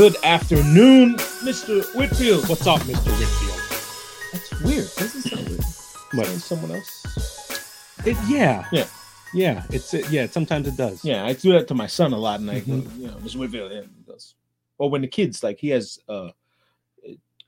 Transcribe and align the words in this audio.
Good 0.00 0.16
afternoon, 0.24 1.16
Mr. 1.44 1.84
Whitfield. 1.94 2.48
What's 2.48 2.66
up, 2.66 2.80
Mr. 2.80 3.10
Whitfield? 3.18 4.32
That's 4.32 4.62
weird. 4.62 4.88
Doesn't 4.96 5.22
sound 5.22 5.46
weird. 5.46 5.60
What? 6.14 6.26
Someone 6.40 6.70
else. 6.70 8.00
It, 8.06 8.16
yeah. 8.26 8.64
Yeah. 8.72 8.86
Yeah. 9.34 9.62
It's 9.68 9.92
it, 9.92 10.08
yeah. 10.10 10.24
Sometimes 10.26 10.68
it 10.68 10.78
does. 10.78 11.04
Yeah, 11.04 11.26
I 11.26 11.34
do 11.34 11.52
that 11.52 11.68
to 11.68 11.74
my 11.74 11.86
son 11.86 12.14
a 12.14 12.16
lot, 12.16 12.40
and 12.40 12.50
I 12.50 12.60
go, 12.60 12.72
Mhm. 12.72 12.98
you 12.98 13.06
know, 13.08 13.12
Mr. 13.16 13.36
Whitfield. 13.36 13.72
He 13.72 13.82
goes, 14.10 14.36
or 14.78 14.88
when 14.88 15.02
the 15.02 15.06
kids 15.06 15.42
like 15.42 15.58
he 15.58 15.68
has 15.68 15.98
uh 16.08 16.30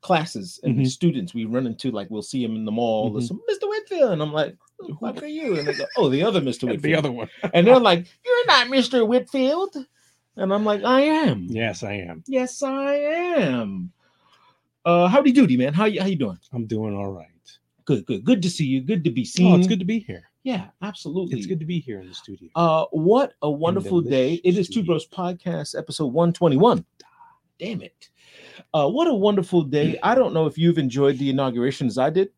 classes 0.02 0.60
and 0.62 0.76
Mhm. 0.78 0.86
students 0.88 1.32
we 1.32 1.46
run 1.46 1.66
into, 1.66 1.90
like 1.90 2.10
we'll 2.10 2.20
see 2.20 2.44
him 2.44 2.54
in 2.54 2.66
the 2.66 2.70
mall, 2.72 3.12
Mhm. 3.12 3.22
some 3.28 3.40
Mr. 3.50 3.66
Whitfield, 3.66 4.12
and 4.12 4.20
I'm 4.20 4.32
like, 4.34 4.58
who 4.78 4.88
the 4.88 4.94
fuck 5.00 5.22
are 5.22 5.26
you? 5.26 5.58
And 5.58 5.68
they 5.68 5.72
go, 5.72 5.86
oh, 5.96 6.10
the 6.10 6.22
other 6.22 6.42
Mr. 6.42 6.64
Whitfield. 6.68 6.82
The 6.82 6.96
other 6.96 7.10
one. 7.12 7.30
and 7.54 7.66
they're 7.66 7.78
like, 7.90 8.06
you're 8.26 8.46
not 8.46 8.66
Mr. 8.66 9.08
Whitfield, 9.08 9.74
and 10.36 10.52
I'm 10.52 10.64
like, 10.64 10.82
I 10.84 11.02
am. 11.02 11.46
yes, 11.50 11.82
I 11.82 11.94
am. 11.94 12.22
Yes, 12.26 12.62
I 12.62 12.94
am. 12.94 13.92
Uh, 14.84 15.06
howdy 15.08 15.32
doody, 15.32 15.56
man. 15.56 15.72
How 15.74 15.84
you 15.84 16.00
how 16.00 16.06
you 16.06 16.16
doing? 16.16 16.38
I'm 16.52 16.66
doing 16.66 16.94
all 16.96 17.10
right. 17.12 17.28
Good, 17.84 18.06
good, 18.06 18.24
good 18.24 18.42
to 18.42 18.50
see 18.50 18.64
you. 18.64 18.80
Good 18.80 19.04
to 19.04 19.10
be 19.10 19.24
seen. 19.24 19.52
Oh, 19.52 19.56
it's 19.56 19.66
good 19.66 19.78
to 19.78 19.84
be 19.84 20.00
here. 20.00 20.28
Yeah, 20.44 20.66
absolutely. 20.82 21.38
It's 21.38 21.46
good 21.46 21.60
to 21.60 21.66
be 21.66 21.78
here 21.78 22.00
in 22.00 22.08
the 22.08 22.14
studio. 22.14 22.48
Uh, 22.56 22.86
what 22.90 23.34
a 23.42 23.50
wonderful 23.50 24.00
day! 24.00 24.34
It 24.44 24.58
is 24.58 24.68
Two 24.68 24.82
Bros 24.82 25.06
Podcast, 25.06 25.78
episode 25.78 26.12
one 26.12 26.32
twenty 26.32 26.56
one. 26.56 26.84
Damn 27.60 27.80
it! 27.82 28.08
Uh, 28.74 28.88
what 28.88 29.06
a 29.06 29.14
wonderful 29.14 29.62
day! 29.62 29.98
I 30.02 30.16
don't 30.16 30.34
know 30.34 30.46
if 30.46 30.58
you've 30.58 30.78
enjoyed 30.78 31.18
the 31.18 31.30
inauguration 31.30 31.86
as 31.86 31.96
I 31.98 32.10
did. 32.10 32.30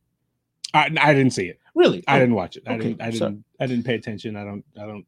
I, 0.74 0.90
I 1.00 1.14
didn't 1.14 1.32
see 1.32 1.46
it. 1.46 1.60
Really, 1.74 2.04
I 2.06 2.16
Oh, 2.16 2.20
didn't 2.20 2.34
watch 2.34 2.56
it. 2.56 2.64
I 2.66 2.74
okay, 2.74 2.88
didn't. 2.88 3.00
I 3.02 3.10
didn't. 3.10 3.44
I 3.60 3.66
didn't 3.66 3.84
pay 3.84 3.94
attention. 3.94 4.36
I 4.36 4.44
don't. 4.44 4.64
I 4.78 4.84
don't. 4.86 5.06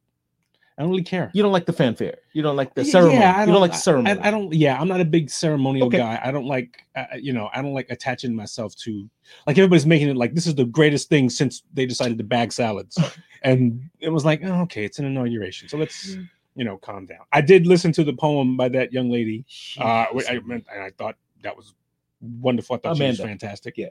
I 0.79 0.83
don't 0.83 0.91
really 0.91 1.03
care. 1.05 1.31
You 1.33 1.43
don't 1.43 1.53
like 1.53 1.65
the 1.65 1.73
fanfare. 1.73 2.19
You 2.35 2.43
don't 2.43 2.57
like 2.57 2.75
the 2.75 2.85
Yeah, 2.85 2.91
ceremony. 2.93 3.25
I 3.25 3.41
you 3.45 3.53
don't 3.53 3.61
like 3.63 3.75
ceremony. 3.75 4.21
I, 4.21 4.29
I 4.29 4.31
don't. 4.31 4.53
Yeah, 4.53 4.79
I'm 4.79 4.89
not 4.89 5.01
a 5.01 5.07
big 5.07 5.31
ceremonial 5.31 5.87
Okay. 5.87 5.97
guy. 5.99 6.21
I 6.23 6.31
don't 6.31 6.47
like. 6.47 6.85
Uh, 6.95 7.05
you 7.19 7.33
know, 7.33 7.49
I 7.55 7.63
don't 7.63 7.73
like 7.73 7.87
attaching 7.89 8.35
myself 8.37 8.77
to. 8.85 9.09
Like 9.47 9.57
everybody's 9.57 9.87
making 9.87 10.09
it 10.11 10.17
like 10.17 10.35
this 10.35 10.47
is 10.47 10.55
the 10.55 10.67
greatest 10.67 11.09
thing 11.09 11.31
since 11.31 11.63
they 11.73 11.87
decided 11.87 12.19
to 12.19 12.25
bag 12.25 12.53
salads, 12.53 12.99
and 13.43 13.89
it 14.01 14.11
was 14.11 14.25
like, 14.27 14.43
oh, 14.45 14.63
okay, 14.63 14.85
it's 14.85 14.99
an 14.99 15.07
inauguration, 15.07 15.69
so 15.69 15.79
let's 15.79 16.17
you 16.55 16.65
know 16.65 16.77
calm 16.77 17.07
down. 17.07 17.21
I 17.33 17.41
did 17.41 17.67
listen 17.67 17.91
to 17.93 18.05
the 18.05 18.13
poem 18.13 18.57
by 18.59 18.69
that 18.71 18.93
young 18.93 19.11
lady. 19.11 19.47
Uh, 19.79 20.07
I 20.29 20.41
meant, 20.45 20.67
and 20.73 20.83
I 20.83 20.91
thought 20.91 21.17
that 21.43 21.57
was 21.57 21.73
wonderful. 22.21 22.77
I 22.77 22.79
thought 22.81 22.97
she 22.99 23.05
was 23.05 23.19
fantastic. 23.19 23.75
Yeah. 23.79 23.89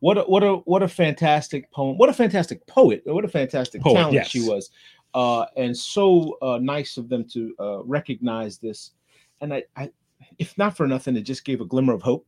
what 0.00 0.18
a 0.18 0.22
what 0.22 0.42
a 0.42 0.54
what 0.54 0.82
a 0.82 0.88
fantastic 0.88 1.70
poem! 1.70 1.96
What 1.98 2.08
a 2.08 2.12
fantastic 2.12 2.66
poet! 2.66 3.02
What 3.04 3.24
a 3.24 3.28
fantastic 3.28 3.80
Poet, 3.80 3.94
talent 3.94 4.14
yes. 4.14 4.28
she 4.28 4.40
was, 4.40 4.70
uh, 5.16 5.46
and 5.56 5.76
so 5.76 6.36
uh, 6.42 6.58
nice 6.60 6.96
of 6.98 7.08
them 7.08 7.24
to 7.34 7.40
uh, 7.58 7.82
recognize 7.84 8.58
this. 8.58 8.92
And 9.40 9.52
I, 9.54 9.64
I, 9.76 9.90
if 10.38 10.56
not 10.58 10.76
for 10.76 10.86
nothing, 10.86 11.16
it 11.16 11.22
just 11.22 11.44
gave 11.44 11.60
a 11.60 11.64
glimmer 11.64 11.94
of 11.94 12.02
hope. 12.02 12.26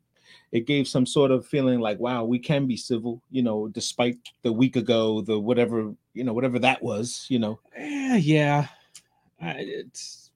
It 0.52 0.66
gave 0.66 0.88
some 0.88 1.04
sort 1.06 1.30
of 1.30 1.46
feeling 1.46 1.80
like, 1.80 1.98
wow, 2.00 2.24
we 2.24 2.38
can 2.38 2.66
be 2.66 2.76
civil, 2.76 3.20
you 3.30 3.42
know, 3.42 3.68
despite 3.68 4.16
the 4.42 4.52
week 4.52 4.76
ago, 4.76 5.20
the 5.20 5.38
whatever, 5.38 5.92
you 6.14 6.24
know, 6.24 6.32
whatever 6.32 6.58
that 6.60 6.82
was, 6.82 7.26
you 7.28 7.38
know. 7.38 7.60
Eh, 7.76 8.16
yeah. 8.16 8.66
I, 9.40 9.54
it's 9.58 10.30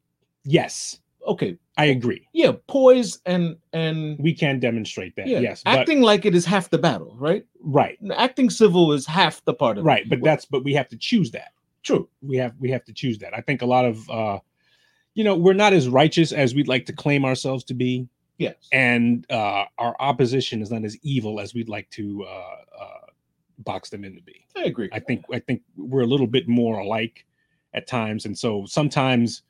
yes, 0.44 0.98
Okay, 1.26 1.56
I 1.78 1.86
agree. 1.86 2.26
yeah, 2.32 2.52
poise 2.66 3.20
and 3.26 3.56
and 3.72 4.18
We 4.18 4.34
can 4.34 4.58
demonstrate 4.60 5.14
that. 5.16 5.26
yeah, 5.28 5.40
Yes, 5.40 5.62
but 5.64 5.78
acting 5.78 6.00
like 6.02 6.24
it 6.26 6.34
is 6.34 6.44
half 6.44 6.68
the 6.68 6.78
battle, 6.78 7.14
right? 7.18 7.44
right, 7.60 7.96
Acting 8.16 8.50
civil 8.50 8.92
is 8.92 9.06
half 9.06 9.42
the 9.44 9.54
part 9.54 9.78
of 9.78 9.84
it. 9.84 9.88
right. 9.88 10.08
But 10.08 10.20
that's 10.22 10.44
but 10.44 10.64
we 10.64 10.74
have 10.74 10.88
to 10.88 10.96
choose 10.96 11.30
that. 11.32 11.52
True. 11.82 12.08
we 12.22 12.36
have 12.36 12.54
we 12.58 12.70
have 12.70 12.84
to 12.84 12.92
choose 12.92 13.18
that. 13.18 13.34
I 13.36 13.40
think 13.40 13.62
a 13.62 13.66
lot 13.66 13.84
of 13.84 14.08
uh 14.10 14.38
you 15.14 15.24
know, 15.24 15.36
we're 15.36 15.52
not 15.52 15.72
as 15.74 15.88
righteous 15.90 16.32
as 16.32 16.54
we'd 16.54 16.68
like 16.68 16.86
to 16.86 16.92
claim 16.94 17.24
ourselves 17.26 17.64
to 17.64 17.74
be, 17.74 18.08
Yes. 18.38 18.54
and 18.72 19.26
uh 19.30 19.64
our 19.78 19.94
opposition 20.00 20.62
is 20.62 20.70
not 20.70 20.84
as 20.84 20.96
evil 21.02 21.38
as 21.40 21.54
we'd 21.54 21.68
like 21.68 21.88
to 21.90 22.24
uh 22.24 22.82
uh 22.82 23.06
box 23.58 23.90
them 23.90 24.04
in 24.04 24.14
to 24.16 24.22
be. 24.22 24.44
I 24.56 24.62
agree. 24.64 24.88
I 24.92 24.98
think 25.00 25.24
I 25.32 25.38
think 25.38 25.62
we're 25.76 26.02
a 26.02 26.06
little 26.06 26.26
bit 26.26 26.48
more 26.48 26.78
alike 26.80 27.26
at 27.74 27.86
times, 27.86 28.24
and 28.26 28.36
so 28.36 28.64
sometimes 28.66 29.42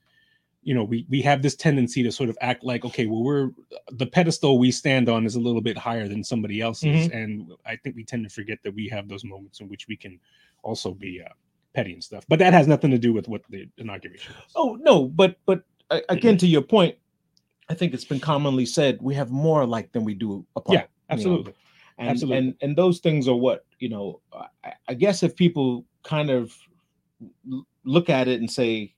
you 0.65 0.75
know 0.75 0.85
we 0.85 1.07
we 1.09 1.21
have 1.23 1.43
this 1.43 1.57
tendency 1.57 2.03
to 2.05 2.13
sort 2.13 2.29
of 2.31 2.39
act 2.41 2.63
like 2.63 2.85
okay 2.85 3.07
well 3.07 3.25
we're 3.25 3.51
the 3.93 4.07
pedestal 4.07 4.59
we 4.61 4.71
stand 4.71 5.09
on 5.09 5.27
is 5.27 5.35
a 5.35 5.41
little 5.41 5.61
bit 5.61 5.77
higher 5.77 6.07
than 6.07 6.23
somebody 6.23 6.61
else's 6.61 7.09
Mhm. 7.09 7.15
and 7.21 7.53
i 7.67 7.75
think 7.75 7.97
we 7.97 8.05
tend 8.05 8.23
to 8.23 8.33
forget 8.33 8.59
that 8.63 8.73
we 8.73 8.87
have 8.87 9.09
those 9.09 9.25
moments 9.25 9.59
in 9.59 9.69
which 9.69 9.89
we 9.89 9.97
can 9.97 10.21
also 10.63 10.95
be 10.95 11.21
uh, 11.21 11.29
petty 11.75 11.93
and 11.93 12.05
stuff 12.05 12.25
but 12.29 12.39
that 12.39 12.53
has 12.53 12.67
nothing 12.69 12.91
to 12.91 12.99
do 12.99 13.13
with 13.13 13.29
what 13.29 13.43
the 13.51 13.67
inauguration 13.79 14.35
is 14.47 14.53
Oh 14.57 14.77
no, 14.81 15.07
but 15.07 15.37
but 15.47 15.63
again, 16.09 16.37
to 16.39 16.47
your 16.47 16.63
point, 16.63 16.97
I 17.69 17.75
think 17.75 17.93
it's 17.95 18.05
been 18.05 18.21
commonly 18.21 18.67
said 18.67 18.99
we 19.01 19.15
have 19.15 19.31
more 19.31 19.63
alike 19.63 19.93
than 19.93 20.05
we 20.05 20.15
do 20.15 20.45
apart. 20.57 20.79
yeah 20.79 20.85
absolutely 21.11 21.55
and, 21.99 22.09
absolutely. 22.11 22.39
And 22.39 22.55
and 22.63 22.77
those 22.77 22.99
things 23.01 23.29
are 23.29 23.37
what 23.37 23.67
you 23.79 23.89
know. 23.91 24.21
I, 24.65 24.73
I 24.89 24.95
guess 24.95 25.23
if 25.23 25.37
people 25.37 25.85
kind 26.03 26.31
of 26.31 26.57
look 27.85 28.09
at 28.09 28.29
it 28.29 28.41
and 28.41 28.51
say, 28.51 28.95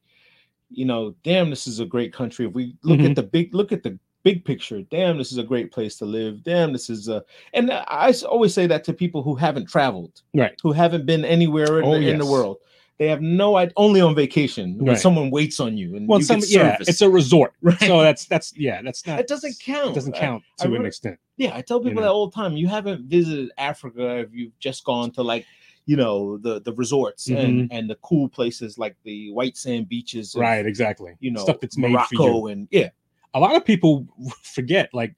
you 0.70 0.84
know, 0.84 1.14
damn, 1.24 1.50
this 1.50 1.66
is 1.66 1.80
a 1.80 1.84
great 1.84 2.12
country. 2.12 2.46
If 2.46 2.52
we 2.54 2.76
look 2.82 3.00
Mhm. 3.00 3.10
at 3.10 3.16
the 3.16 3.22
big, 3.24 3.54
look 3.54 3.72
at 3.72 3.82
the 3.82 3.98
big 4.24 4.44
picture. 4.44 4.82
Damn, 4.82 5.18
this 5.18 5.30
is 5.30 5.38
a 5.38 5.44
great 5.44 5.70
place 5.70 5.96
to 5.98 6.04
live. 6.04 6.42
Damn, 6.42 6.72
this 6.72 6.90
is 6.90 7.08
a. 7.08 7.22
And 7.52 7.70
I 7.72 8.12
always 8.28 8.52
say 8.52 8.66
that 8.66 8.82
to 8.84 8.92
people 8.92 9.22
who 9.22 9.36
haven't 9.36 9.68
traveled, 9.68 10.22
right 10.34 10.58
who 10.62 10.72
haven't 10.72 11.06
been 11.06 11.24
anywhere 11.24 11.78
in, 11.78 11.84
Oh, 11.84 11.92
the, 12.00 12.10
in 12.10 12.18
the 12.18 12.26
world. 12.26 12.56
They 12.98 13.08
have 13.08 13.20
no 13.20 13.56
idea. 13.56 13.72
Only 13.76 14.00
on 14.00 14.14
vacation 14.14 14.76
when 14.78 14.86
Right. 14.86 14.98
someone 14.98 15.30
waits 15.30 15.58
on 15.58 15.76
you 15.76 15.96
and 15.96 16.08
well 16.08 16.20
you 16.20 16.24
some 16.24 16.40
yeah 16.46 16.76
it's 16.80 17.02
a 17.02 17.10
resort 17.10 17.52
Right. 17.60 17.78
so 17.80 18.00
that's 18.02 18.24
that's 18.26 18.56
yeah 18.56 18.82
that's 18.82 19.04
not 19.06 19.18
It 19.18 19.26
doesn't 19.26 19.58
count. 19.58 19.90
it 19.90 19.94
doesn't 19.94 20.14
I- 20.16 20.20
count 20.20 20.42
I 20.60 20.66
to 20.66 20.74
an 20.76 20.86
extent 20.86 21.18
Yeah, 21.36 21.56
I 21.56 21.60
tell 21.60 21.80
people 21.80 21.96
know? 21.96 22.02
that 22.02 22.12
all 22.12 22.28
the 22.28 22.34
time. 22.34 22.56
You 22.56 22.68
haven't 22.68 23.06
visited 23.06 23.50
Africa 23.58 24.18
if 24.18 24.28
you've 24.32 24.56
just 24.60 24.84
gone 24.84 25.10
to 25.12 25.22
like, 25.22 25.44
you 25.86 25.96
know, 25.96 26.38
the 26.38 26.60
the 26.60 26.72
resorts 26.74 27.26
and 27.28 27.36
mm-hmm. 27.38 27.76
and 27.76 27.90
the 27.90 27.96
cool 27.96 28.28
places 28.28 28.78
like 28.78 28.94
the 29.02 29.32
white 29.32 29.56
sand 29.56 29.88
beaches, 29.88 30.34
of, 30.36 30.40
right 30.42 30.64
exactly 30.64 31.12
You 31.18 31.32
know, 31.32 31.42
stuff 31.42 31.58
that's 31.60 31.76
made 31.76 31.88
for 31.88 32.14
you 32.14 32.18
Morocco 32.20 32.46
and 32.46 32.68
yeah, 32.70 32.90
a 33.34 33.40
lot 33.40 33.56
of 33.56 33.64
people 33.64 34.06
forget 34.42 34.88
like 34.92 35.14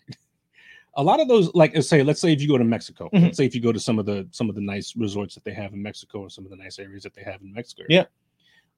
a 0.94 1.02
lot 1.02 1.20
of 1.20 1.28
those 1.28 1.54
like 1.54 1.80
say 1.82 2.02
let's 2.02 2.20
say 2.20 2.32
if 2.32 2.40
you 2.40 2.48
go 2.48 2.56
to 2.58 2.64
mexico 2.64 3.08
Mhm. 3.12 3.22
let's 3.24 3.36
say 3.36 3.44
if 3.44 3.54
you 3.54 3.60
go 3.60 3.72
to 3.72 3.80
some 3.80 3.98
of 3.98 4.06
the 4.06 4.26
some 4.30 4.48
of 4.48 4.54
the 4.54 4.60
nice 4.62 4.96
resorts 4.96 5.34
that 5.34 5.44
they 5.44 5.52
have 5.52 5.72
in 5.74 5.82
mexico 5.82 6.20
or 6.20 6.30
some 6.30 6.44
of 6.44 6.50
the 6.50 6.56
nice 6.56 6.78
areas 6.78 7.02
that 7.02 7.14
they 7.14 7.22
have 7.22 7.40
in 7.42 7.52
mexico 7.52 7.82
Yeah. 7.88 8.04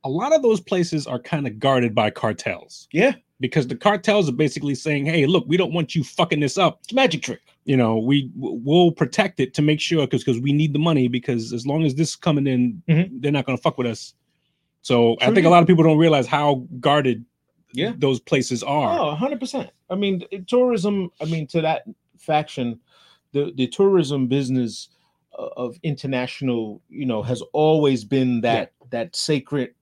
a 0.05 0.09
lot 0.11 0.35
of 0.35 0.43
those 0.43 0.61
places 0.61 1.07
are 1.07 1.19
kind 1.21 1.47
of 1.47 1.59
guarded 1.59 1.95
by 1.95 2.11
cartels 2.11 2.89
yeah, 2.93 3.13
because 3.41 3.67
the 3.69 3.77
cartels 3.77 4.29
are 4.29 4.33
basically 4.33 4.75
saying 4.75 5.07
hey 5.07 5.27
look 5.27 5.45
we 5.47 5.57
don't 5.57 5.73
want 5.73 5.95
you 5.95 6.03
fucking 6.05 6.41
this 6.41 6.59
up 6.59 6.81
it's 6.83 6.93
a 6.93 6.95
magic 6.97 7.23
trick. 7.23 7.41
you 7.65 7.77
know 7.77 7.99
we 7.99 8.31
we'll 8.35 8.91
protect 8.93 9.39
it 9.41 9.55
to 9.55 9.63
make 9.63 9.81
sure 9.81 10.05
because 10.07 10.25
because 10.25 10.41
we 10.41 10.53
need 10.53 10.73
the 10.73 10.79
money 10.81 11.07
because 11.07 11.53
as 11.53 11.67
long 11.67 11.85
as 11.85 11.95
this 11.95 12.09
is 12.11 12.17
coming 12.17 12.47
in 12.49 12.83
Mhm. 12.89 13.21
they're 13.21 13.33
not 13.33 13.47
going 13.47 13.57
to 13.57 13.63
fuck 13.63 13.79
with 13.79 13.87
us 13.87 14.15
so 14.83 15.17
i 15.21 15.31
think 15.33 15.47
a 15.47 15.51
lot 15.51 15.63
of 15.63 15.69
people 15.69 15.85
don't 15.85 15.99
realize 15.99 16.27
how 16.27 16.67
guarded 16.81 17.25
Yeah. 17.73 17.93
those 17.99 18.21
places 18.21 18.63
are 18.63 18.99
Oh, 18.99 19.15
100%. 19.17 19.69
I 19.91 19.95
mean, 19.95 20.23
tourism, 20.47 21.11
I 21.21 21.27
mean, 21.27 21.47
to 21.49 21.61
that 21.61 21.83
faction, 22.19 22.81
the, 23.33 23.53
the 23.57 23.67
tourism 23.67 24.27
business 24.27 24.89
uh, 25.39 25.49
of 25.57 25.77
international, 25.83 26.81
you 26.89 27.05
know, 27.07 27.23
has 27.23 27.43
always 27.53 28.05
been 28.05 28.41
that 28.43 28.73
that 28.91 29.15
sacred 29.15 29.75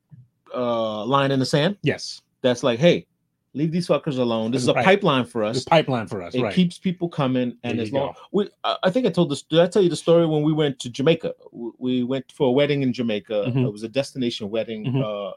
uh 0.54 1.04
line 1.04 1.30
in 1.30 1.38
the 1.38 1.46
sand. 1.46 1.76
yes 1.82 2.22
That's 2.42 2.62
like, 2.62 2.78
hey, 2.78 3.06
leave 3.54 3.72
these 3.72 3.88
fuckers 3.88 4.18
alone. 4.18 4.50
This 4.50 4.62
is 4.62 4.68
a 4.68 4.74
Right. 4.74 4.84
pipeline 4.84 5.24
for 5.24 5.42
us. 5.44 5.54
This 5.56 5.64
pipeline 5.64 6.06
for 6.08 6.22
us, 6.22 6.34
it 6.34 6.42
right? 6.42 6.54
keeps 6.54 6.78
people 6.78 7.08
coming 7.08 7.56
and 7.64 7.78
There 7.78 7.84
as 7.84 7.92
long 7.92 8.14
we 8.32 8.48
I, 8.64 8.90
think 8.90 9.06
i 9.06 9.10
told 9.10 9.30
this 9.30 9.42
did 9.42 9.60
i 9.60 9.66
tell 9.66 9.82
you 9.82 9.88
the 9.88 9.96
story 9.96 10.26
when 10.26 10.42
we 10.42 10.52
went 10.52 10.78
to 10.80 10.90
jamaica 10.90 11.32
we 11.78 12.02
went 12.02 12.30
for 12.32 12.48
a 12.48 12.52
wedding 12.52 12.82
in 12.82 12.92
jamaica 12.92 13.44
Mhm. 13.48 13.64
it 13.66 13.72
was 13.72 13.82
a 13.82 13.88
destination 13.88 14.50
wedding 14.50 14.84
Mhm. 14.86 15.02
uh 15.02 15.32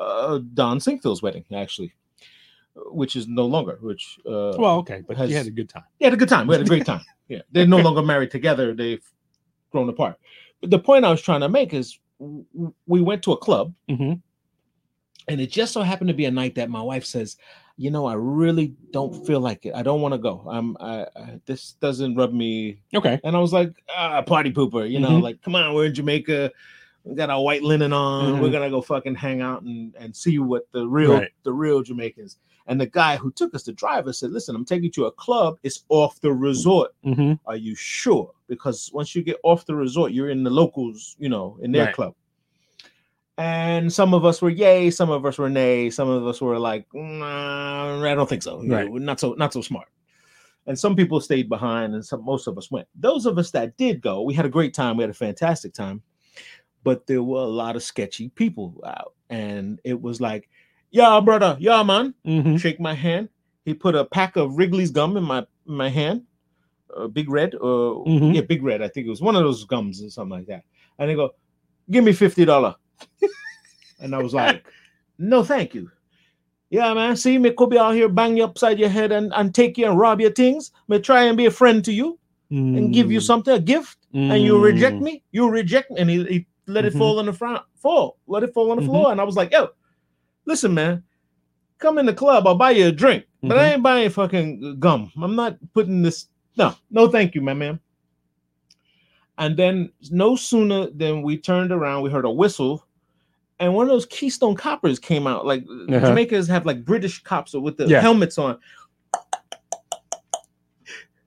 uh 0.00 0.38
don 0.54 0.78
Sinkfield's 0.80 1.22
wedding 1.22 1.44
actually 1.54 1.92
which 2.74 3.16
is 3.16 3.26
no 3.26 3.46
longer 3.46 3.78
which 3.80 4.18
uh 4.26 4.52
well, 4.58 4.78
okay, 4.78 5.02
but 5.06 5.16
has- 5.16 5.30
you 5.30 5.36
had 5.36 5.46
a 5.46 5.50
good 5.50 5.68
time. 5.68 5.84
we 5.98 6.04
had 6.04 6.12
a 6.12 6.16
good 6.16 6.28
time. 6.28 6.46
We 6.46 6.54
had 6.54 6.62
a 6.62 6.68
great 6.68 6.84
time. 6.92 7.00
Yeah. 7.28 7.40
They're 7.50 7.66
no 7.66 7.78
longer 7.78 8.02
married 8.02 8.30
together. 8.30 8.74
They've 8.74 9.02
grown 9.72 9.88
apart. 9.88 10.16
But 10.60 10.70
the 10.70 10.78
point 10.78 11.04
i 11.04 11.10
was 11.10 11.22
trying 11.22 11.40
to 11.40 11.48
make 11.48 11.72
is 11.74 11.98
we 12.86 13.00
went 13.00 13.22
to 13.24 13.32
a 13.32 13.36
club 13.36 13.72
hmm 13.88 14.14
and 15.28 15.40
it 15.40 15.50
just 15.50 15.72
so 15.72 15.82
happened 15.82 16.08
to 16.08 16.14
be 16.14 16.24
a 16.26 16.30
night 16.30 16.54
that 16.54 16.70
my 16.70 16.80
wife 16.80 17.04
says 17.04 17.36
you 17.76 17.90
know 17.90 18.06
i 18.06 18.14
really 18.14 18.74
don't 18.92 19.26
feel 19.26 19.40
like 19.40 19.66
it. 19.66 19.74
I 19.74 19.82
don't 19.82 20.00
want 20.00 20.12
to 20.14 20.18
go. 20.18 20.44
I'm 20.48 20.76
I, 20.80 21.06
I 21.16 21.40
this 21.46 21.72
doesn't 21.80 22.14
rub 22.14 22.32
me. 22.32 22.80
Okay, 22.94 23.20
and 23.24 23.34
i 23.36 23.38
was 23.38 23.52
like 23.52 23.72
ah 23.94 24.22
party 24.22 24.52
pooper 24.52 24.88
you 24.88 25.00
know 25.00 25.18
Mhm. 25.18 25.22
like 25.22 25.42
come 25.42 25.54
on 25.56 25.74
we're 25.74 25.86
in 25.86 25.94
jamaica 25.94 26.52
we 27.06 27.14
got 27.14 27.30
our 27.30 27.40
white 27.42 27.62
linen 27.62 27.92
on 27.92 28.40
we're 28.40 28.48
Mhm. 28.48 28.52
gonna 28.52 28.70
go 28.70 28.82
fucking 28.82 29.14
hang 29.14 29.40
out 29.40 29.62
and 29.62 29.94
and 29.96 30.14
see 30.14 30.38
what 30.38 30.70
the 30.72 30.86
real 30.86 31.14
Right. 31.20 31.30
the 31.44 31.52
real 31.52 31.82
jamaicans 31.82 32.36
and 32.66 32.80
the 32.80 32.86
guy 32.86 33.16
who 33.16 33.30
took 33.30 33.54
us 33.54 33.62
to 33.62 33.72
drive 33.72 34.08
us 34.08 34.18
said 34.18 34.32
listen 34.32 34.56
i'm 34.56 34.64
taking 34.64 34.84
you 34.84 34.90
to 34.92 35.04
a 35.06 35.12
club 35.12 35.58
it's 35.62 35.84
off 35.88 36.20
the 36.20 36.32
resort 36.32 36.90
hmm 37.04 37.34
are 37.46 37.56
you 37.56 37.74
sure 37.76 38.32
because 38.48 38.90
once 38.92 39.14
you 39.14 39.22
get 39.22 39.36
off 39.44 39.64
the 39.66 39.74
resort 39.74 40.10
you're 40.12 40.30
in 40.30 40.42
the 40.42 40.50
locals 40.50 41.14
you 41.18 41.28
know 41.28 41.56
in 41.62 41.70
their 41.72 41.86
Right. 41.86 41.94
club 41.94 42.14
And 43.38 43.92
some 43.92 44.14
of 44.14 44.24
us 44.24 44.40
were 44.40 44.48
yay, 44.50 44.90
some 44.90 45.10
of 45.10 45.26
us 45.26 45.36
were 45.36 45.50
nay, 45.50 45.90
some 45.90 46.08
of 46.08 46.26
us 46.26 46.40
were 46.40 46.58
like, 46.58 46.86
nah, 46.94 48.02
I 48.02 48.14
don't 48.14 48.26
think 48.28 48.42
so. 48.42 48.62
Right. 48.64 48.90
we're 48.90 48.98
not 48.98 49.20
so 49.20 49.34
not 49.34 49.52
so 49.52 49.60
smart. 49.60 49.88
And 50.66 50.76
some 50.78 50.96
people 50.96 51.20
stayed 51.20 51.48
behind, 51.48 51.94
and 51.94 52.04
some 52.04 52.24
most 52.24 52.46
of 52.48 52.56
us 52.58 52.70
went. 52.70 52.88
Those 52.94 53.26
of 53.26 53.36
us 53.38 53.50
that 53.50 53.76
did 53.76 54.00
go, 54.00 54.22
we 54.22 54.32
had 54.34 54.46
a 54.46 54.48
great 54.48 54.72
time. 54.74 54.96
We 54.96 55.02
had 55.02 55.10
a 55.10 55.14
fantastic 55.14 55.74
time, 55.74 56.02
but 56.86 57.04
there 57.08 57.22
were 57.22 57.40
a 57.40 57.54
lot 57.62 57.74
of 57.74 57.82
sketchy 57.82 58.28
people 58.28 58.80
out, 58.86 59.12
and 59.28 59.80
it 59.82 60.00
was 60.00 60.20
like, 60.20 60.48
yeah, 60.92 61.18
brother, 61.20 61.56
yeah, 61.58 61.82
man, 61.82 62.14
Mhm. 62.24 62.60
shake 62.60 62.78
my 62.78 62.94
hand. 62.94 63.28
He 63.64 63.74
put 63.74 63.96
a 63.96 64.04
pack 64.04 64.36
of 64.36 64.56
Wrigley's 64.56 64.92
gum 64.92 65.16
in 65.16 65.24
my 65.24 65.40
in 65.66 65.74
my 65.74 65.88
hand, 65.88 66.22
uh, 66.96 67.08
Big 67.08 67.28
Red, 67.28 67.56
or 67.56 68.04
Mhm. 68.06 68.34
yeah, 68.36 68.42
Big 68.42 68.62
Red. 68.62 68.82
I 68.82 68.88
think 68.88 69.08
it 69.08 69.10
was 69.10 69.20
one 69.20 69.34
of 69.34 69.42
those 69.42 69.64
gums 69.64 70.00
or 70.00 70.10
something 70.10 70.38
like 70.38 70.46
that. 70.46 70.62
And 70.98 71.10
they 71.10 71.16
go, 71.16 71.34
"Give 71.90 72.04
me 72.04 72.12
fifty 72.12 72.44
dollar," 72.44 72.76
and 74.00 74.14
I 74.14 74.22
was 74.22 74.32
like, 74.32 74.64
"No, 75.18 75.42
thank 75.42 75.74
you." 75.74 75.90
Yeah, 76.70 76.94
man. 76.94 77.16
See 77.16 77.36
me 77.38 77.50
could 77.50 77.70
be 77.70 77.78
out 77.78 77.94
here 77.96 78.08
bang 78.08 78.36
you 78.36 78.44
upside 78.44 78.78
your 78.78 78.88
head 78.90 79.10
and, 79.10 79.32
and 79.34 79.52
take 79.54 79.76
you 79.78 79.86
and 79.86 79.98
rob 79.98 80.20
your 80.20 80.30
things. 80.32 80.70
May 80.86 81.00
try 81.00 81.24
and 81.24 81.36
be 81.36 81.46
a 81.46 81.50
friend 81.50 81.84
to 81.84 81.92
you 81.92 82.18
and 82.50 82.92
give 82.94 83.10
you 83.10 83.18
Mm. 83.18 83.22
something, 83.30 83.54
a 83.54 83.60
gift, 83.60 83.98
and 84.12 84.40
you 84.44 84.56
reject 84.58 84.98
Mm. 85.00 85.02
me. 85.02 85.22
You 85.32 85.48
reject 85.50 85.90
me, 85.90 86.00
and 86.00 86.10
he, 86.10 86.24
he 86.24 86.46
let 86.66 86.84
it 86.84 86.92
Mhm. 86.94 86.98
fall 86.98 87.18
on 87.18 87.26
the 87.26 87.32
front, 87.32 87.62
fall, 87.76 88.18
let 88.26 88.42
it 88.42 88.52
fall 88.52 88.70
on 88.70 88.76
the 88.76 88.82
Mhm. 88.82 88.86
floor. 88.86 89.12
And 89.12 89.20
I 89.20 89.24
was 89.24 89.36
like, 89.36 89.52
"Yo, 89.52 89.68
listen, 90.44 90.74
man, 90.74 91.02
come 91.78 91.98
in 91.98 92.06
the 92.06 92.14
club. 92.14 92.46
I'll 92.46 92.54
buy 92.54 92.72
you 92.72 92.86
a 92.88 92.92
drink, 92.92 93.24
but 93.42 93.56
I 93.58 93.62
Mhm. 93.62 93.72
ain't 93.74 93.82
buying 93.82 94.10
fucking 94.10 94.80
gum. 94.80 95.12
I'm 95.20 95.36
not 95.36 95.56
putting 95.72 96.02
this. 96.02 96.28
No, 96.56 96.74
no, 96.90 97.08
thank 97.08 97.34
you, 97.34 97.40
my 97.40 97.54
man." 97.54 97.78
And 99.38 99.56
then 99.56 99.92
no 100.10 100.34
sooner 100.34 100.86
than 100.90 101.22
we 101.22 101.36
turned 101.36 101.70
around, 101.70 102.02
we 102.02 102.10
heard 102.10 102.24
a 102.24 102.30
whistle, 102.30 102.86
and 103.60 103.74
one 103.74 103.84
of 103.84 103.90
those 103.90 104.06
Keystone 104.06 104.54
coppers 104.54 104.98
came 104.98 105.26
out. 105.26 105.46
Like 105.46 105.64
Uh-huh. 105.68 106.00
Jamaicans 106.00 106.48
have 106.48 106.64
like 106.66 106.84
British 106.84 107.22
cops 107.22 107.52
with 107.52 107.76
the 107.76 107.86
Yeah. 107.86 108.00
helmets 108.00 108.38
on. 108.38 108.58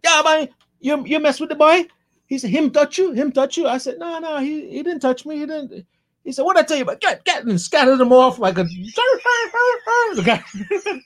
Yeah, 0.04 0.22
man, 0.24 0.50
you 0.80 1.06
you 1.06 1.20
mess 1.20 1.40
with 1.40 1.50
the 1.50 1.56
boy. 1.56 1.86
He 2.30 2.38
said, 2.38 2.52
"Him 2.52 2.72
touch 2.72 2.98
you? 2.98 3.12
Him 3.12 3.32
touch 3.32 3.58
you?" 3.58 3.68
I 3.68 3.80
said, 3.80 3.98
"No, 3.98 4.20
no, 4.20 4.38
he, 4.38 4.70
he 4.70 4.84
didn't 4.84 5.02
touch 5.02 5.26
me. 5.26 5.40
He 5.40 5.46
didn't." 5.48 5.86
He 6.24 6.32
said, 6.32 6.44
"What 6.44 6.58
I 6.58 6.62
tell 6.62 6.78
you 6.78 6.84
about? 6.84 7.02
Get 7.02 7.26
get 7.26 7.44
and 7.44 7.60
scattered 7.60 7.98
them 7.98 8.14
off 8.14 8.40
like 8.40 8.58
a." 8.58 8.66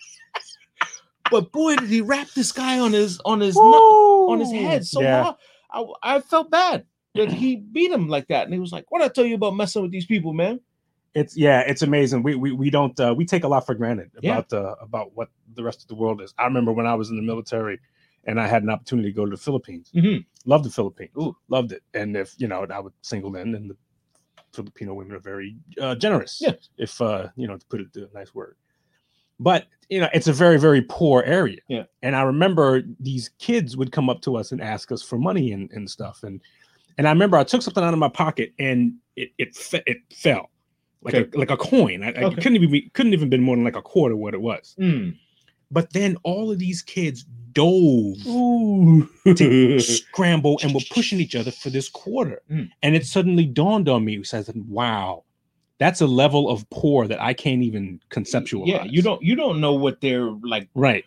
But 1.32 1.52
boy, 1.52 1.78
did 1.78 1.90
he 1.90 2.02
wrap 2.02 2.28
this 2.36 2.52
guy 2.52 2.78
on 2.78 2.92
his 2.92 3.20
on 3.26 3.40
his 3.40 3.56
nut- 3.56 3.64
on 3.64 4.40
his 4.40 4.52
head 4.52 4.86
so 4.86 5.02
yeah. 5.02 5.24
hard. 5.24 5.36
I, 5.72 5.86
I 6.04 6.20
felt 6.20 6.52
bad 6.52 6.86
that 7.16 7.32
he 7.32 7.56
beat 7.56 7.90
him 7.92 8.08
like 8.08 8.28
that, 8.28 8.44
and 8.46 8.54
he 8.54 8.60
was 8.60 8.72
like, 8.72 8.86
"What 8.90 9.02
I 9.02 9.08
tell 9.08 9.26
you 9.26 9.36
about 9.36 9.56
messing 9.56 9.82
with 9.82 9.92
these 9.92 10.06
people, 10.06 10.34
man?" 10.34 10.60
It's 11.16 11.38
yeah, 11.38 11.62
it's 11.62 11.82
amazing. 11.82 12.22
We 12.24 12.36
we, 12.36 12.52
we 12.52 12.70
don't 12.70 13.00
uh, 13.00 13.16
we 13.18 13.26
take 13.26 13.46
a 13.46 13.48
lot 13.48 13.66
for 13.66 13.74
granted 13.74 14.12
Yeah. 14.22 14.40
about 14.40 14.54
uh, 14.54 14.76
about 14.82 15.16
what 15.16 15.30
the 15.56 15.64
rest 15.64 15.82
of 15.82 15.88
the 15.88 15.96
world 15.96 16.22
is. 16.22 16.34
I 16.38 16.44
remember 16.46 16.72
when 16.74 16.86
I 16.86 16.96
was 16.96 17.10
in 17.10 17.16
the 17.16 17.24
military 17.24 17.80
and 18.26 18.40
I 18.40 18.48
had 18.48 18.64
an 18.64 18.70
opportunity 18.70 19.10
to 19.10 19.16
go 19.16 19.26
to 19.26 19.32
the 19.32 19.38
Philippines. 19.38 19.92
Mhm. 19.94 20.26
Loved 20.46 20.66
the 20.66 20.70
Philippines. 20.70 21.12
Ooh. 21.18 21.36
Loved 21.50 21.72
it. 21.72 21.84
And 21.94 22.16
if 22.16 22.34
you 22.38 22.48
know, 22.48 22.66
I 22.70 22.80
was 22.80 22.94
single 23.02 23.32
then, 23.32 23.56
and 23.56 23.70
the 23.70 23.78
Filipino 24.54 24.94
women 24.94 25.16
are 25.16 25.20
very 25.20 25.56
uh, 25.82 25.96
generous. 25.96 26.40
Yeah. 26.42 26.54
If 26.78 27.02
uh, 27.02 27.30
you 27.36 27.48
know, 27.48 27.58
to 27.58 27.66
put 27.68 27.82
it 27.82 27.94
to 27.94 28.06
a 28.06 28.18
nice 28.18 28.34
word. 28.36 28.56
But 29.40 29.66
you 29.90 30.00
know, 30.00 30.10
it's 30.14 30.28
a 30.28 30.34
very 30.34 30.60
very 30.60 30.82
poor 30.82 31.24
area. 31.24 31.60
Yeah. 31.68 31.84
And 32.02 32.16
I 32.16 32.22
remember 32.22 32.84
these 33.00 33.30
kids 33.40 33.76
would 33.78 33.92
come 33.92 34.10
up 34.10 34.22
to 34.22 34.36
us 34.38 34.52
and 34.52 34.62
ask 34.62 34.92
us 34.92 35.02
for 35.02 35.18
money 35.18 35.52
and, 35.52 35.70
and 35.72 35.90
stuff. 35.90 36.24
And 36.24 36.40
and 36.98 37.08
I 37.08 37.12
remember 37.12 37.38
I 37.38 37.44
took 37.44 37.62
something 37.62 37.84
out 37.84 37.94
of 37.94 38.00
my 38.00 38.10
pocket 38.10 38.54
and 38.60 38.94
it 39.16 39.32
it 39.38 39.56
fe- 39.56 39.84
it 39.88 39.98
fell 40.14 40.50
like 41.02 41.16
Okay. 41.16 41.30
a 41.36 41.40
like 41.40 41.52
a 41.52 41.58
coin. 41.58 42.04
I, 42.04 42.10
I 42.10 42.34
couldn't 42.36 42.56
even 42.56 42.72
be, 42.72 42.90
couldn't 42.94 43.14
even 43.14 43.30
been 43.30 43.42
more 43.42 43.56
than 43.56 43.66
like 43.66 43.76
a 43.76 43.82
quarter 43.82 44.16
what 44.16 44.34
it 44.34 44.42
was. 44.42 44.76
Mm. 44.80 45.18
But 45.74 45.92
then 45.94 46.18
all 46.24 46.52
of 46.52 46.60
these 46.60 46.82
kids 46.82 47.26
dove 47.52 48.26
Ooh. 48.28 49.10
to 49.26 49.80
scramble 49.82 50.60
and 50.64 50.74
were 50.74 50.82
pushing 50.92 51.20
each 51.20 51.36
other 51.36 51.52
for 51.52 51.70
this 51.70 51.90
quarter. 51.90 52.42
Mm. 52.50 52.70
And 52.82 52.96
it 52.96 53.06
suddenly 53.06 53.46
dawned 53.46 53.90
on 53.90 54.06
me, 54.06 54.16
who 54.16 54.24
says, 54.24 54.50
wow, 54.68 55.24
that's 55.80 56.00
a 56.02 56.08
level 56.08 56.50
of 56.50 56.70
poor 56.70 57.08
that 57.08 57.22
I 57.22 57.34
can't 57.34 57.64
even 57.64 58.00
conceptualize. 58.10 58.68
Yeah, 58.68 58.84
you 58.86 59.02
don't 59.02 59.22
you 59.22 59.36
don't 59.36 59.60
know 59.60 59.74
what 59.74 60.00
they're 60.02 60.30
like. 60.44 60.70
right. 60.76 61.04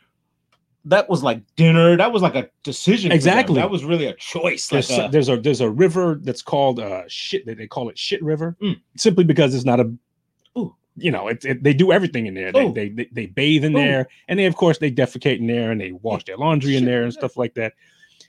That 0.89 1.09
was 1.09 1.21
like 1.25 1.41
dinner. 1.57 1.97
That 1.97 2.13
was 2.13 2.23
like 2.23 2.37
a 2.37 2.49
decision. 2.63 3.11
Exactly. 3.11 3.57
That 3.57 3.71
was 3.71 3.85
really 3.85 4.07
a 4.07 4.15
choice. 4.15 4.71
Like 4.71 4.87
There's, 4.87 4.99
a, 5.01 5.09
there's 5.11 5.29
a 5.29 5.37
there's 5.37 5.61
a 5.61 5.69
river 5.71 6.21
that's 6.23 6.43
called 6.43 6.79
uh 6.79 7.03
shit 7.09 7.45
they 7.45 7.55
they 7.55 7.67
call 7.67 7.89
it 7.89 7.99
shit 7.99 8.23
river 8.23 8.57
Mm. 8.63 8.81
simply 8.97 9.25
because 9.25 9.53
it's 9.55 9.65
not 9.65 9.81
a 9.81 9.93
Ooh. 10.57 10.75
You 10.97 11.11
know 11.11 11.29
it, 11.29 11.45
it, 11.45 11.63
they 11.63 11.75
do 11.75 11.93
everything 11.93 12.27
in 12.27 12.35
there 12.35 12.53
they, 12.53 12.71
they, 12.71 12.89
they 12.89 13.09
they 13.13 13.27
bathe 13.27 13.65
in 13.65 13.75
Ooh. 13.75 13.79
there 13.79 14.09
and 14.29 14.39
they 14.39 14.47
of 14.47 14.57
course 14.57 14.79
they 14.79 14.91
defecate 14.91 15.39
in 15.39 15.47
there 15.47 15.71
and 15.71 15.81
they 15.81 15.93
wash 15.93 16.25
their 16.25 16.37
laundry 16.37 16.77
in 16.77 16.85
there 16.85 17.03
and 17.03 17.13
stuff 17.13 17.37
like 17.37 17.55
that 17.55 17.75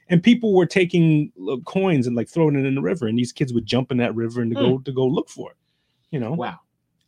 and 0.09 0.23
people 0.23 0.53
were 0.53 0.65
taking 0.65 1.31
coins 1.65 2.07
and 2.07 2.15
like 2.15 2.29
throwing 2.29 2.55
it 2.55 2.65
in 2.65 2.75
the 2.75 2.81
river 2.81 3.07
and 3.07 3.17
these 3.17 3.31
kids 3.31 3.53
would 3.53 3.65
jump 3.65 3.91
in 3.91 3.97
that 3.97 4.15
river 4.15 4.41
and 4.41 4.51
to 4.51 4.55
go 4.55 4.77
hmm. 4.77 4.83
to 4.83 4.91
go 4.91 5.05
look 5.05 5.29
for 5.29 5.51
it 5.51 5.57
you 6.11 6.19
know 6.19 6.31
wow. 6.31 6.59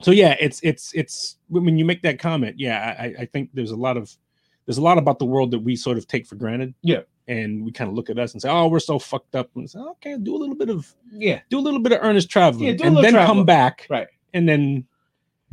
so 0.01 0.11
yeah 0.11 0.35
it's 0.39 0.59
it's 0.63 0.93
it's 0.93 1.37
when 1.49 1.77
you 1.77 1.85
make 1.85 2.01
that 2.01 2.19
comment 2.19 2.55
yeah 2.59 2.95
i 2.99 3.21
i 3.21 3.25
think 3.25 3.49
there's 3.53 3.71
a 3.71 3.75
lot 3.75 3.97
of 3.97 4.15
there's 4.65 4.77
a 4.77 4.83
lot 4.83 4.97
about 4.97 5.17
the 5.17 5.25
world 5.25 5.51
that 5.51 5.59
we 5.59 5.75
sort 5.75 5.97
of 5.97 6.07
take 6.07 6.27
for 6.27 6.35
granted 6.35 6.75
Yeah. 6.83 7.01
and 7.27 7.65
we 7.65 7.71
kind 7.71 7.89
of 7.89 7.95
look 7.95 8.09
at 8.09 8.19
us 8.19 8.33
and 8.33 8.41
say 8.41 8.49
oh 8.49 8.67
we're 8.67 8.79
so 8.79 8.99
fucked 8.99 9.35
up 9.35 9.49
and 9.55 9.69
say 9.69 9.79
okay 9.79 10.15
do 10.17 10.35
a 10.35 10.37
little 10.37 10.55
bit 10.55 10.69
of 10.69 10.93
Yeah, 11.11 11.39
do 11.49 11.59
a 11.59 11.61
little 11.61 11.79
bit 11.79 11.91
of 11.91 11.99
earnest 12.01 12.29
traveling 12.29 12.67
Yeah, 12.67 12.73
do 12.73 12.83
a 12.83 12.87
and 12.87 12.97
then 12.97 13.13
travel. 13.13 13.35
come 13.35 13.45
back 13.45 13.87
right. 13.89 14.07
and 14.33 14.47
then 14.47 14.85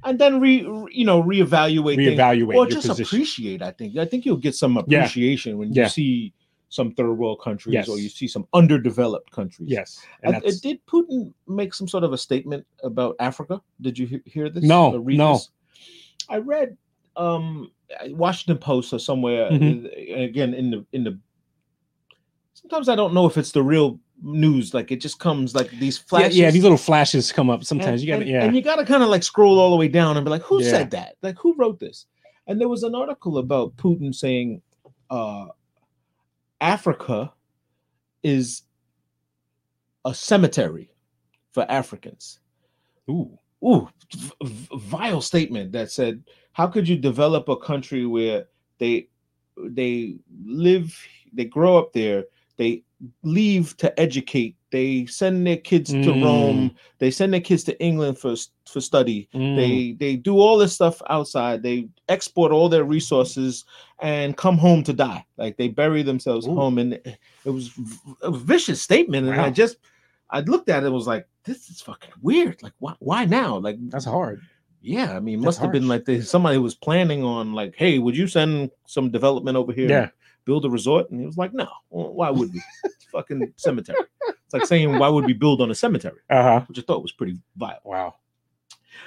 And 0.05 0.19
then 0.19 0.41
re, 0.41 0.65
re- 0.65 0.93
you 0.93 1.05
know 1.05 1.23
reevaluate 1.23 1.97
things. 1.97 2.19
reevaluate 2.19 2.55
or 2.55 2.67
just 2.67 2.87
position 2.87 3.17
appreciate. 3.17 3.63
I 3.63 3.71
think. 3.73 3.97
I 3.97 4.05
think 4.05 4.25
you'll 4.27 4.37
get 4.37 4.55
some 4.55 4.75
Yeah. 4.89 4.99
appreciation 5.01 5.59
when 5.59 5.73
you 5.73 5.83
Yeah. 5.83 5.89
see 5.89 6.33
some 6.69 6.93
third 6.93 7.15
world 7.15 7.41
countries 7.41 7.73
Yes. 7.75 7.89
or 7.89 7.99
you 7.99 8.09
see 8.09 8.29
some 8.29 8.47
underdeveloped 8.53 9.31
countries. 9.31 9.69
yes 9.71 10.05
and 10.23 10.35
Uh, 10.37 10.41
that's, 10.41 10.61
did 10.61 10.85
Putin 10.87 11.33
make 11.47 11.73
some 11.73 11.87
sort 11.89 12.03
of 12.05 12.13
a 12.13 12.19
statement 12.19 12.67
about 12.83 13.15
Africa? 13.21 13.63
Did 13.81 13.99
you 13.99 14.21
hear 14.27 14.51
this? 14.51 14.65
No, 14.65 14.91
no. 14.99 15.33
this? 15.35 15.51
I 16.29 16.39
read 16.39 16.77
um 17.17 17.71
Washington 18.09 18.59
Post 18.59 18.93
or 18.93 18.99
somewhere 18.99 19.51
Mhm. 19.51 19.87
uh, 19.87 20.23
again 20.23 20.53
in 20.55 20.71
the 20.71 20.85
in 20.93 21.05
the. 21.05 21.19
Sometimes 22.55 22.89
I 22.89 22.97
don't 22.97 23.15
know 23.15 23.27
if 23.27 23.37
it's 23.39 23.53
the 23.53 23.63
real 23.63 24.01
news. 24.23 24.73
Like 24.75 24.91
it 24.93 25.01
just 25.01 25.19
comes 25.19 25.55
like 25.55 25.71
these 25.71 25.99
yeah, 25.99 26.05
flashes. 26.09 26.37
yeah 26.39 26.51
these 26.51 26.63
little 26.63 26.79
flashes 26.79 27.33
come 27.33 27.51
up 27.51 27.65
sometimes 27.65 28.01
And- 28.01 28.03
you 28.03 28.07
gotta 28.09 28.23
and, 28.23 28.31
yeah 28.31 28.45
and 28.45 28.57
you 28.57 28.63
gotta 28.63 28.85
kind 28.85 29.03
of 29.03 29.09
like 29.09 29.23
scroll 29.23 29.59
all 29.59 29.71
the 29.71 29.77
way 29.77 29.89
down 29.89 30.17
and 30.17 30.25
be 30.25 30.31
like, 30.31 30.43
who 30.43 30.63
Yeah. 30.63 30.71
said 30.71 30.91
that? 30.93 31.17
Like 31.23 31.37
who 31.39 31.55
wrote 31.57 31.79
this? 31.79 32.07
And 32.47 32.61
there 32.61 32.69
was 32.69 32.83
an 32.83 32.95
article 32.95 33.39
about 33.39 33.77
Putin 33.77 34.15
saying 34.15 34.63
uh 35.11 35.47
Africa 36.61 37.33
is 38.23 38.63
a 40.05 40.15
cemetery 40.15 40.91
for 41.53 41.71
Africans. 41.71 42.41
Ooh. 43.11 43.39
Ooh, 43.65 43.89
v- 44.15 44.33
v- 44.43 44.69
vile 44.77 45.21
statement 45.21 45.73
that 45.73 45.91
said, 45.91 46.23
how 46.53 46.67
could 46.67 46.89
you 46.89 46.97
develop 46.97 47.49
a 47.49 47.57
country 47.57 48.07
where 48.07 48.47
they 48.79 49.09
they 49.71 50.17
live, 50.45 50.97
they 51.33 51.45
grow 51.47 51.79
up 51.79 51.93
there, 51.95 52.25
they 52.57 52.83
leave 53.23 53.77
to 53.77 54.01
educate, 54.01 54.57
they 54.71 55.07
send 55.07 55.47
their 55.47 55.57
kids 55.57 55.91
to 55.91 55.99
Mm. 55.99 56.25
Rome, 56.25 56.71
they 56.99 57.11
send 57.11 57.33
their 57.33 57.41
kids 57.41 57.65
to 57.65 57.81
England 57.81 58.19
for 58.19 58.35
for 58.67 58.81
study. 58.81 59.29
Mm. 59.35 59.57
They 59.57 59.93
they 59.93 60.17
do 60.17 60.39
all 60.39 60.57
this 60.59 60.73
stuff 60.73 61.01
outside. 61.11 61.63
They 61.63 61.89
export 62.09 62.53
all 62.53 62.69
their 62.69 62.85
resources 62.85 63.65
and 64.01 64.37
come 64.37 64.59
home 64.59 64.83
to 64.85 64.93
die. 64.93 65.25
Like 65.37 65.57
they 65.57 65.69
bury 65.69 66.03
themselves 66.03 66.47
Ooh. 66.47 66.55
home, 66.55 66.79
and 66.79 66.95
it 66.95 67.51
was 67.51 67.71
a 68.23 68.31
vicious 68.31 68.81
statement. 68.81 69.29
And 69.29 69.41
I 69.41 69.51
just 69.51 69.77
I 70.31 70.41
looked 70.41 70.69
at 70.69 70.83
it, 70.83 70.87
and 70.87 70.95
was 70.95 71.07
like, 71.07 71.29
this 71.45 71.69
is 71.69 71.81
fucking 71.81 72.13
weird. 72.23 72.63
Like 72.63 72.75
why 72.79 72.95
why 72.99 73.25
now? 73.27 73.59
Like 73.59 73.77
that's 73.91 74.07
hard 74.07 74.41
yeah, 74.83 75.17
I 75.17 75.21
mean, 75.21 75.41
must 75.41 75.59
have 75.59 75.73
been 75.73 75.89
like 75.89 76.05
they, 76.05 76.21
somebody 76.21 76.59
was 76.59 76.77
planning 76.77 77.25
on 77.25 77.55
like, 77.55 77.75
hey, 77.77 77.99
would 77.99 78.17
you 78.17 78.29
send 78.29 78.71
some 78.87 79.11
development 79.11 79.57
over 79.57 79.73
here? 79.73 79.89
yeah 79.89 80.09
build 80.47 80.65
a 80.65 80.71
resort, 80.71 81.11
and 81.11 81.21
he 81.21 81.27
was 81.27 81.37
like, 81.37 81.53
no, 81.53 81.69
well, 81.91 82.15
why 82.15 82.31
would 82.31 82.53
we? 82.55 82.63
it's 82.85 83.05
fucking 83.13 83.53
cemetery. 83.57 83.99
It's 84.29 84.55
like 84.55 84.65
saying 84.65 84.99
why 84.99 85.09
would 85.09 85.27
we 85.27 85.35
build 85.35 85.61
on 85.61 85.71
a 85.71 85.75
cemetery, 85.75 86.21
uh-huh 86.31 86.63
which 86.69 86.79
I 86.79 86.83
thought 86.83 87.03
was 87.03 87.13
pretty 87.13 87.37
vile. 87.57 87.81
wow 87.85 88.15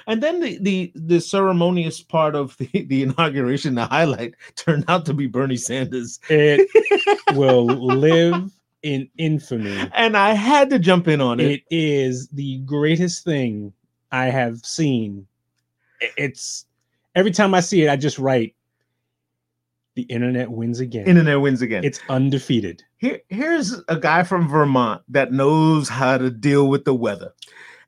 And 0.06 0.22
then 0.22 0.40
the 0.40 0.58
the 0.60 0.92
the 0.94 1.20
ceremonious 1.20 2.00
part 2.02 2.34
of 2.36 2.56
the, 2.58 2.68
the 2.88 3.02
inauguration, 3.02 3.74
the 3.74 3.86
highlight, 3.86 4.34
turned 4.56 4.84
out 4.88 5.04
to 5.06 5.14
be 5.14 5.26
Bernie 5.26 5.56
Sanders. 5.56 6.20
it 6.28 6.68
will 7.34 7.66
live 7.66 8.52
in 8.82 9.08
infamy 9.18 9.76
And 9.94 10.16
I 10.16 10.32
had 10.32 10.70
to 10.70 10.78
jump 10.78 11.06
in 11.08 11.20
on 11.20 11.38
it. 11.40 11.50
it 11.52 11.62
is 11.70 12.28
the 12.28 12.58
greatest 12.58 13.24
thing 13.24 13.72
I 14.12 14.26
have 14.26 14.58
seen. 14.64 15.26
It's 16.16 16.64
every 17.14 17.30
time 17.30 17.54
I 17.54 17.60
see 17.60 17.82
it, 17.82 17.90
I 17.90 17.96
just 17.96 18.18
write, 18.18 18.54
"The 20.06 20.12
internet 20.14 20.50
wins 20.50 20.80
again." 20.80 21.06
Internet 21.06 21.40
wins 21.40 21.62
again. 21.62 21.84
it's 21.84 22.00
undefeated. 22.08 22.82
Here, 22.98 23.20
here's 23.28 23.78
a 23.88 23.96
guy 23.96 24.22
from 24.22 24.48
Vermont 24.48 25.02
that 25.08 25.32
knows 25.32 25.88
how 25.88 26.18
to 26.18 26.30
deal 26.30 26.68
with 26.68 26.84
the 26.84 26.94
weather. 26.94 27.32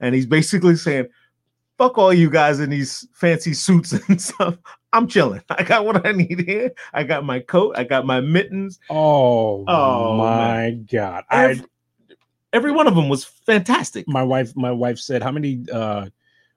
And 0.01 0.15
he's 0.15 0.27
basically 0.27 0.77
saying, 0.77 1.07
fuck 1.79 1.97
all 1.99 2.13
you 2.13 2.29
guys 2.31 2.61
in 2.61 2.71
these 2.71 3.07
fancy 3.15 3.55
suits 3.55 3.93
and 4.09 4.21
stuff. 4.21 4.57
I'm 4.93 5.07
chilling. 5.09 5.43
I 5.49 5.63
got 5.63 5.85
what 5.87 6.07
I 6.07 6.13
need 6.13 6.41
here. 6.47 6.73
I 6.93 7.03
got 7.05 7.25
my 7.25 7.41
coat. 7.41 7.75
I 7.79 7.85
got 7.85 8.05
my 8.07 8.21
mittens. 8.21 8.79
Oh, 8.91 9.65
Oh, 9.67 10.17
my 10.19 10.73
god! 10.91 11.25
I 11.31 11.45
Every, 11.45 11.65
every 12.53 12.73
one 12.73 12.87
of 12.87 12.95
them 12.95 13.09
was 13.09 13.25
fantastic. 13.25 14.07
my 14.07 14.23
wife 14.23 14.55
my 14.55 14.71
wife 14.71 14.99
said, 14.99 15.23
"How 15.23 15.31
many 15.33 15.65
uh, 15.73 16.07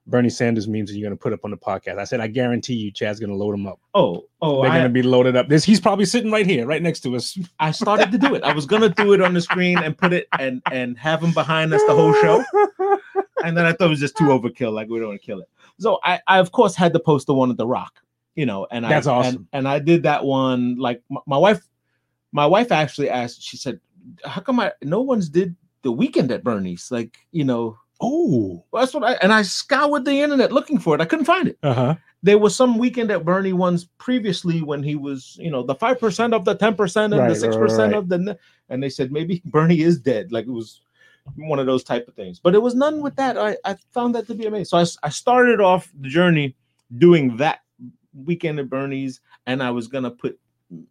Bernie 0.08 0.30
Sanders 0.30 0.68
memes 0.68 0.92
are 0.92 0.94
you 0.94 1.02
going 1.02 1.16
to 1.16 1.22
put 1.22 1.34
up 1.34 1.42
on 1.44 1.52
the 1.52 1.58
podcast?" 1.58 1.98
I 1.98 2.04
said, 2.04 2.20
"I 2.20 2.28
guarantee 2.28 2.76
you, 2.76 2.92
Chad's 2.92 3.20
going 3.20 3.32
to 3.32 3.36
load 3.36 3.54
them 3.54 3.66
up. 3.66 3.80
Oh, 3.94 4.26
oh, 4.42 4.62
They're 4.62 4.72
going 4.72 4.84
to 4.84 4.90
be 4.90 5.02
loaded 5.02 5.36
up. 5.36 5.48
This 5.48 5.64
he's 5.64 5.80
probably 5.80 6.06
sitting 6.06 6.32
right 6.32 6.46
here, 6.46 6.66
right 6.66 6.82
next 6.82 7.02
to 7.02 7.16
us. 7.16 7.38
I 7.60 7.72
started 7.72 8.12
to 8.12 8.18
do 8.18 8.36
it. 8.36 8.44
I 8.44 8.54
was 8.54 8.66
gonna 8.66 8.90
do 8.90 9.14
it 9.14 9.22
on 9.22 9.34
the 9.34 9.42
screen 9.42 9.78
and 9.80 9.98
put 9.98 10.14
it 10.14 10.28
and 10.38 10.62
and 10.72 10.98
have 10.98 11.24
him 11.24 11.32
behind 11.32 11.74
us 11.74 11.82
the 11.88 11.96
whole 11.96 12.14
show. 12.16 12.44
and 13.44 13.58
then 13.58 13.66
I 13.66 13.74
thought 13.74 13.88
it 13.88 13.90
was 13.90 14.00
just 14.00 14.18
too 14.18 14.26
overkill. 14.26 14.74
Like 14.74 14.90
we 14.90 15.00
don't 15.00 15.10
want 15.10 15.22
to 15.22 15.26
kill 15.26 15.40
it. 15.42 15.50
So 15.80 16.00
I, 16.04 16.20
I 16.28 16.40
of 16.40 16.52
course 16.52 16.76
had 16.76 16.94
to 16.94 17.00
post 17.00 17.28
the 17.28 17.34
one 17.34 17.52
at 17.52 17.58
the 17.58 17.68
Rock, 17.68 18.02
you 18.36 18.46
know, 18.46 18.68
and 18.72 18.86
That's 18.86 19.08
I, 19.08 19.14
awesome. 19.14 19.36
And, 19.36 19.48
and 19.54 19.68
I 19.68 19.80
did 19.80 20.04
that 20.04 20.24
one. 20.24 20.78
Like 20.78 21.04
my, 21.10 21.22
my 21.26 21.38
wife, 21.38 21.68
my 22.32 22.46
wife 22.46 22.72
actually 22.72 23.10
asked. 23.10 23.42
She 23.42 23.58
said, 23.58 23.80
"How 24.24 24.42
come 24.42 24.60
I 24.60 24.72
no 24.82 25.02
one's 25.02 25.30
did 25.30 25.56
the 25.82 25.92
weekend 25.92 26.32
at 26.32 26.44
Bernie's? 26.44 26.92
Like 26.92 27.18
you 27.32 27.44
know." 27.44 27.78
Oh, 28.02 28.64
that's 28.74 28.94
what 28.94 29.04
I 29.04 29.14
and 29.22 29.32
I 29.34 29.42
scoured 29.42 30.06
the 30.06 30.22
internet 30.22 30.52
looking 30.52 30.80
for 30.80 30.96
it. 30.96 31.02
I 31.02 31.06
couldn't 31.06 31.26
find 31.26 31.48
it. 31.48 31.58
uh 31.64 31.74
huh. 31.74 31.96
There 32.24 32.38
was 32.40 32.56
some 32.56 32.78
weekend 32.80 33.12
at 33.12 33.24
Bernie 33.24 33.54
ones 33.54 33.86
previously 34.00 34.62
when 34.64 34.82
he 34.82 34.96
was, 34.96 35.38
you 35.40 35.52
know, 35.52 35.62
the 35.64 35.76
five 35.76 36.00
percent 36.00 36.34
of 36.34 36.44
the 36.44 36.56
ten 36.56 36.76
percent 36.76 37.14
and 37.14 37.22
Right, 37.22 37.30
the 37.30 37.36
six 37.36 37.56
percent 37.56 37.94
right. 37.94 38.00
of 38.00 38.10
the, 38.10 38.38
and 38.70 38.82
they 38.84 38.90
said 38.90 39.12
maybe 39.12 39.42
Bernie 39.46 39.82
is 39.82 40.00
dead. 40.00 40.32
Like 40.32 40.46
it 40.48 40.52
was 40.52 40.82
one 41.36 41.60
of 41.60 41.68
those 41.68 41.84
type 41.84 42.08
of 42.08 42.16
things. 42.16 42.40
But 42.40 42.54
it 42.56 42.62
was 42.62 42.76
none 42.76 43.02
with 43.02 43.16
that. 43.16 43.38
I 43.38 43.58
I 43.64 43.76
found 43.92 44.16
that 44.16 44.28
to 44.28 44.34
be 44.36 44.46
amazing. 44.46 44.66
So 44.66 44.78
I, 44.78 45.08
I 45.08 45.10
started 45.10 45.62
off 45.62 45.92
the 46.02 46.10
journey 46.10 46.56
doing 46.98 47.38
that 47.38 47.60
weekend 48.14 48.60
at 48.60 48.70
Bernie's, 48.70 49.22
and 49.46 49.62
I 49.64 49.72
was 49.72 49.88
gonna 49.88 50.12
put 50.12 50.38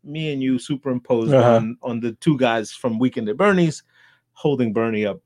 me 0.04 0.32
and 0.32 0.40
you 0.42 0.58
superimposed 0.58 1.34
Uh-huh. 1.34 1.56
on 1.56 1.76
on 1.82 2.00
the 2.00 2.12
two 2.12 2.38
guys 2.38 2.70
from 2.72 2.98
Weekend 2.98 3.28
at 3.28 3.36
Bernie's 3.36 3.82
holding 4.32 4.72
Bernie 4.72 5.04
up. 5.04 5.20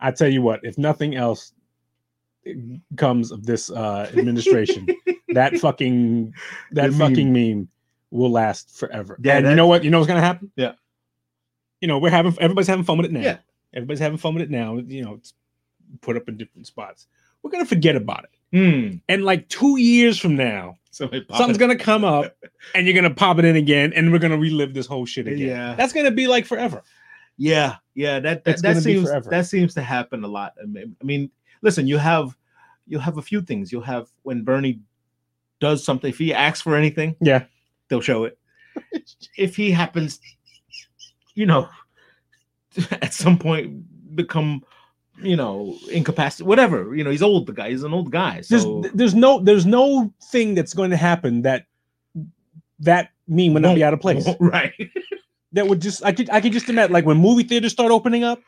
I 0.00 0.10
tell 0.12 0.28
you 0.28 0.42
what, 0.42 0.60
if 0.62 0.78
nothing 0.78 1.14
else 1.16 1.52
comes 2.96 3.30
of 3.30 3.46
this 3.46 3.70
uh, 3.70 4.10
administration, 4.16 4.86
that 5.28 5.56
fucking 5.58 6.34
that 6.72 6.90
The 6.90 6.96
meme. 6.96 6.98
fucking 6.98 7.32
meme 7.32 7.68
will 8.10 8.30
last 8.30 8.76
forever. 8.78 9.18
Yeah, 9.22 9.38
and 9.38 9.48
you 9.48 9.54
know 9.54 9.66
what? 9.66 9.84
You 9.84 9.90
know 9.90 9.98
what's 9.98 10.08
gonna 10.08 10.20
happen? 10.20 10.50
Yeah. 10.56 10.72
You 11.80 11.88
know, 11.88 11.98
we're 11.98 12.10
having 12.10 12.36
everybody's 12.40 12.68
having 12.68 12.84
fun 12.84 12.96
with 12.98 13.06
it 13.06 13.12
now. 13.12 13.20
Yeah. 13.20 13.38
Everybody's 13.74 14.00
having 14.00 14.18
fun 14.18 14.34
with 14.34 14.42
it 14.42 14.50
now. 14.50 14.78
You 14.78 15.04
know, 15.04 15.14
it's 15.14 15.34
put 16.00 16.16
up 16.16 16.28
in 16.28 16.36
different 16.36 16.66
spots. 16.66 17.06
We're 17.42 17.50
gonna 17.50 17.66
forget 17.66 17.96
about 17.96 18.24
it. 18.24 18.56
Hmm. 18.56 18.96
And 19.08 19.24
like 19.24 19.48
two 19.48 19.78
years 19.78 20.18
from 20.18 20.34
now, 20.36 20.78
something's 20.90 21.26
it. 21.28 21.58
gonna 21.58 21.76
come 21.76 22.04
up 22.04 22.34
and 22.74 22.86
you're 22.86 22.94
gonna 22.96 23.14
pop 23.14 23.38
it 23.38 23.44
in 23.44 23.56
again, 23.56 23.92
and 23.94 24.10
we're 24.10 24.18
gonna 24.18 24.38
relive 24.38 24.74
this 24.74 24.86
whole 24.86 25.06
shit 25.06 25.26
again. 25.28 25.46
Yeah. 25.48 25.74
That's 25.74 25.92
gonna 25.92 26.10
be 26.10 26.26
like 26.26 26.46
forever. 26.46 26.82
Yeah, 27.38 27.76
yeah, 27.94 28.18
that 28.20 28.44
that, 28.44 28.60
that 28.62 28.82
seems 28.82 29.08
that 29.08 29.46
seems 29.46 29.72
to 29.74 29.82
happen 29.82 30.24
a 30.24 30.28
lot. 30.28 30.54
I 30.60 30.66
mean, 30.66 30.96
I 31.00 31.04
mean, 31.04 31.30
listen, 31.62 31.86
you 31.86 31.96
have 31.96 32.36
you 32.86 32.98
have 32.98 33.16
a 33.16 33.22
few 33.22 33.40
things. 33.40 33.70
You'll 33.70 33.82
have 33.82 34.08
when 34.22 34.42
Bernie 34.42 34.80
does 35.60 35.84
something. 35.84 36.10
If 36.10 36.18
he 36.18 36.34
asks 36.34 36.60
for 36.60 36.74
anything, 36.74 37.14
Yeah. 37.20 37.44
they'll 37.88 38.00
show 38.00 38.24
it. 38.24 38.38
if 39.36 39.54
he 39.56 39.70
happens, 39.70 40.20
you 41.34 41.46
know, 41.46 41.68
at 43.02 43.14
some 43.14 43.38
point 43.38 44.16
become, 44.16 44.64
you 45.22 45.36
know, 45.36 45.76
incapacitated, 45.90 46.46
whatever. 46.46 46.94
You 46.94 47.04
know, 47.04 47.10
he's 47.10 47.22
old. 47.22 47.46
The 47.46 47.52
guy, 47.52 47.70
he's 47.70 47.82
an 47.82 47.92
old 47.92 48.10
guy. 48.10 48.42
There's 48.48 48.62
So 48.62 48.82
there's 48.94 49.14
no 49.14 49.40
there's 49.40 49.66
no 49.66 50.12
thing 50.30 50.54
that's 50.54 50.74
going 50.74 50.90
to 50.90 50.96
happen 50.96 51.42
that 51.42 51.66
that 52.80 53.10
meme 53.26 53.54
would 53.54 53.62
not 53.62 53.74
be 53.74 53.84
out 53.84 53.94
of 53.94 54.00
place. 54.00 54.26
right? 54.40 54.72
That 55.52 55.66
would 55.66 55.80
just 55.80 56.04
I 56.04 56.12
could 56.12 56.28
I 56.30 56.40
could 56.40 56.52
just 56.52 56.68
imagine 56.68 56.92
like 56.92 57.06
when 57.06 57.16
movie 57.16 57.42
theaters 57.42 57.72
start 57.72 57.90
opening 57.90 58.22
up, 58.24 58.40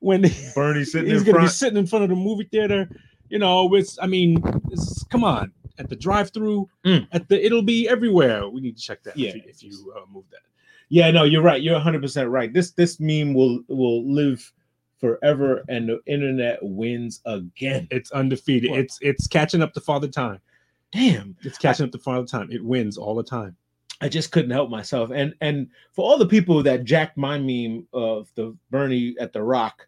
when 0.00 0.22
Bernie 0.54 0.84
sitting 0.84 1.10
he's 1.10 1.20
in 1.20 1.26
gonna 1.26 1.38
be 1.38 1.42
front. 1.44 1.50
sitting 1.52 1.78
in 1.78 1.86
front 1.86 2.02
of 2.04 2.10
the 2.10 2.16
movie 2.16 2.48
theater, 2.50 2.88
you 3.28 3.38
know, 3.38 3.72
it's 3.74 3.98
I 4.02 4.06
mean, 4.06 4.42
it's, 4.70 5.04
come 5.04 5.22
on, 5.24 5.52
at 5.78 5.88
the 5.88 5.96
drive-through, 5.96 6.68
Mm. 6.84 7.06
at 7.12 7.28
the 7.28 7.44
it'll 7.44 7.62
be 7.62 7.88
everywhere. 7.88 8.48
We 8.48 8.60
need 8.60 8.76
to 8.76 8.82
check 8.82 9.02
that 9.04 9.16
Yeah. 9.16 9.30
if 9.30 9.34
you, 9.36 9.42
if 9.46 9.62
you 9.62 9.94
uh, 9.96 10.00
move 10.12 10.24
that. 10.30 10.40
Yeah, 10.88 11.10
no, 11.10 11.24
you're 11.24 11.42
right. 11.42 11.62
You're 11.62 11.74
100 11.74 12.02
percent 12.02 12.28
right. 12.30 12.52
This 12.52 12.72
this 12.72 12.98
meme 12.98 13.34
will 13.34 13.60
will 13.68 14.04
live 14.10 14.52
forever, 14.98 15.62
and 15.68 15.88
the 15.88 16.00
internet 16.06 16.58
wins 16.62 17.20
again. 17.24 17.86
It's 17.92 18.10
undefeated. 18.10 18.70
What? 18.72 18.80
It's 18.80 18.98
it's 19.00 19.26
catching 19.28 19.62
up 19.62 19.72
to 19.74 19.80
Father 19.80 20.08
Time. 20.08 20.40
Damn, 20.90 21.36
It's 21.42 21.58
catching 21.58 21.84
up 21.86 21.92
to 21.92 21.98
Father 21.98 22.26
Time. 22.26 22.48
It 22.50 22.64
wins 22.64 22.96
all 22.96 23.14
the 23.14 23.22
time. 23.22 23.54
I 24.00 24.08
just 24.08 24.30
couldn't 24.30 24.50
help 24.52 24.70
myself. 24.70 25.10
And 25.12 25.34
and 25.40 25.68
for 25.92 26.04
all 26.08 26.18
the 26.18 26.26
people 26.26 26.62
that 26.62 26.84
jacked 26.84 27.16
my 27.16 27.38
meme 27.38 27.86
of 27.92 28.30
the 28.36 28.56
Bernie 28.70 29.14
at 29.18 29.32
the 29.32 29.42
Rock, 29.42 29.86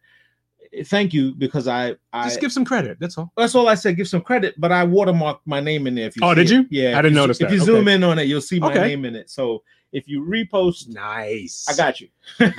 eh, 0.72 0.82
thank 0.84 1.12
you 1.14 1.32
because 1.34 1.68
I 1.68 1.94
I 2.12 2.24
Just 2.24 2.40
give 2.40 2.50
some 2.52 2.64
credit. 2.64 2.98
That's 2.98 3.16
all. 3.18 3.30
that's 3.36 3.54
all 3.54 3.68
I 3.68 3.74
said. 3.76 3.96
Give 3.96 4.08
some 4.08 4.22
credit, 4.22 4.54
but 4.58 4.72
I 4.72 4.84
watermarked 4.84 5.40
my 5.46 5.60
name 5.60 5.86
in 5.86 5.94
there. 5.94 6.06
If 6.08 6.16
you 6.16 6.22
Oh, 6.24 6.34
did 6.34 6.50
it. 6.50 6.54
you? 6.54 6.66
Yeah, 6.70 6.98
I 6.98 7.02
didn't 7.02 7.14
you- 7.14 7.20
notice 7.20 7.40
If 7.40 7.48
that. 7.48 7.54
you 7.54 7.62
Okay. 7.62 7.66
zoom 7.66 7.86
in 7.88 8.02
on 8.02 8.18
it, 8.18 8.24
you'll 8.24 8.40
see 8.40 8.58
my 8.58 8.70
Okay. 8.70 8.80
name 8.88 9.04
in 9.04 9.14
it. 9.14 9.30
So 9.30 9.62
if 9.92 10.08
you 10.08 10.22
repost, 10.24 10.88
Nice. 10.88 11.66
I 11.68 11.76
got 11.76 12.00
you. 12.00 12.08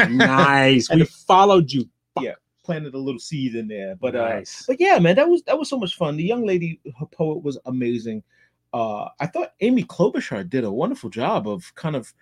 nice. 0.09 0.89
We 0.93 1.03
followed 1.05 1.71
you. 1.71 1.87
Yeah. 2.21 2.33
Planted 2.63 2.93
a 2.93 2.97
little 2.97 3.19
seed 3.19 3.55
in 3.55 3.67
there, 3.67 3.95
but 3.99 4.15
uh, 4.15 4.41
but 4.67 4.79
yeah, 4.79 4.99
man, 4.99 5.15
that 5.15 5.27
was 5.27 5.41
that 5.43 5.57
was 5.57 5.67
so 5.67 5.77
much 5.79 5.95
fun. 5.95 6.15
The 6.15 6.23
young 6.23 6.45
lady, 6.45 6.79
her 6.99 7.07
poet 7.07 7.43
was 7.43 7.57
amazing. 7.65 8.21
Uh, 8.73 9.09
I 9.19 9.27
thought 9.27 9.53
Amy 9.59 9.83
Klobuchar 9.83 10.49
did 10.49 10.63
a 10.63 10.71
wonderful 10.71 11.09
job 11.09 11.47
of 11.47 11.73
kind 11.75 11.95
of, 11.95 12.13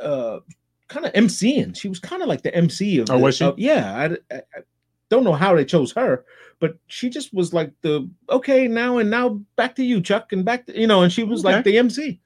uh, 0.00 0.40
kind 0.88 1.06
of 1.06 1.12
emceeing. 1.14 1.74
She 1.76 1.88
was 1.88 1.98
kind 1.98 2.22
of 2.22 2.28
like 2.28 2.42
the 2.42 2.54
MC 2.54 2.98
of. 2.98 3.10
Oh, 3.10 3.16
the- 3.16 3.22
was 3.22 3.36
she? 3.36 3.44
of- 3.44 3.58
yeah, 3.58 3.94
I, 4.30 4.34
I, 4.34 4.38
I 4.38 4.60
don't 5.08 5.24
know 5.24 5.32
how 5.32 5.54
they 5.54 5.64
chose 5.64 5.92
her, 5.92 6.24
but 6.58 6.76
she 6.86 7.08
just 7.10 7.32
was 7.32 7.52
like 7.52 7.72
the 7.82 8.08
okay 8.28 8.68
now 8.68 8.98
and 8.98 9.10
now 9.10 9.40
back 9.56 9.74
to 9.76 9.84
you, 9.84 10.00
Chuck, 10.00 10.32
and 10.32 10.44
back 10.44 10.66
to 10.66 10.78
you 10.78 10.86
know, 10.86 11.02
and 11.02 11.12
she 11.12 11.22
was 11.24 11.44
like 11.44 11.64
the 11.64 11.78
MC. 11.78 12.20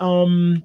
Um, 0.00 0.64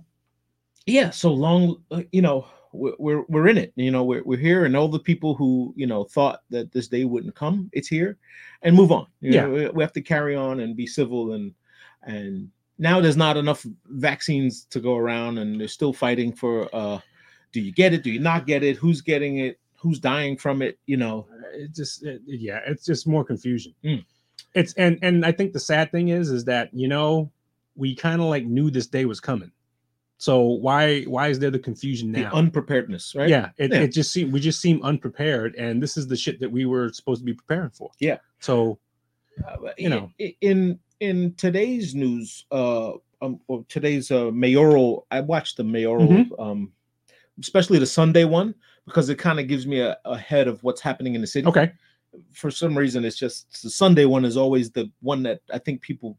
yeah. 0.85 1.09
So 1.09 1.33
long, 1.33 1.83
uh, 1.91 2.03
you 2.11 2.21
know. 2.21 2.45
We're, 2.73 3.23
we're 3.29 3.47
in 3.47 3.57
it, 3.57 3.71
you 3.75 3.91
know. 3.91 4.03
We're 4.03 4.23
we're 4.23 4.37
here, 4.39 4.65
and 4.65 4.75
all 4.75 4.87
the 4.87 4.99
people 4.99 5.35
who 5.35 5.73
you 5.77 5.85
know 5.87 6.03
thought 6.03 6.41
that 6.49 6.71
this 6.71 6.87
day 6.87 7.05
wouldn't 7.05 7.35
come, 7.35 7.69
it's 7.71 7.87
here, 7.87 8.17
and 8.63 8.75
move 8.75 8.91
on. 8.91 9.07
You 9.21 9.31
Yeah. 9.33 9.41
know, 9.45 9.51
we, 9.51 9.69
we 9.69 9.83
have 9.83 9.93
to 9.93 10.01
carry 10.01 10.35
on 10.35 10.59
and 10.59 10.75
be 10.75 10.87
civil, 10.87 11.33
and 11.33 11.53
and 12.03 12.49
now 12.79 12.99
there's 12.99 13.17
not 13.17 13.37
enough 13.37 13.65
vaccines 13.85 14.65
to 14.71 14.79
go 14.79 14.95
around, 14.97 15.37
and 15.37 15.59
they're 15.59 15.67
still 15.67 15.93
fighting 15.93 16.33
for. 16.33 16.67
uh 16.75 16.99
Do 17.53 17.61
you 17.61 17.71
get 17.71 17.93
it? 17.93 18.01
Do 18.03 18.09
you 18.11 18.19
not 18.19 18.47
get 18.47 18.63
it? 18.63 18.77
Who's 18.77 19.01
getting 19.01 19.37
it? 19.37 19.59
Who's 19.77 19.99
dying 19.99 20.35
from 20.37 20.61
it? 20.63 20.79
You 20.87 20.97
know. 20.97 21.27
it 21.53 21.71
just 21.75 22.03
it- 22.03 22.21
yeah 22.25 22.61
it's 22.65 22.83
just 22.83 23.05
more 23.07 23.23
confusion 23.23 23.75
Mm. 23.83 24.03
it's 24.55 24.73
and 24.73 24.97
and 25.03 25.23
i 25.23 25.31
think 25.31 25.53
the 25.53 25.59
sad 25.59 25.91
thing 25.91 26.07
is 26.09 26.31
is 26.31 26.43
that 26.45 26.73
you 26.73 26.87
know 26.87 27.29
we 27.75 27.93
kind 27.95 28.19
of 28.21 28.27
like 28.27 28.45
knew 28.45 28.71
this 28.71 28.87
day 28.87 29.05
was 29.05 29.19
coming 29.19 29.51
so 30.23 30.39
why 30.65 31.03
why 31.15 31.25
is 31.27 31.37
there 31.39 31.51
the 31.51 31.59
confusion 31.69 32.07
now? 32.11 32.29
The 32.29 32.35
unpreparedness, 32.41 33.13
right? 33.19 33.27
yeah 33.35 33.49
it, 33.57 33.71
Yeah. 33.71 33.81
it 33.85 33.89
just 33.99 34.09
seemed 34.13 34.31
we 34.31 34.39
just 34.39 34.61
seem 34.65 34.77
unprepared 34.91 35.51
and 35.63 35.83
this 35.83 35.97
is 35.97 36.05
the 36.07 36.15
shit 36.23 36.39
that 36.39 36.51
we 36.57 36.63
were 36.65 36.87
supposed 36.99 37.19
to 37.21 37.25
be 37.25 37.33
preparing 37.33 37.71
for 37.79 37.89
Yeah. 37.99 38.17
so 38.39 38.79
Uh, 39.47 39.71
You 39.77 39.89
know. 39.93 40.05
in 40.51 40.79
in 41.07 41.17
today's 41.45 41.87
news 42.03 42.45
uh 42.51 42.91
um 43.23 43.33
or 43.49 43.57
today's 43.75 44.05
uh 44.11 44.29
mayoral 44.45 44.89
i 45.17 45.19
watched 45.33 45.55
the 45.57 45.63
mayoral 45.75 46.07
Mhm. 46.13 46.39
um 46.45 46.59
especially 47.45 47.79
the 47.85 47.91
sunday 47.99 48.25
one 48.39 48.49
because 48.87 49.09
it 49.13 49.17
kind 49.27 49.39
of 49.41 49.45
gives 49.51 49.65
me 49.71 49.77
a, 49.89 49.97
a 50.05 50.17
head 50.29 50.47
of 50.51 50.55
what's 50.65 50.81
happening 50.89 51.13
in 51.17 51.21
the 51.25 51.31
city 51.35 51.47
okay 51.51 51.67
for 52.41 52.51
some 52.61 52.73
reason 52.83 52.99
it's 53.07 53.17
just 53.25 53.39
the 53.63 53.69
sunday 53.81 54.05
one 54.15 54.23
is 54.29 54.37
always 54.43 54.65
the 54.77 54.85
one 55.11 55.21
that 55.27 55.39
i 55.57 55.59
think 55.65 55.81
people 55.81 56.11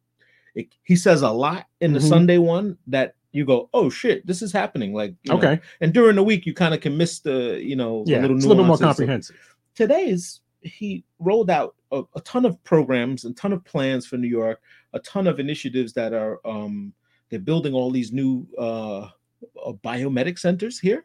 it, 0.61 0.67
he 0.91 0.97
says 1.07 1.23
a 1.23 1.31
lot 1.47 1.63
in 1.85 1.91
the 1.97 2.01
Mhm. 2.01 2.09
sunday 2.15 2.39
one 2.39 2.77
that 2.97 3.09
you 3.35 3.45
go 3.45 3.69
oh 3.75 3.91
shit 3.91 4.25
this 4.27 4.41
is 4.43 4.53
happening 4.53 4.95
like 4.95 5.15
you 5.25 5.33
know, 5.33 5.39
okay. 5.39 5.61
And 5.81 5.93
during 5.93 6.17
the 6.17 6.23
week 6.23 6.47
you 6.47 6.55
kind 6.55 6.73
of 6.73 6.81
can 6.81 6.97
miss 6.97 7.19
the 7.19 7.61
you 7.63 7.77
know 7.77 8.05
yeah 8.07 8.21
little 8.21 8.37
it's 8.37 8.45
a 8.45 8.49
little 8.49 8.63
bit 8.63 8.69
more 8.69 8.79
comprehensive. 8.79 9.37
Today 9.75 10.07
is 10.07 10.41
he 10.63 11.05
rolled 11.19 11.51
out 11.51 11.75
a, 11.91 12.03
a 12.15 12.21
ton 12.21 12.45
of 12.47 12.63
programs, 12.65 13.25
a 13.25 13.33
ton 13.35 13.53
of 13.53 13.65
plans 13.65 14.07
for 14.07 14.17
New 14.17 14.29
York, 14.29 14.61
a 14.93 15.01
ton 15.01 15.27
of 15.27 15.41
initiatives 15.41 15.93
that 15.95 16.13
are 16.13 16.41
um 16.47 16.93
they're 17.29 17.41
building 17.41 17.75
all 17.75 17.91
these 17.91 18.13
new 18.13 18.47
uh, 18.57 19.01
uh 19.03 19.73
biomedic 19.85 20.39
centers 20.39 20.79
here 20.79 21.05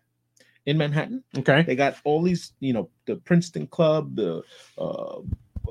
in 0.65 0.77
Manhattan. 0.77 1.23
okay. 1.37 1.63
They 1.63 1.75
got 1.75 1.95
all 2.03 2.21
these, 2.21 2.53
you 2.59 2.73
know, 2.73 2.89
the 3.05 3.15
Princeton 3.15 3.65
Club, 3.67 4.15
the 4.15 4.43
uh, 4.77 5.19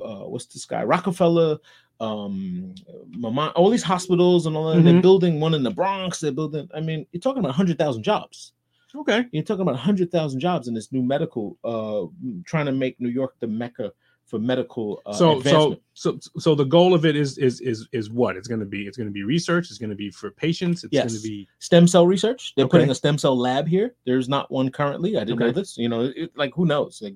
uh 0.03 0.25
what's 0.27 0.47
this 0.47 0.65
guy, 0.65 0.83
Rockefeller, 0.83 1.57
um 1.99 2.73
Mama, 3.11 3.51
all 3.55 3.69
these 3.69 3.83
hospitals 3.83 4.45
and 4.45 4.55
all 4.55 4.71
that. 4.73 4.83
They're 4.83 4.93
Mhm. 4.93 5.01
building 5.01 5.39
one 5.39 5.53
in 5.53 5.63
the 5.63 5.71
Bronx. 5.71 6.19
They're 6.19 6.31
building, 6.31 6.69
I 6.73 6.79
mean, 6.79 7.05
you're 7.11 7.19
talking 7.21 7.39
about 7.43 7.55
hundred 7.55 7.77
thousand 7.77 8.03
jobs 8.03 8.53
okay 8.95 9.23
you're 9.31 9.43
talking 9.43 9.61
about 9.61 9.75
100,000 9.75 10.39
jobs 10.39 10.67
in 10.67 10.73
this 10.73 10.91
new 10.91 11.03
medical 11.03 11.55
uh 11.63 12.07
trying 12.43 12.65
to 12.65 12.71
make 12.71 12.99
New 12.99 13.09
York 13.09 13.35
the 13.39 13.45
mecca 13.45 13.91
for 14.25 14.39
medical 14.39 14.99
uh, 15.05 15.13
so 15.13 15.39
so 15.41 15.79
so 15.93 16.17
so 16.39 16.55
the 16.55 16.63
goal 16.65 16.95
of 16.95 17.05
it 17.05 17.15
is 17.15 17.37
is 17.37 17.61
is 17.61 17.87
is 17.91 18.09
what 18.09 18.35
it's 18.35 18.47
going 18.47 18.59
to 18.59 18.65
be 18.65 18.87
it's 18.87 18.97
going 18.97 19.05
to 19.07 19.13
be 19.13 19.21
research 19.21 19.69
it's 19.69 19.77
going 19.77 19.91
to 19.91 19.95
be 19.95 20.09
for 20.09 20.31
patients 20.31 20.83
it's 20.83 20.91
going 20.97 21.07
to 21.07 21.21
be 21.21 21.47
stem 21.59 21.87
cell 21.87 22.07
research. 22.07 22.53
They're 22.55 22.65
Okay. 22.65 22.77
putting 22.79 22.89
a 22.89 22.95
stem 22.95 23.19
cell 23.19 23.37
lab 23.37 23.67
here. 23.67 23.93
There's 24.07 24.27
not 24.27 24.49
one 24.49 24.71
currently. 24.71 25.17
I 25.17 25.23
didn't 25.23 25.37
know 25.39 25.51
this. 25.51 25.77
You 25.77 25.89
know, 25.89 26.11
it, 26.15 26.31
like 26.35 26.53
who 26.55 26.65
knows? 26.65 26.99
Like, 26.99 27.15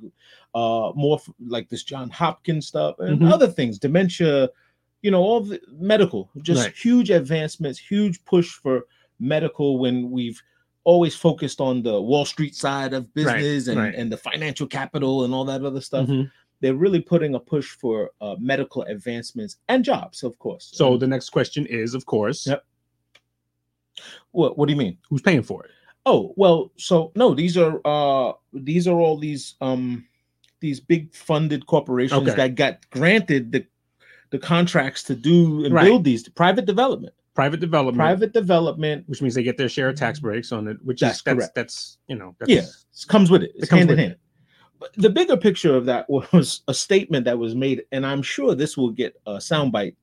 uh, 0.54 0.92
more 0.96 1.18
f- 1.18 1.30
like 1.48 1.70
this 1.70 1.84
John 1.84 2.12
Hopkins 2.12 2.68
stuff 2.68 3.00
and 3.00 3.20
Mhm. 3.22 3.32
other 3.34 3.48
things, 3.48 3.80
dementia. 3.80 4.50
You 5.04 5.12
know, 5.12 5.22
all 5.22 5.42
the 5.42 5.60
medical, 5.78 6.32
just 6.42 6.64
Right. 6.64 6.76
huge 6.76 7.10
advancements, 7.12 7.78
huge 7.78 8.24
push 8.26 8.50
for 8.54 8.86
medical 9.20 9.78
when 9.78 10.10
we've 10.10 10.42
always 10.86 11.16
focused 11.16 11.62
on 11.62 11.84
the 11.84 12.02
Wall 12.02 12.26
Street 12.26 12.56
side 12.56 12.94
of 12.94 13.14
business 13.14 13.68
and, 13.68 13.78
right. 13.78 13.94
and 13.96 14.12
the 14.12 14.18
financial 14.18 14.66
capital 14.66 15.24
and 15.26 15.34
all 15.34 15.46
that 15.46 15.64
other 15.64 15.82
stuff. 15.82 16.08
Mhm. 16.08 16.32
They're 16.62 16.74
really 16.76 17.02
putting 17.02 17.36
a 17.36 17.40
push 17.40 17.72
for 17.72 18.12
uh, 18.22 18.36
medical 18.40 18.84
advancements 18.84 19.58
and 19.68 19.84
jobs, 19.84 20.24
of 20.24 20.40
course. 20.40 20.70
so 20.74 20.94
And 20.94 21.02
the 21.02 21.08
next 21.08 21.30
question 21.32 21.66
is 21.66 21.94
of 21.94 22.06
course 22.06 22.48
Yep. 22.48 22.66
what? 24.32 24.58
What 24.58 24.68
do 24.68 24.74
you 24.74 24.80
mean? 24.80 24.98
who's 25.10 25.22
paying 25.22 25.44
for 25.44 25.66
it 25.66 25.72
Oh 26.06 26.34
well, 26.36 26.72
so 26.78 27.12
no, 27.16 27.34
these 27.34 27.58
are 27.58 27.80
uh 27.86 28.34
these 28.54 28.88
are 28.90 29.00
all 29.00 29.18
these 29.18 29.56
um 29.62 30.06
these 30.60 30.80
big 30.82 31.14
funded 31.14 31.66
corporations 31.66 32.22
Okay. 32.28 32.36
that 32.36 32.56
got 32.56 32.90
granted 32.90 33.52
the 33.54 33.66
the 34.34 34.40
contracts 34.40 35.04
to 35.04 35.16
do 35.16 35.64
and 35.64 35.74
Right. 35.76 35.86
build 35.86 36.04
these 36.04 36.28
private 36.28 36.66
development. 36.66 37.14
private 37.36 37.60
development 37.60 37.98
Private 37.98 38.34
development, 38.34 39.08
which 39.08 39.22
means 39.22 39.34
they 39.36 39.44
get 39.44 39.58
their 39.58 39.70
share 39.70 39.90
of 39.90 39.96
tax 39.96 40.20
breaks 40.20 40.52
on 40.52 40.68
it 40.68 40.78
which 40.84 41.00
That's 41.02 41.18
is 41.18 41.24
that's 41.24 41.36
correct. 41.38 41.56
that's 41.56 41.98
you 42.08 42.16
know 42.16 42.36
that's, 42.40 42.52
yeah, 42.52 42.62
it 42.62 43.08
comes 43.08 43.30
with 43.32 43.44
it. 43.44 43.52
It's 43.56 43.70
comes 43.70 43.80
hand 43.82 43.92
in 43.92 43.96
with 43.96 44.00
hand. 44.06 44.16
But 44.80 44.92
the 44.98 45.10
bigger 45.10 45.38
picture 45.38 45.76
of 45.76 45.86
that 45.86 46.10
was 46.34 46.62
a 46.68 46.74
statement 46.74 47.26
that 47.26 47.38
was 47.38 47.54
made, 47.56 47.84
and 47.92 48.06
I'm 48.06 48.22
sure 48.24 48.54
this 48.56 48.76
will 48.76 48.90
get 48.92 49.14
a 49.28 49.34
soundbite 49.38 49.96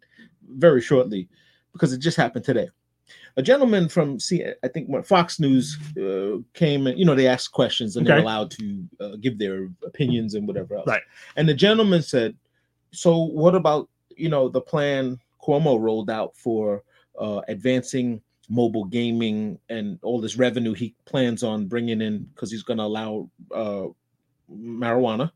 very 0.48 0.80
shortly 0.80 1.28
because 1.72 1.92
it 1.92 1.98
just 1.98 2.16
happened 2.16 2.44
today. 2.44 2.68
A 3.36 3.42
gentleman 3.42 3.88
from 3.88 4.18
see, 4.20 4.44
I 4.64 4.68
think 4.68 4.88
what 4.88 5.06
Fox 5.06 5.38
News 5.40 5.76
uh, 5.98 6.38
came 6.54 6.86
and 6.88 6.96
you 6.98 7.04
know 7.04 7.14
they 7.16 7.26
asked 7.28 7.50
questions 7.52 7.96
and 7.96 8.06
they're 8.06 8.18
allowed 8.18 8.50
to 8.52 8.84
uh, 9.00 9.16
give 9.20 9.38
their 9.38 9.68
opinions 9.84 10.34
and 10.34 10.46
whatever 10.48 10.76
else. 10.76 10.86
Right. 10.86 11.02
And 11.36 11.48
the 11.48 11.54
gentleman 11.66 12.02
said, 12.02 12.36
"So 12.92 13.10
what 13.42 13.54
about 13.54 13.88
you 14.16 14.28
know 14.28 14.48
the 14.48 14.60
plan 14.60 15.18
Cuomo 15.42 15.80
rolled 15.80 16.10
out 16.10 16.36
for 16.36 16.82
uh, 17.18 17.40
advancing 17.48 18.20
mobile 18.48 18.84
gaming 18.84 19.58
and 19.68 19.98
all 20.02 20.20
this 20.20 20.36
revenue 20.36 20.74
he 20.74 20.94
plans 21.04 21.42
on 21.42 21.66
bringing 21.66 22.00
in 22.00 22.24
because 22.34 22.50
he's 22.50 22.64
going 22.64 22.78
to 22.78 22.84
allow 22.84 23.30
uh, 23.54 23.86
marijuana, 24.52 25.30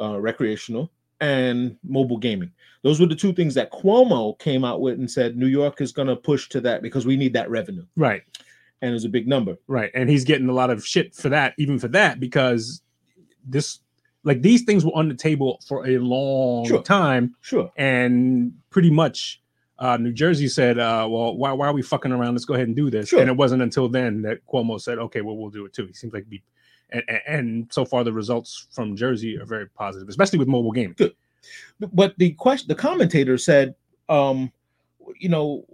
uh, 0.00 0.20
recreational, 0.20 0.90
and 1.20 1.76
mobile 1.84 2.18
gaming. 2.18 2.50
Those 2.82 3.00
were 3.00 3.06
the 3.06 3.14
two 3.14 3.32
things 3.32 3.54
that 3.54 3.72
Cuomo 3.72 4.38
came 4.38 4.64
out 4.64 4.80
with 4.80 4.98
and 4.98 5.10
said 5.10 5.36
New 5.36 5.46
York 5.46 5.80
is 5.80 5.92
going 5.92 6.08
to 6.08 6.16
push 6.16 6.48
to 6.50 6.60
that 6.62 6.82
because 6.82 7.06
we 7.06 7.16
need 7.16 7.32
that 7.34 7.50
revenue, 7.50 7.86
right 7.96 8.22
and 8.80 8.94
it's 8.94 9.04
a 9.04 9.08
big 9.08 9.26
number. 9.26 9.56
right 9.66 9.90
and 9.94 10.08
he's 10.08 10.24
getting 10.24 10.48
a 10.48 10.52
lot 10.52 10.70
of 10.70 10.86
shit 10.86 11.14
for 11.14 11.28
that 11.28 11.54
even 11.58 11.78
for 11.78 11.88
that 11.88 12.20
because 12.20 12.80
this 13.44 13.80
like 14.24 14.42
these 14.42 14.62
things 14.62 14.84
were 14.84 14.92
on 14.94 15.08
the 15.08 15.14
table 15.14 15.60
for 15.66 15.86
a 15.86 15.98
long 15.98 16.66
Sure. 16.66 16.82
time 16.82 17.34
Sure. 17.40 17.70
and 17.76 18.52
pretty 18.70 18.90
much 18.90 19.40
uh, 19.80 19.96
New 19.96 20.12
Jersey 20.12 20.48
said, 20.48 20.76
uh, 20.76 21.06
"Well, 21.08 21.36
why, 21.36 21.52
why 21.52 21.68
are 21.68 21.72
we 21.72 21.82
fucking 21.82 22.10
around? 22.10 22.34
Let's 22.34 22.44
go 22.44 22.54
ahead 22.54 22.66
and 22.66 22.74
do 22.74 22.90
this." 22.90 23.10
Sure. 23.10 23.20
And 23.20 23.30
it 23.30 23.36
wasn't 23.36 23.62
until 23.62 23.88
then 23.88 24.22
that 24.22 24.44
Cuomo 24.52 24.80
said, 24.80 24.98
"Okay, 24.98 25.20
well, 25.20 25.36
we'll 25.36 25.50
do 25.50 25.64
it 25.66 25.72
too." 25.72 25.86
He 25.86 25.92
seems 25.92 26.12
like 26.12 26.28
be, 26.28 26.42
and, 26.90 27.04
and- 27.28 27.68
so 27.72 27.84
far 27.84 28.02
the 28.02 28.12
results 28.12 28.66
from 28.72 28.96
Jersey 28.96 29.38
are 29.38 29.44
very 29.46 29.66
positive, 29.68 30.08
especially 30.08 30.40
with 30.40 30.48
mobile 30.48 30.72
gaming. 30.72 30.96
Good. 30.98 31.14
But 31.78 32.14
the 32.18 32.32
question, 32.32 32.66
the 32.66 32.74
commentator 32.74 33.38
said, 33.38 33.76
um, 34.08 34.50
you 35.20 35.28
know, 35.28 35.64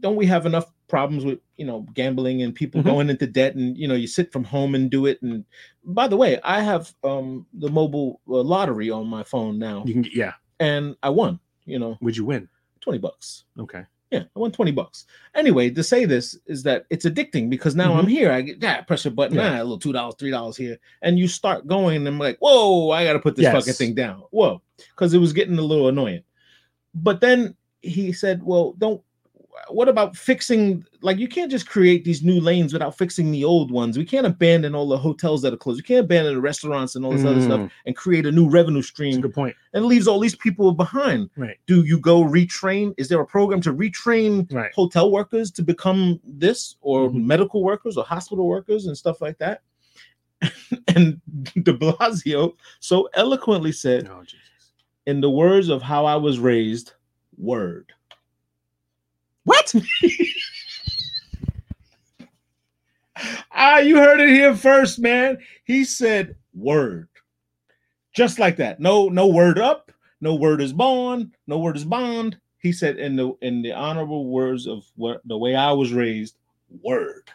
don't 0.00 0.16
we 0.16 0.26
have 0.26 0.46
enough 0.46 0.72
problems 0.88 1.24
with 1.24 1.38
you 1.56 1.64
know 1.64 1.86
gambling 1.94 2.42
and 2.42 2.54
people 2.54 2.80
Mhm. 2.82 2.84
going 2.84 3.10
into 3.10 3.26
debt 3.26 3.54
and 3.54 3.76
you 3.78 3.88
know 3.88 3.94
you 3.94 4.06
sit 4.06 4.30
from 4.32 4.44
home 4.44 4.74
and 4.74 4.90
do 4.90 5.06
it 5.06 5.20
and 5.22 5.44
by 5.84 6.06
the 6.06 6.16
way 6.16 6.38
i 6.42 6.60
have 6.60 6.92
um 7.02 7.46
the 7.54 7.68
mobile 7.70 8.20
uh, 8.28 8.42
lottery 8.42 8.90
on 8.90 9.06
my 9.06 9.22
phone 9.22 9.58
now 9.58 9.84
You 9.86 9.92
can, 9.94 10.02
get, 10.02 10.14
yeah. 10.14 10.32
and 10.60 10.94
i 11.02 11.08
won 11.08 11.40
you 11.64 11.78
know 11.78 11.96
Would 12.00 12.16
you 12.16 12.24
win? 12.26 12.48
20 12.80 12.98
bucks 12.98 13.44
Okay. 13.58 13.84
yeah 14.10 14.24
i 14.34 14.38
won 14.38 14.52
20 14.52 14.70
bucks 14.72 15.06
anyway 15.34 15.70
to 15.70 15.82
say 15.82 16.04
this 16.04 16.36
is 16.46 16.62
that 16.64 16.84
it's 16.90 17.06
addicting 17.06 17.48
because 17.48 17.74
now 17.74 17.94
i'm 17.94 18.06
here 18.06 18.30
i 18.30 18.42
get 18.42 18.62
yeah 18.62 18.82
press 18.82 19.06
a 19.06 19.10
button 19.10 19.36
Mm-hmm. 19.38 19.46
Yeah. 19.54 19.60
ah, 19.60 19.62
a 19.62 19.64
little 19.64 19.78
two 19.78 19.92
dollars 19.94 20.16
three 20.18 20.30
dollars 20.30 20.56
here 20.58 20.76
and 21.00 21.18
you 21.18 21.26
start 21.26 21.66
going 21.66 21.96
and 21.96 22.08
i'm 22.08 22.18
like 22.18 22.36
whoa 22.40 22.90
i 22.90 23.04
gotta 23.04 23.18
put 23.20 23.36
this 23.36 23.44
Yes. 23.44 23.54
fucking 23.54 23.74
thing 23.74 23.94
down 23.94 24.24
whoa 24.30 24.60
because 24.76 25.14
it 25.14 25.18
was 25.18 25.32
getting 25.32 25.58
a 25.58 25.62
little 25.62 25.88
annoying 25.88 26.22
but 26.94 27.20
then 27.22 27.56
he 27.80 28.12
said 28.12 28.42
well 28.42 28.74
don't 28.78 29.00
what 29.68 29.88
about 29.88 30.16
fixing 30.16 30.84
like 31.02 31.18
you 31.18 31.28
can't 31.28 31.50
just 31.50 31.68
create 31.68 32.04
these 32.04 32.22
new 32.22 32.40
lanes 32.40 32.72
without 32.72 32.96
fixing 32.96 33.30
the 33.30 33.44
old 33.44 33.70
ones 33.70 33.98
we 33.98 34.04
can't 34.04 34.26
abandon 34.26 34.74
all 34.74 34.88
the 34.88 34.96
hotels 34.96 35.42
that 35.42 35.52
are 35.52 35.58
closed 35.58 35.78
we 35.78 35.82
can't 35.82 36.04
abandon 36.04 36.34
the 36.34 36.40
restaurants 36.40 36.96
and 36.96 37.04
all 37.04 37.12
this 37.12 37.24
other 37.24 37.38
Mm, 37.38 37.44
stuff 37.44 37.72
and 37.86 37.94
create 37.94 38.24
a 38.26 38.32
new 38.32 38.48
revenue 38.48 38.78
That's 38.78 38.88
a 38.88 38.92
stream 38.92 39.20
good 39.20 39.34
point. 39.34 39.54
and 39.74 39.84
leaves 39.84 40.08
all 40.08 40.18
these 40.18 40.34
people 40.34 40.72
behind 40.72 41.28
Right. 41.36 41.58
do 41.66 41.84
you 41.84 41.98
go 41.98 42.24
retrain 42.24 42.94
is 42.96 43.08
there 43.08 43.20
a 43.20 43.26
program 43.26 43.60
to 43.62 43.74
retrain 43.74 44.50
Right. 44.52 44.72
hotel 44.72 45.10
workers 45.10 45.50
to 45.52 45.62
become 45.62 46.18
this 46.24 46.76
or 46.80 47.10
Mhm. 47.10 47.24
medical 47.26 47.62
workers 47.62 47.96
or 47.98 48.04
hospital 48.04 48.46
workers 48.46 48.86
and 48.86 48.96
stuff 48.96 49.20
like 49.20 49.36
that 49.38 49.60
and 50.96 51.20
de 51.62 51.72
blasio 51.74 52.54
so 52.80 53.08
eloquently 53.14 53.72
said 53.72 54.08
Oh 54.10 54.22
Jesus. 54.22 54.72
in 55.06 55.20
the 55.20 55.30
words 55.30 55.68
of 55.68 55.82
how 55.82 56.04
i 56.06 56.16
was 56.16 56.38
raised 56.38 56.94
word 57.38 57.92
What? 59.44 59.74
ah 63.52 63.78
you 63.78 63.96
heard 63.98 64.20
it 64.20 64.28
here 64.30 64.54
first 64.56 64.98
man 64.98 65.38
he 65.64 65.84
said 65.84 66.34
word 66.54 67.08
just 68.14 68.38
like 68.38 68.56
that 68.56 68.80
no 68.80 69.08
no 69.08 69.26
word 69.26 69.58
up 69.58 69.92
no 70.20 70.34
word 70.34 70.60
is 70.60 70.72
bond 70.72 71.30
no 71.46 71.58
word 71.58 71.76
is 71.76 71.84
bond 71.84 72.36
he 72.58 72.72
said 72.72 72.96
in 72.98 73.14
the 73.16 73.32
in 73.42 73.62
the 73.62 73.72
honorable 73.72 74.26
words 74.28 74.66
of 74.66 74.84
what 74.96 75.20
the 75.26 75.36
way 75.36 75.54
i 75.54 75.70
was 75.70 75.92
raised 75.92 76.36
word 76.82 77.28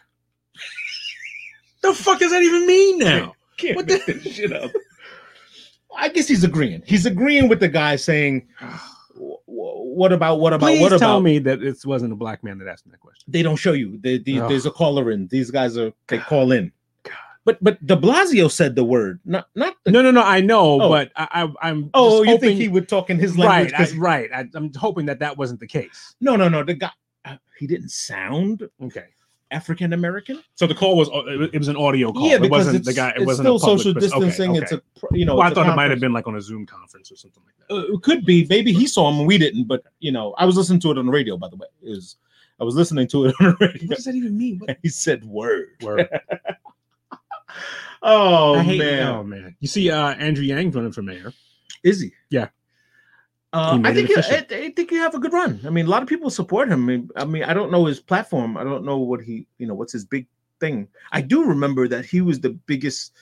the 1.82 1.94
fuck 1.94 2.18
does 2.18 2.32
that 2.32 2.42
even 2.42 2.66
mean 2.66 2.98
now? 2.98 3.34
Can't 3.56 3.76
What 3.76 3.86
make 3.86 4.04
the- 4.06 4.12
this 4.14 4.34
shit 4.34 4.52
up. 4.52 4.70
I 5.96 6.08
guess 6.10 6.28
he's 6.28 6.44
agreeing. 6.44 6.82
He's 6.86 7.06
agreeing 7.06 7.48
with 7.48 7.58
the 7.58 7.66
guy 7.68 7.96
saying, 7.96 8.46
"Wh- 8.60 8.64
wh- 8.66 8.97
"What 9.18 10.12
about 10.12 10.40
what 10.40 10.52
about 10.52 10.66
Please 10.66 10.80
what 10.80 10.88
tell 10.90 11.16
about?" 11.16 11.20
me 11.22 11.38
that 11.40 11.62
it 11.62 11.76
wasn't 11.84 12.12
a 12.12 12.16
black 12.16 12.42
man 12.44 12.58
that 12.58 12.68
asked 12.68 12.86
me 12.86 12.92
that 12.92 13.00
question. 13.00 13.24
They 13.28 13.42
don't 13.42 13.56
show 13.56 13.72
you. 13.72 13.98
They, 14.02 14.18
they- 14.18 14.38
Ugh. 14.38 14.48
there's 14.48 14.66
a 14.66 14.70
caller 14.70 15.10
in. 15.10 15.26
These 15.28 15.50
guys 15.50 15.76
are 15.76 15.92
they 16.08 16.18
call 16.18 16.52
in. 16.52 16.72
God. 17.04 17.12
But 17.44 17.62
but 17.62 17.84
De 17.86 17.96
Blasio 17.96 18.50
said 18.50 18.74
the 18.76 18.84
word, 18.84 19.20
not 19.24 19.48
not 19.54 19.74
the. 19.84 19.90
No, 19.90 20.02
no, 20.02 20.10
no. 20.10 20.22
I 20.22 20.40
know, 20.40 20.80
Oh. 20.82 20.88
but 20.88 21.10
I, 21.16 21.28
I, 21.62 21.68
I'm 21.68 21.90
oh, 21.94 22.22
you 22.22 22.30
hoping, 22.30 22.40
think 22.50 22.60
he 22.60 22.68
would 22.68 22.88
talk 22.88 23.10
in 23.10 23.18
his 23.18 23.36
language? 23.38 23.72
right? 23.72 23.92
I, 23.92 23.96
right. 23.96 24.30
I, 24.34 24.44
I'm 24.54 24.72
hoping 24.74 25.06
that 25.06 25.18
that 25.20 25.36
wasn't 25.36 25.60
the 25.60 25.66
case. 25.66 26.14
no, 26.20 26.36
no, 26.36 26.48
no. 26.48 26.62
The 26.62 26.74
guy 26.74 26.90
uh, 27.24 27.36
he 27.58 27.66
didn't 27.66 27.90
sound 27.90 28.68
Okay. 28.82 29.06
African 29.50 29.92
American. 29.92 30.42
So 30.56 30.66
the 30.66 30.74
call 30.74 30.96
was 30.96 31.08
it 31.12 31.56
was- 31.58 31.68
an 31.68 31.76
audio 31.76 32.12
call. 32.12 32.28
Yeah, 32.28 32.36
it 32.36 32.42
because 32.42 32.66
wasn't 32.66 32.84
the 32.84 32.92
guy. 32.92 33.12
It 33.16 33.24
wasn't 33.26 33.46
still 33.46 33.56
a 33.56 33.58
public 33.60 33.78
social 33.78 33.94
pers- 33.94 34.12
okay, 34.12 34.24
distancing. 34.26 34.50
okay. 34.50 34.60
It's 34.60 34.72
a 34.72 34.82
you 35.12 35.24
know. 35.24 35.36
well, 35.36 35.46
I 35.46 35.54
thought 35.54 35.66
it 35.68 35.74
might 35.76 35.90
have 35.90 36.00
been 36.00 36.12
like 36.12 36.26
on 36.26 36.36
a 36.36 36.40
Zoom 36.40 36.66
conference 36.66 37.10
or 37.10 37.16
something 37.16 37.42
like 37.46 37.54
that. 37.68 37.74
Uh, 37.74 37.94
it 37.94 38.02
could 38.02 38.24
be. 38.24 38.46
Maybe 38.48 38.72
he 38.72 38.86
saw 38.86 39.08
him 39.10 39.18
and 39.18 39.26
we 39.26 39.38
didn't. 39.38 39.64
But 39.64 39.84
you 40.00 40.12
know, 40.12 40.34
I 40.38 40.44
was 40.44 40.56
listening 40.56 40.80
to 40.80 40.90
it 40.90 40.98
on 40.98 41.06
the 41.06 41.12
radio. 41.12 41.36
By 41.36 41.48
the 41.48 41.56
way, 41.56 41.66
it 41.82 41.90
was 41.90 42.16
I 42.60 42.64
was 42.64 42.74
listening 42.74 43.06
to 43.08 43.26
it 43.26 43.34
on 43.40 43.56
the 43.58 43.66
radio. 43.66 43.88
What 43.88 43.96
does 43.96 44.04
that 44.04 44.14
even 44.14 44.36
mean? 44.36 44.58
What? 44.58 44.76
He 44.82 44.88
said 44.88 45.24
word. 45.24 45.68
Word. 45.82 46.08
Oh 48.02 48.62
man, 48.62 49.08
Oh 49.08 49.22
man. 49.24 49.56
You 49.58 49.66
see, 49.68 49.90
uh, 49.90 50.10
Andrew 50.14 50.44
Yang 50.44 50.70
running 50.70 50.92
for 50.92 51.02
mayor. 51.02 51.32
is 51.82 52.00
he? 52.00 52.12
Yeah. 52.30 52.48
Uh, 53.52 53.80
I 53.82 53.94
think 53.94 54.08
you, 54.10 54.16
I. 54.18 54.46
I 54.50 54.70
think 54.70 54.90
you 54.90 54.98
have 54.98 55.14
a 55.14 55.18
good 55.18 55.32
run. 55.32 55.60
I 55.64 55.70
mean, 55.70 55.86
a 55.86 55.88
lot 55.88 56.02
of 56.02 56.08
people 56.08 56.28
support 56.28 56.68
him. 56.68 56.82
I 56.84 56.86
mean, 56.86 57.10
I 57.16 57.24
mean, 57.24 57.44
I 57.44 57.54
don't 57.54 57.70
know 57.72 57.86
his 57.86 57.98
platform. 58.00 58.56
I 58.58 58.64
don't 58.64 58.84
know 58.84 58.98
what 58.98 59.22
he, 59.22 59.46
you 59.58 59.66
know, 59.66 59.74
what's 59.74 59.92
his 59.92 60.04
big 60.04 60.26
thing. 60.60 60.86
I 61.12 61.22
do 61.22 61.44
remember 61.44 61.88
that 61.88 62.04
he 62.04 62.20
was 62.20 62.40
the 62.40 62.50
biggest 62.50 63.12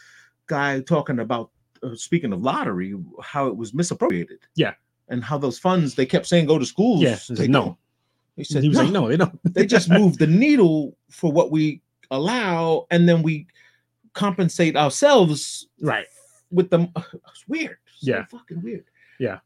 guy 0.47 0.81
talking 0.81 1.21
about. 1.21 1.51
Uh, 1.83 1.95
speaking 1.95 2.33
of 2.33 2.41
lottery, 2.41 2.95
how 3.23 3.47
it 3.47 3.57
was 3.57 3.75
misappropriated. 3.75 4.39
Yeah. 4.57 4.73
and 5.09 5.23
how 5.23 5.37
those 5.39 5.59
funds 5.59 5.95
they 5.95 6.07
kept 6.07 6.27
saying 6.27 6.47
go 6.47 6.59
to 6.59 6.65
schools. 6.67 7.03
Yeah, 7.03 7.17
he 7.17 7.35
They 7.35 7.49
no. 7.49 7.61
don't. 7.61 7.77
He 8.37 8.45
said 8.45 8.63
he 8.63 8.69
was 8.69 8.79
no. 8.79 8.85
like, 8.85 8.93
no, 8.93 9.09
they 9.09 9.17
don't. 9.19 9.55
they 9.55 9.67
just 9.77 9.91
move 9.91 10.17
the 10.19 10.27
needle 10.27 10.97
for 11.11 11.31
what 11.31 11.51
we 11.53 11.83
allow, 12.11 12.87
and 12.91 13.07
then 13.09 13.23
we 13.23 13.47
compensate 14.15 14.75
ourselves 14.77 15.69
right. 15.81 16.07
with 16.51 16.71
them. 16.71 16.89
It's 16.97 17.47
weird. 17.47 17.77
So 17.99 18.11
Yeah. 18.13 18.25
fucking 18.25 18.63
weird. 18.63 18.85
Yeah, 19.19 19.39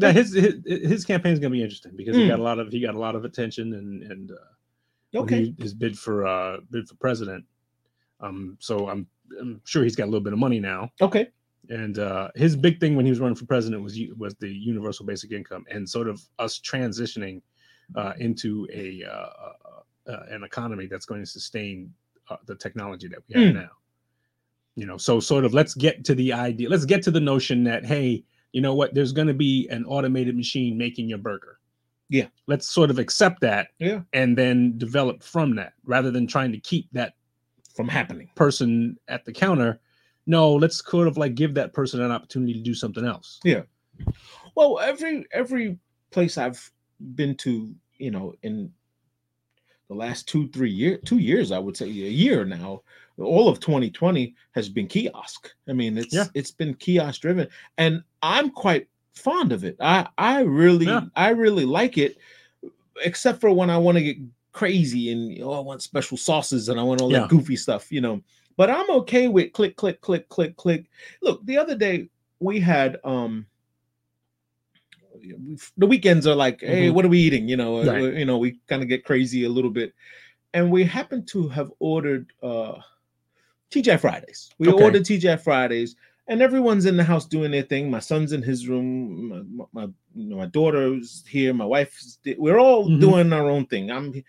his 0.00 0.34
his 0.34 0.54
his 0.64 1.04
campaign 1.04 1.32
is 1.32 1.38
going 1.38 1.52
to 1.52 1.56
be 1.56 1.62
interesting 1.62 1.92
because 1.96 2.16
he 2.16 2.22
Mm. 2.24 2.28
got 2.28 2.38
a 2.38 2.42
lot 2.42 2.58
of 2.58 2.68
he 2.72 2.80
got 2.80 2.94
a 2.94 2.98
lot 2.98 3.14
of 3.16 3.24
attention 3.24 3.74
and 3.74 4.02
and 4.04 4.30
uh, 4.30 4.34
Okay. 5.20 5.44
he, 5.46 5.54
his 5.58 5.74
bid 5.74 5.98
for 5.98 6.26
uh 6.26 6.58
bid 6.70 6.88
for 6.88 6.94
president. 6.96 7.44
Um, 8.20 8.56
so 8.60 8.88
I'm 8.88 9.06
I'm 9.40 9.60
sure 9.64 9.82
he's 9.84 9.96
got 9.96 10.04
a 10.04 10.10
little 10.10 10.20
bit 10.20 10.32
of 10.32 10.38
money 10.38 10.60
now. 10.60 10.90
Okay. 11.00 11.28
And 11.70 11.98
uh, 11.98 12.28
his 12.34 12.56
big 12.56 12.80
thing 12.80 12.96
when 12.96 13.04
he 13.04 13.10
was 13.10 13.20
running 13.20 13.34
for 13.36 13.44
president 13.46 13.82
was 13.82 13.98
was 14.16 14.34
the 14.36 14.48
universal 14.48 15.04
basic 15.04 15.32
income 15.32 15.64
and 15.70 15.88
sort 15.88 16.08
of 16.08 16.20
us 16.38 16.58
transitioning 16.60 17.42
uh, 17.94 18.12
into 18.18 18.66
a 18.72 19.02
uh, 19.04 19.10
uh, 19.10 20.12
uh, 20.12 20.22
an 20.30 20.44
economy 20.44 20.86
that's 20.86 21.04
going 21.06 21.20
to 21.20 21.26
sustain 21.26 21.92
uh, 22.30 22.36
the 22.46 22.54
technology 22.54 23.08
that 23.08 23.18
we 23.28 23.34
have 23.40 23.52
Mm. 23.52 23.54
now. 23.54 23.70
You 24.76 24.86
know, 24.86 24.96
so 24.96 25.18
sort 25.20 25.44
of 25.44 25.52
let's 25.54 25.74
get 25.74 26.04
to 26.04 26.14
the 26.14 26.32
idea. 26.32 26.68
Let's 26.68 26.84
get 26.84 27.02
to 27.02 27.10
the 27.10 27.20
notion 27.20 27.64
that 27.64 27.84
hey, 27.84 28.24
you 28.52 28.60
know 28.60 28.74
what? 28.74 28.94
There's 28.94 29.12
going 29.12 29.28
to 29.28 29.34
be 29.34 29.68
an 29.68 29.84
automated 29.84 30.36
machine 30.36 30.76
making 30.78 31.08
your 31.08 31.18
burger. 31.18 31.58
Yeah. 32.08 32.28
Let's 32.46 32.66
sort 32.68 32.90
of 32.90 32.98
accept 32.98 33.40
that 33.42 33.68
Yeah. 33.78 34.00
and 34.12 34.36
then 34.36 34.78
develop 34.78 35.22
from 35.22 35.54
that 35.56 35.74
rather 35.84 36.10
than 36.10 36.26
trying 36.26 36.52
to 36.52 36.58
keep 36.58 36.88
that 36.92 37.14
From 37.74 37.88
happening. 37.88 38.30
person 38.34 38.98
at 39.08 39.24
the 39.26 39.32
counter. 39.32 39.80
No, 40.26 40.54
let's 40.54 40.82
sort 40.90 41.08
of 41.08 41.16
like 41.18 41.34
give 41.34 41.54
that 41.54 41.72
person 41.74 42.00
an 42.00 42.10
opportunity 42.10 42.54
to 42.54 42.60
do 42.60 42.74
something 42.74 43.04
else. 43.04 43.40
Yeah. 43.44 43.62
Well, 44.54 44.78
every 44.78 45.26
every 45.32 45.78
place 46.10 46.38
I've 46.38 46.70
been 47.14 47.34
to, 47.36 47.74
you 47.98 48.10
know, 48.10 48.34
in 48.42 48.72
the 49.88 49.94
last 49.94 50.28
two, 50.28 50.48
three 50.48 50.70
years, 50.70 51.00
two 51.04 51.18
years, 51.18 51.50
I 51.52 51.58
would 51.58 51.76
say 51.76 51.86
a 51.86 51.90
year 51.90 52.44
now, 52.44 52.82
all 53.18 53.48
of 53.48 53.58
2020 53.60 54.34
has 54.52 54.68
been 54.68 54.86
kiosk. 54.86 55.50
I 55.68 55.72
mean, 55.72 55.96
it's 55.98 56.14
Yeah. 56.14 56.26
it's 56.34 56.50
been 56.50 56.74
kiosk 56.74 57.20
driven, 57.22 57.48
and 57.78 58.02
I'm 58.22 58.50
quite 58.50 58.88
fond 59.14 59.52
of 59.52 59.64
it. 59.64 59.76
I 59.80 60.08
I 60.18 60.40
really 60.42 60.86
Yeah. 60.86 61.02
I 61.16 61.30
really 61.30 61.64
like 61.64 61.98
it, 61.98 62.18
except 63.04 63.40
for 63.40 63.50
when 63.52 63.70
I 63.70 63.78
want 63.78 63.98
to 63.98 64.04
get 64.04 64.16
crazy 64.52 65.12
and 65.12 65.40
oh, 65.42 65.52
I 65.52 65.60
want 65.60 65.82
special 65.82 66.16
sauces 66.16 66.68
and 66.68 66.80
I 66.80 66.82
want 66.82 67.00
all 67.00 67.10
Yeah. 67.10 67.20
that 67.20 67.28
goofy 67.28 67.56
stuff, 67.56 67.92
you 67.92 68.00
know. 68.00 68.20
But 68.56 68.70
I'm 68.70 68.90
okay 68.90 69.28
with 69.28 69.52
click, 69.52 69.76
click, 69.76 70.00
click, 70.00 70.28
click, 70.28 70.56
click. 70.56 70.86
Look, 71.22 71.44
the 71.46 71.56
other 71.58 71.76
day 71.76 72.08
we 72.40 72.58
had 72.60 72.98
um 73.04 73.46
the 75.76 75.86
weekends 75.86 76.26
are 76.26 76.34
like, 76.34 76.60
hey, 76.60 76.88
Mhm. 76.88 76.94
what 76.94 77.04
are 77.04 77.08
we 77.08 77.18
eating? 77.18 77.48
You 77.48 77.56
know, 77.56 77.84
Right. 77.84 78.14
you 78.14 78.24
know, 78.24 78.38
we 78.38 78.58
kind 78.68 78.82
of 78.82 78.88
get 78.88 79.04
crazy 79.04 79.44
a 79.44 79.48
little 79.48 79.70
bit, 79.70 79.92
and 80.54 80.70
we 80.70 80.84
happen 80.84 81.24
to 81.26 81.48
have 81.48 81.70
ordered 81.80 82.32
uh 82.42 82.74
TJ 83.70 83.96
Fridays. 84.00 84.50
We 84.58 84.68
Okay. 84.68 84.82
ordered 84.82 85.04
TJ 85.04 85.36
Fridays, 85.36 85.96
and 86.28 86.40
everyone's 86.42 86.84
in 86.86 86.96
the 86.96 87.04
house 87.04 87.26
doing 87.26 87.50
their 87.50 87.62
thing. 87.62 87.90
My 87.90 87.98
son's 88.00 88.32
in 88.32 88.42
his 88.42 88.68
room. 88.68 89.56
My 89.56 89.64
my, 89.72 89.82
you 90.14 90.28
know, 90.30 90.36
my 90.36 90.46
daughter's 90.46 91.24
here. 91.28 91.52
My 91.54 91.64
wife's. 91.64 92.18
We're 92.36 92.58
all 92.58 92.86
Mhm. 92.88 93.00
doing 93.00 93.32
our 93.32 93.48
own 93.50 93.66
thing. 93.66 93.90
I'm, 93.90 94.22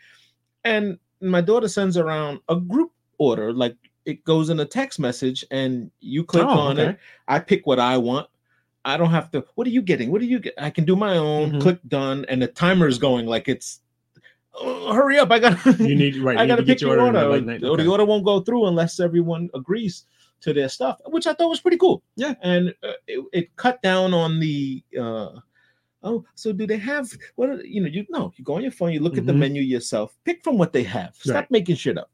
and 0.63 0.97
my 1.21 1.41
daughter 1.41 1.67
sends 1.67 1.97
around 1.97 2.39
a 2.49 2.55
group 2.55 2.91
order 3.17 3.53
like. 3.53 3.75
It 4.05 4.23
goes 4.23 4.49
in 4.49 4.59
a 4.59 4.65
text 4.65 4.97
message, 4.99 5.45
and 5.51 5.91
you 5.99 6.23
click 6.23 6.45
Oh, 6.45 6.49
on 6.49 6.79
okay. 6.79 6.91
it. 6.91 6.97
I 7.27 7.37
pick 7.37 7.67
what 7.67 7.77
I 7.79 7.97
want. 7.97 8.27
I 8.83 8.97
don't 8.97 9.11
have 9.11 9.29
to. 9.31 9.43
What 9.53 9.67
are 9.67 9.69
you 9.69 9.83
getting? 9.83 10.09
What 10.09 10.21
are 10.21 10.25
you 10.25 10.39
get? 10.39 10.55
I 10.57 10.71
can 10.71 10.83
do 10.85 10.95
my 10.95 11.17
own. 11.17 11.51
Mhm. 11.51 11.61
Click 11.61 11.79
done, 11.87 12.25
and 12.27 12.41
the 12.41 12.47
timer 12.47 12.87
is 12.87 12.97
going 12.97 13.27
like 13.27 13.47
it's. 13.47 13.81
Oh, 14.55 14.93
hurry 14.93 15.19
up! 15.19 15.29
I 15.31 15.37
got. 15.39 15.63
You 15.79 15.95
need 15.95 16.15
right. 16.17 16.37
I 16.41 16.47
got 16.47 16.55
to 16.55 16.63
pick 16.63 16.79
get 16.79 16.81
your 16.81 16.91
order 16.99 17.19
order. 17.19 17.37
or- 17.37 17.41
night. 17.41 17.61
the 17.61 17.87
order 17.87 18.05
won't 18.05 18.25
go 18.25 18.39
through 18.39 18.65
unless 18.67 18.99
everyone 18.99 19.49
agrees 19.53 20.05
to 20.41 20.53
their 20.53 20.69
stuff, 20.69 20.99
which 21.07 21.27
I 21.27 21.33
thought 21.33 21.49
was 21.49 21.59
pretty 21.61 21.77
cool. 21.77 22.01
Yeah. 22.15 22.35
and 22.41 22.73
uh, 22.83 22.93
it, 23.07 23.25
it 23.33 23.55
cut 23.55 23.81
down 23.81 24.13
on 24.13 24.39
the. 24.39 24.83
uh 24.99 25.29
Oh, 26.01 26.23
so 26.33 26.53
do 26.53 26.65
they 26.65 26.77
have 26.77 27.11
what? 27.35 27.49
are- 27.49 27.61
You 27.65 27.81
know, 27.81 27.87
you 27.89 28.05
know, 28.09 28.31
you 28.37 28.43
go 28.45 28.55
on 28.55 28.61
your 28.61 28.71
phone, 28.71 28.93
you 28.93 29.01
look 29.01 29.17
at 29.17 29.25
the 29.25 29.33
Mhm. 29.33 29.39
menu 29.39 29.61
yourself, 29.61 30.15
pick 30.23 30.41
from 30.45 30.57
what 30.57 30.71
they 30.71 30.83
have. 30.83 31.13
Stop 31.17 31.35
Right. 31.35 31.51
making 31.51 31.75
shit 31.75 31.97
up. 31.97 32.09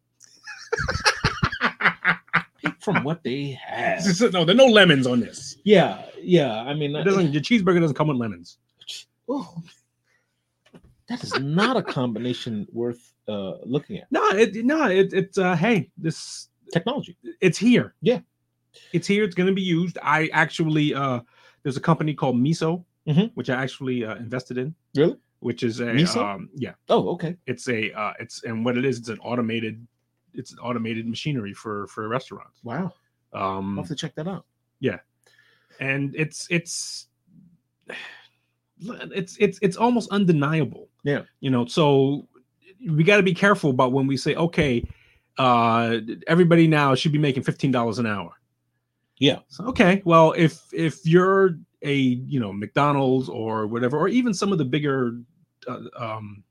pick 2.64 2.74
from 2.82 3.04
what 3.04 3.24
they 3.24 3.52
have. 3.64 4.04
no, 4.34 4.44
there 4.44 4.56
are 4.56 4.58
no 4.58 4.66
lemons 4.66 5.06
on 5.08 5.20
this. 5.20 5.58
Yeah, 5.64 6.06
yeah. 6.20 6.62
I 6.62 6.74
mean, 6.74 6.96
It 6.96 7.04
doesn't. 7.04 7.32
Your 7.32 7.42
cheeseburger 7.44 7.80
doesn't 7.80 7.96
come 7.96 8.08
with 8.08 8.18
lemons. 8.18 8.58
Oh, 9.30 9.56
that 11.08 11.24
is 11.24 11.38
not 11.40 11.78
a 11.78 11.84
combination 11.84 12.68
worth 12.72 13.14
uh 13.28 13.58
looking 13.66 13.98
at. 13.98 14.12
No, 14.12 14.28
it 14.30 14.56
no, 14.66 14.88
it, 14.90 15.14
it's 15.14 15.38
uh 15.38 15.56
hey, 15.56 15.90
this 15.98 16.50
Technology. 16.72 17.16
it's 17.42 17.58
here. 17.58 17.94
Yeah. 18.02 18.20
It's 18.94 19.08
here. 19.08 19.24
It's 19.24 19.36
going 19.36 19.48
to 19.48 19.54
be 19.54 19.62
used. 19.62 19.98
I 20.04 20.30
actually 20.34 20.94
uh 20.94 21.20
there's 21.64 21.78
a 21.78 21.82
company 21.82 22.14
called 22.14 22.36
Miso, 22.36 22.84
Mhm. 23.08 23.32
which 23.36 23.50
I 23.50 23.62
actually 23.64 24.04
uh, 24.06 24.16
invested 24.16 24.58
in, 24.58 24.76
Really? 24.96 25.18
which 25.40 25.64
is 25.64 25.80
a 25.80 25.86
Miso? 25.86 26.22
um 26.24 26.50
yeah, 26.56 26.74
Oh, 26.90 27.10
okay. 27.10 27.36
it's 27.48 27.68
a 27.70 27.92
uh 27.94 28.14
it's 28.20 28.44
and 28.44 28.66
what 28.66 28.78
it 28.78 28.86
is, 28.86 29.00
it's 29.00 29.10
an 29.10 29.20
automated 29.20 29.86
it's 30.34 30.52
an 30.52 30.60
automated 30.60 31.08
machinery 31.08 31.54
for 31.54 31.88
for 31.88 32.08
restaurants. 32.10 32.60
Wow. 32.64 32.94
Um 33.34 33.78
I'll 33.80 33.84
have 33.84 33.88
to 33.90 33.96
check 33.96 34.16
that 34.16 34.28
out. 34.28 34.46
Yeah, 34.80 35.00
and 35.80 36.14
it's 36.16 36.48
it's 36.50 37.08
it's 39.12 39.38
it's 39.40 39.60
it's 39.62 39.78
almost 39.78 40.10
undeniable 40.12 40.90
Yeah. 41.04 41.24
you 41.40 41.50
know 41.50 41.66
so 41.66 42.28
we 42.90 43.04
got 43.04 43.18
to 43.18 43.24
be 43.24 43.34
careful 43.34 43.70
about 43.70 43.92
when 43.94 44.06
we 44.08 44.18
say 44.18 44.36
okay 44.36 44.84
uh 45.38 45.98
everybody 46.28 46.68
now 46.68 46.96
should 46.96 47.12
be 47.12 47.18
making 47.18 47.44
$15 47.44 48.00
an 48.00 48.06
hour 48.06 48.32
Yeah. 49.20 49.40
so, 49.50 49.66
okay 49.66 50.02
well 50.06 50.34
if 50.38 50.62
if 50.74 51.06
you're 51.06 51.58
a 51.82 51.96
you 51.96 52.40
know 52.40 52.52
mcdonald's 52.54 53.28
or 53.30 53.68
whatever 53.68 53.98
or 53.98 54.08
even 54.08 54.34
some 54.34 54.52
of 54.52 54.58
the 54.58 54.66
bigger 54.66 55.20
uh, 55.68 55.80
um 55.98 56.44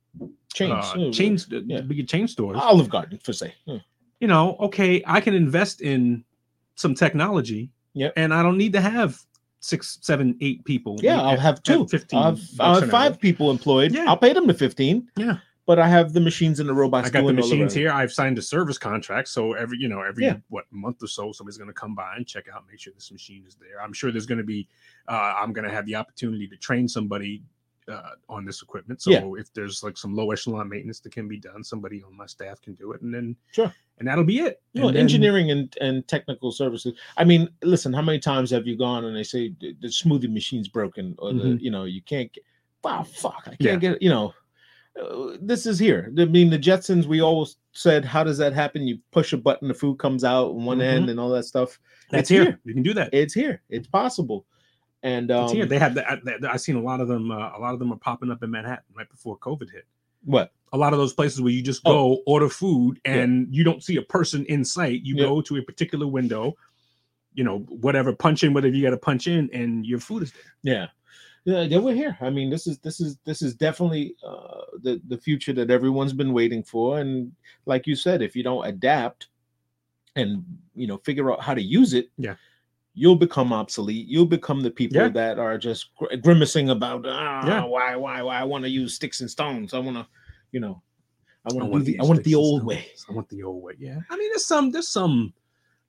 Change. 0.55 0.73
uh, 0.73 1.11
chains 1.11 1.49
uh, 1.53 1.61
yeah. 1.67 1.81
bigger 1.81 2.05
chain 2.05 2.29
stores 2.29 2.59
Olive 2.61 2.89
Garden, 2.89 3.19
for 3.25 3.33
say. 3.33 3.53
Hmm. 3.67 3.79
you 4.21 4.29
know, 4.29 4.57
okay, 4.61 5.03
I 5.07 5.21
can 5.21 5.35
invest 5.35 5.81
in 5.81 6.23
some 6.77 6.95
technology. 6.95 7.71
Yeah. 7.93 8.11
And 8.17 8.33
I 8.33 8.41
don't 8.45 8.57
need 8.57 8.73
to 8.75 8.81
have 8.81 9.19
six, 9.59 9.99
seven, 10.03 10.37
eight 10.41 10.65
people. 10.65 10.97
Yeah, 11.03 11.19
at- 11.19 11.25
I'll 11.25 11.37
have 11.41 11.61
two. 11.65 11.89
15 11.89 12.17
I'll 12.19 12.25
have, 12.37 12.41
I'll 12.61 12.81
have 12.81 12.91
five 12.91 13.13
hour. 13.13 13.19
people 13.19 13.51
employed. 13.51 13.91
Yeah. 13.93 14.05
I'll 14.07 14.17
pay 14.17 14.33
them 14.33 14.47
to 14.47 14.55
15. 14.55 15.09
Yeah. 15.17 15.39
But 15.67 15.79
I 15.79 15.89
have 15.89 16.13
the 16.13 16.21
machines 16.21 16.61
and 16.61 16.69
the 16.69 16.75
robots 16.75 17.09
I 17.09 17.11
got 17.11 17.27
the 17.27 17.33
machines 17.33 17.73
here. 17.73 17.91
I've 17.91 18.13
signed 18.13 18.37
a 18.37 18.43
service 18.43 18.77
contract. 18.77 19.29
So 19.29 19.55
every, 19.55 19.79
you 19.79 19.89
know, 19.89 20.03
every 20.03 20.25
Yeah. 20.25 20.37
what 20.51 20.65
month 20.71 21.03
or 21.03 21.07
so, 21.07 21.33
somebody's 21.33 21.57
going 21.57 21.69
to 21.69 21.75
come 21.75 21.95
by 21.95 22.17
and 22.17 22.27
check 22.27 22.47
out, 22.53 22.65
make 22.71 22.79
sure 22.81 22.93
this 22.93 23.11
machine 23.11 23.45
is 23.49 23.55
there. 23.55 23.81
I'm 23.83 23.95
sure 23.95 24.13
there's 24.13 24.27
going 24.27 24.39
to 24.39 24.45
be, 24.45 24.69
uh, 25.09 25.35
I'm 25.39 25.53
going 25.55 25.67
to 25.67 25.73
have 25.75 25.87
the 25.87 25.95
opportunity 25.95 26.47
to 26.49 26.57
train 26.57 26.87
somebody 26.87 27.43
uh, 27.89 28.11
on 28.31 28.45
this 28.47 28.63
equipment. 28.63 29.01
So 29.03 29.11
Yeah. 29.11 29.31
if 29.41 29.53
there's 29.53 29.83
like 29.83 29.97
some 29.99 30.15
low 30.15 30.31
echelon 30.33 30.69
maintenance 30.71 31.01
that 31.01 31.13
can 31.13 31.29
be 31.29 31.39
done, 31.39 31.63
somebody 31.65 32.03
on 32.03 32.17
my 32.17 32.25
staff 32.27 32.61
can 32.63 32.75
do 32.75 32.93
it. 32.93 33.01
And 33.03 33.13
then, 33.13 33.37
Sure. 33.53 33.73
and 33.99 34.09
that'll 34.09 34.25
be 34.25 34.41
it. 34.41 34.63
You 34.73 34.81
know, 34.83 34.89
And 34.89 34.97
then- 34.97 35.03
engineering 35.03 35.51
and, 35.51 35.75
and 35.83 36.07
technical 36.09 36.51
services. 36.51 36.95
I 37.19 37.25
mean, 37.25 37.49
listen, 37.63 37.93
how 37.93 38.01
many 38.03 38.19
times 38.19 38.51
have 38.51 38.67
you 38.67 38.77
gone 38.77 39.05
and 39.05 39.15
they 39.17 39.23
say 39.23 39.55
the, 39.61 39.75
the 39.83 39.89
smoothie 39.89 40.33
machine's 40.33 40.69
broken 40.69 41.15
or 41.19 41.33
the, 41.35 41.43
Mhm. 41.45 41.61
you 41.61 41.71
know, 41.71 41.85
you 41.85 42.01
can't 42.03 42.33
get, 42.33 42.45
wow, 42.83 43.03
fuck, 43.03 43.43
I 43.47 43.57
can't 43.57 43.61
Yeah. 43.61 43.77
get, 43.77 44.03
you 44.03 44.09
know, 44.09 44.33
this 45.41 45.67
is 45.67 45.79
here. 45.79 46.13
I 46.19 46.25
mean, 46.27 46.51
the 46.51 46.59
Jetsons, 46.59 47.07
we 47.07 47.21
always 47.21 47.57
said, 47.73 48.05
how 48.05 48.23
does 48.25 48.39
that 48.39 48.53
happen? 48.53 48.87
You 48.87 48.99
push 49.13 49.33
a 49.33 49.37
button, 49.37 49.69
the 49.69 49.75
food 49.75 49.99
comes 49.99 50.25
out 50.25 50.51
on 50.51 50.65
one 50.65 50.79
Mhm. 50.79 50.83
end 50.85 51.11
and 51.11 51.19
all 51.19 51.31
that 51.31 51.45
stuff. 51.45 51.79
That's 52.11 52.23
It's 52.23 52.29
here. 52.31 52.45
here. 52.45 52.61
You 52.65 52.75
can 52.75 52.83
do 52.83 52.95
that. 52.95 53.11
It's 53.13 53.35
here. 53.35 53.63
It's 53.69 53.89
possible. 53.89 54.47
And 55.03 55.31
um, 55.31 55.45
It's 55.45 55.53
here. 55.53 55.67
They 55.67 55.79
have 55.79 55.95
that. 55.95 56.21
I've 56.49 56.61
seen 56.61 56.77
a 56.77 56.83
lot 56.83 57.01
of 57.01 57.09
them. 57.09 57.31
Uh, 57.31 57.51
a 57.57 57.61
lot 57.61 57.75
of 57.75 57.79
them 57.79 57.93
are 57.93 57.99
popping 57.99 58.31
up 58.31 58.43
in 58.43 58.51
Manhattan 58.51 58.85
right 58.97 59.09
before 59.11 59.39
COVID 59.39 59.71
hit. 59.71 59.85
what? 60.27 60.53
A 60.73 60.79
lot 60.79 60.95
of 60.95 60.99
those 60.99 61.13
places 61.13 61.43
where 61.43 61.53
you 61.53 61.61
just 61.61 61.83
Oh. 61.85 61.93
go 62.17 62.23
order 62.27 62.49
food 62.49 62.99
and 63.05 63.47
you 63.55 63.63
don't 63.63 63.83
see 63.83 63.97
a 63.97 64.03
person 64.03 64.45
in 64.47 64.65
sight. 64.65 65.03
You 65.03 65.15
Yeah. 65.17 65.25
go 65.25 65.43
to 65.43 65.57
a 65.59 65.63
particular 65.63 66.07
window, 66.07 66.55
you 67.35 67.45
know, 67.45 67.59
whatever, 67.69 68.13
punch 68.15 68.43
in 68.43 68.55
whatever 68.55 68.75
you 68.75 68.83
got 68.83 68.91
to 68.91 68.97
punch 68.97 69.27
in, 69.27 69.51
and 69.53 69.85
your 69.85 69.99
food 69.99 70.23
is 70.23 70.33
there. 70.33 70.75
Yeah. 70.75 70.87
Yeah, 71.47 71.79
we're 71.79 71.95
here. 71.95 72.17
I 72.23 72.31
mean, 72.31 72.49
this 72.49 72.67
is 72.67 72.79
this 72.79 73.01
is 73.01 73.19
this 73.25 73.43
is 73.43 73.55
definitely 73.55 74.17
uh, 74.27 74.63
the 74.83 75.01
the 75.09 75.19
future 75.19 75.53
that 75.53 75.71
everyone's 75.71 76.15
been 76.15 76.33
waiting 76.33 76.63
for. 76.63 77.01
And 77.01 77.33
like 77.67 77.87
you 77.87 77.95
said, 77.97 78.23
if 78.23 78.35
you 78.35 78.43
don't 78.43 78.67
adapt 78.67 79.29
and 80.17 80.43
you 80.75 80.87
know 80.87 80.99
figure 80.99 81.31
out 81.33 81.43
how 81.43 81.53
to 81.55 81.61
use 81.63 81.93
it, 81.93 82.09
Yeah. 82.17 82.37
you'll 82.95 83.17
become 83.17 83.53
obsolete. 83.53 84.07
You'll 84.09 84.25
become 84.25 84.61
the 84.63 84.71
people 84.71 84.97
Yeah. 84.97 85.09
that 85.09 85.39
are 85.39 85.59
just 85.59 85.95
gr- 85.97 86.17
grimacing 86.23 86.71
about, 86.71 87.05
ah, 87.07 87.47
Yeah. 87.47 87.65
why, 87.65 87.95
why, 87.97 88.23
why? 88.23 88.37
I 88.41 88.45
want 88.45 88.65
to 88.65 88.71
use 88.71 88.95
sticks 88.95 89.21
and 89.21 89.31
stones. 89.31 89.75
I 89.75 89.81
want 89.81 89.97
to, 89.99 90.07
you 90.53 90.61
know, 90.61 90.81
I 91.51 91.53
want 91.53 91.73
to 91.75 91.79
the, 91.81 92.01
I 92.01 92.05
want 92.05 92.25
the 92.25 92.37
old 92.37 92.65
way. 92.65 92.87
I 93.07 93.13
want 93.13 93.29
the 93.29 93.43
old 93.43 93.63
way. 93.63 93.75
Yeah. 93.79 93.99
I 94.09 94.17
mean, 94.17 94.31
there's 94.31 94.47
some 94.47 94.71
there's 94.71 94.89
some 94.89 95.35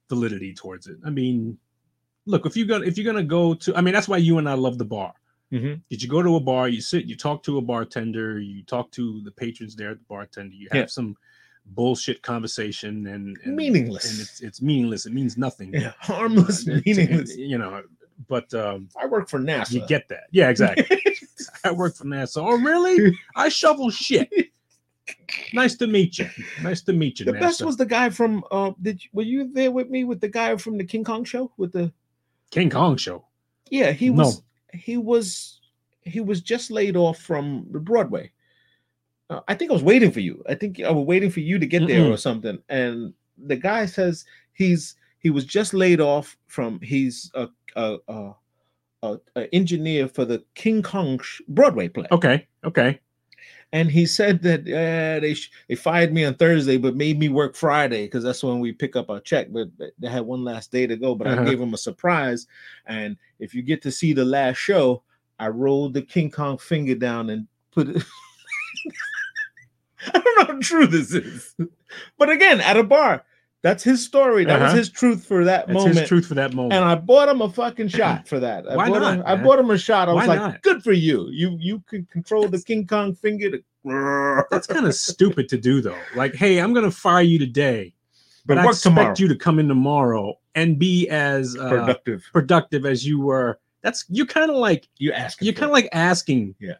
validity 0.09 0.53
towards 0.53 0.87
it. 0.87 0.97
I 1.05 1.11
mean, 1.11 1.57
look, 2.25 2.45
if 2.45 2.57
you're 2.57 2.67
gonna 2.67 2.85
if 2.85 2.97
you're 2.97 3.05
gonna 3.05 3.23
go 3.23 3.53
to, 3.53 3.73
I 3.73 3.79
mean, 3.79 3.93
that's 3.93 4.09
why 4.09 4.17
you 4.17 4.37
and 4.37 4.49
I 4.49 4.55
love 4.55 4.77
the 4.77 4.83
bar. 4.85 5.13
Mhm. 5.51 5.81
Did 5.89 6.01
you 6.01 6.09
go 6.09 6.21
to 6.23 6.35
a 6.35 6.39
bar? 6.39 6.67
You 6.69 6.81
sit, 6.81 7.05
you 7.05 7.15
talk 7.15 7.43
to 7.43 7.57
a 7.57 7.61
bartender, 7.61 8.39
you 8.39 8.63
talk 8.63 8.91
to 8.91 9.21
the 9.21 9.31
patrons 9.31 9.75
there 9.75 9.91
at 9.91 9.99
the 9.99 10.05
bartender. 10.09 10.55
You 10.55 10.67
have 10.71 10.81
Yeah. 10.81 10.85
some 10.87 11.15
bullshit 11.67 12.21
conversation, 12.21 13.07
and, 13.07 13.37
and 13.43 13.55
Meaningless. 13.55 14.11
and 14.11 14.19
it's 14.21 14.41
it's 14.41 14.61
meaningless. 14.61 15.05
It 15.05 15.13
means 15.13 15.37
nothing. 15.37 15.73
Yeah, 15.73 15.93
harmless, 15.99 16.67
Uh, 16.67 16.71
it's- 16.77 16.85
meaningless. 16.85 17.35
You 17.37 17.57
know, 17.57 17.83
but 18.27 18.51
um, 18.53 18.89
I 18.99 19.05
work 19.05 19.29
for 19.29 19.39
NASA. 19.39 19.71
you 19.73 19.85
get 19.87 20.07
that. 20.09 20.23
Yeah, 20.31 20.49
exactly. 20.49 20.99
I 21.63 21.71
work 21.71 21.95
for 21.95 22.05
NASA. 22.05 22.37
Oh, 22.37 22.57
really? 22.61 23.15
I 23.35 23.49
shovel 23.49 23.89
shit. 23.91 24.29
Nice 25.53 25.75
to 25.77 25.87
meet 25.87 26.17
you. 26.17 26.27
Nice 26.63 26.81
to 26.83 26.93
meet 26.93 27.19
you. 27.19 27.25
The 27.25 27.33
best 27.33 27.61
was 27.63 27.77
the 27.77 27.85
guy 27.85 28.09
from. 28.09 28.43
Uh, 28.51 28.71
did 28.81 29.03
you, 29.03 29.09
were 29.13 29.23
you 29.23 29.51
there 29.53 29.71
with 29.71 29.89
me 29.89 30.03
with 30.03 30.19
the 30.21 30.27
guy 30.29 30.55
from 30.57 30.77
the 30.77 30.83
King 30.83 31.03
Kong 31.03 31.23
show 31.23 31.51
with 31.57 31.71
the 31.73 31.91
King 32.51 32.69
Kong 32.69 32.97
show. 32.97 33.25
Yeah, 33.69 33.91
he 33.91 34.09
No. 34.09 34.31
He 34.75 34.97
was 34.97 35.61
he 36.01 36.21
was 36.21 36.41
just 36.41 36.71
laid 36.71 36.95
off 36.95 37.17
from 37.19 37.65
the 37.71 37.79
Broadway. 37.79 38.31
Uh, 39.29 39.41
I 39.47 39.55
think 39.55 39.71
I 39.71 39.73
was 39.73 39.83
waiting 39.83 40.11
for 40.11 40.19
you. 40.19 40.43
I 40.47 40.55
think 40.55 40.79
I 40.81 40.91
was 40.91 41.05
waiting 41.05 41.31
for 41.31 41.39
you 41.39 41.57
to 41.57 41.65
get 41.65 41.87
there 41.87 42.05
or 42.05 42.13
Mm-mm. 42.13 42.19
something. 42.19 42.59
And 42.69 43.13
the 43.37 43.55
guy 43.55 43.85
says 43.87 44.25
he's 44.53 44.95
he 45.19 45.31
was 45.31 45.45
just 45.45 45.73
laid 45.73 45.99
off 45.99 46.37
from 46.47 46.79
he's 46.81 47.31
a 47.33 47.47
a, 47.75 47.97
a, 48.07 48.31
a, 49.03 49.17
a 49.35 49.55
engineer 49.55 50.07
for 50.07 50.25
the 50.25 50.43
King 50.53 50.83
Kong 50.83 51.19
sh- 51.19 51.41
Broadway 51.47 51.89
play. 51.89 52.07
Okay, 52.11 52.47
okay. 52.63 52.99
And 53.73 53.91
he 53.91 54.05
said 54.05 54.41
that 54.43 54.61
uh, 54.61 55.19
they 55.19 55.33
sh- 55.33 55.51
they 55.67 55.75
fired 55.75 56.13
me 56.13 56.23
on 56.23 56.35
Thursday, 56.35 56.77
but 56.77 56.95
made 56.95 57.19
me 57.19 57.27
work 57.29 57.55
Friday 57.55 58.05
because 58.05 58.23
that's 58.23 58.43
when 58.43 58.59
we 58.59 58.71
pick 58.71 58.95
up 58.95 59.09
our 59.09 59.19
check. 59.19 59.47
But 59.51 59.67
they 59.99 60.07
had 60.07 60.21
one 60.25 60.43
last 60.45 60.71
day 60.71 60.87
to 60.87 60.95
go. 60.95 61.13
But 61.15 61.27
Uh-huh. 61.27 61.41
I 61.41 61.45
gave 61.45 61.59
him 61.59 61.73
a 61.73 61.77
surprise. 61.77 62.47
And 62.85 63.17
if 63.39 63.53
you 63.53 63.61
get 63.63 63.81
to 63.81 63.91
see 63.91 64.13
the 64.13 64.23
last 64.23 64.57
show, 64.57 65.03
I 65.39 65.49
rolled 65.49 65.93
the 65.93 66.01
King 66.03 66.31
Kong 66.31 66.57
finger 66.57 66.95
down 66.95 67.29
and 67.29 67.47
put 67.71 67.89
it. 67.89 68.03
I 70.13 70.19
don't 70.19 70.37
know 70.47 70.53
how 70.53 70.59
true 70.61 70.87
this 70.87 71.13
is, 71.13 71.55
but 72.17 72.29
again, 72.29 72.61
at 72.61 72.77
a 72.77 72.83
bar, 72.83 73.25
that's 73.65 73.83
his 73.83 74.05
story. 74.05 74.45
That 74.45 74.59
was 74.61 74.67
Uh-huh. 74.67 74.77
his 74.77 74.89
truth 74.91 75.25
for 75.25 75.43
that 75.43 75.65
That's 75.65 75.73
moment. 75.75 75.97
his 75.97 76.07
truth 76.07 76.27
for 76.27 76.35
that 76.35 76.53
moment. 76.53 76.73
And 76.73 76.85
I 76.85 76.93
bought 76.93 77.27
him 77.29 77.41
a 77.41 77.49
fucking 77.49 77.87
shot 77.99 78.27
for 78.27 78.39
that. 78.39 78.67
I 78.69 78.75
Why 78.75 78.89
bought 78.89 78.95
him, 78.97 79.17
not, 79.19 79.27
I 79.27 79.35
bought 79.35 79.57
him 79.57 79.71
a 79.71 79.77
shot. 79.77 80.07
I 80.07 80.13
was 80.13 80.27
like, 80.27 80.39
not? 80.39 80.61
good 80.61 80.83
for 80.83 80.91
you. 80.93 81.27
You 81.31 81.57
you 81.59 81.83
can 81.89 82.05
control 82.05 82.47
the 82.47 82.61
King 82.61 82.85
Kong 82.85 83.15
finger 83.15 83.49
to 83.49 83.63
That's 84.51 84.67
kind 84.67 84.85
of 84.85 84.93
stupid 84.93 85.49
to 85.49 85.57
do 85.57 85.81
though. 85.81 85.97
Like, 86.15 86.35
hey, 86.35 86.59
I'm 86.59 86.73
gonna 86.73 86.91
fire 86.91 87.23
you 87.23 87.39
today, 87.39 87.93
but 88.45 88.55
but 88.55 88.65
I 88.65 88.69
expect 88.69 88.83
tomorrow. 88.95 89.15
you 89.17 89.27
to 89.29 89.35
come 89.35 89.57
in 89.59 89.67
tomorrow 89.67 90.37
and 90.53 90.77
be 90.77 91.09
as 91.09 91.57
uh, 91.57 91.67
productive. 91.69 92.23
productive 92.33 92.85
as 92.85 93.05
you 93.05 93.19
were. 93.19 93.59
That's 93.81 94.05
you're 94.09 94.25
kind 94.27 94.49
of 94.51 94.57
like 94.57 94.87
You 94.97 95.11
ask. 95.11 95.41
you're 95.41 95.53
kind 95.53 95.65
of 95.69 95.73
like 95.73 95.89
asking 95.91 96.53
yeah, 96.59 96.73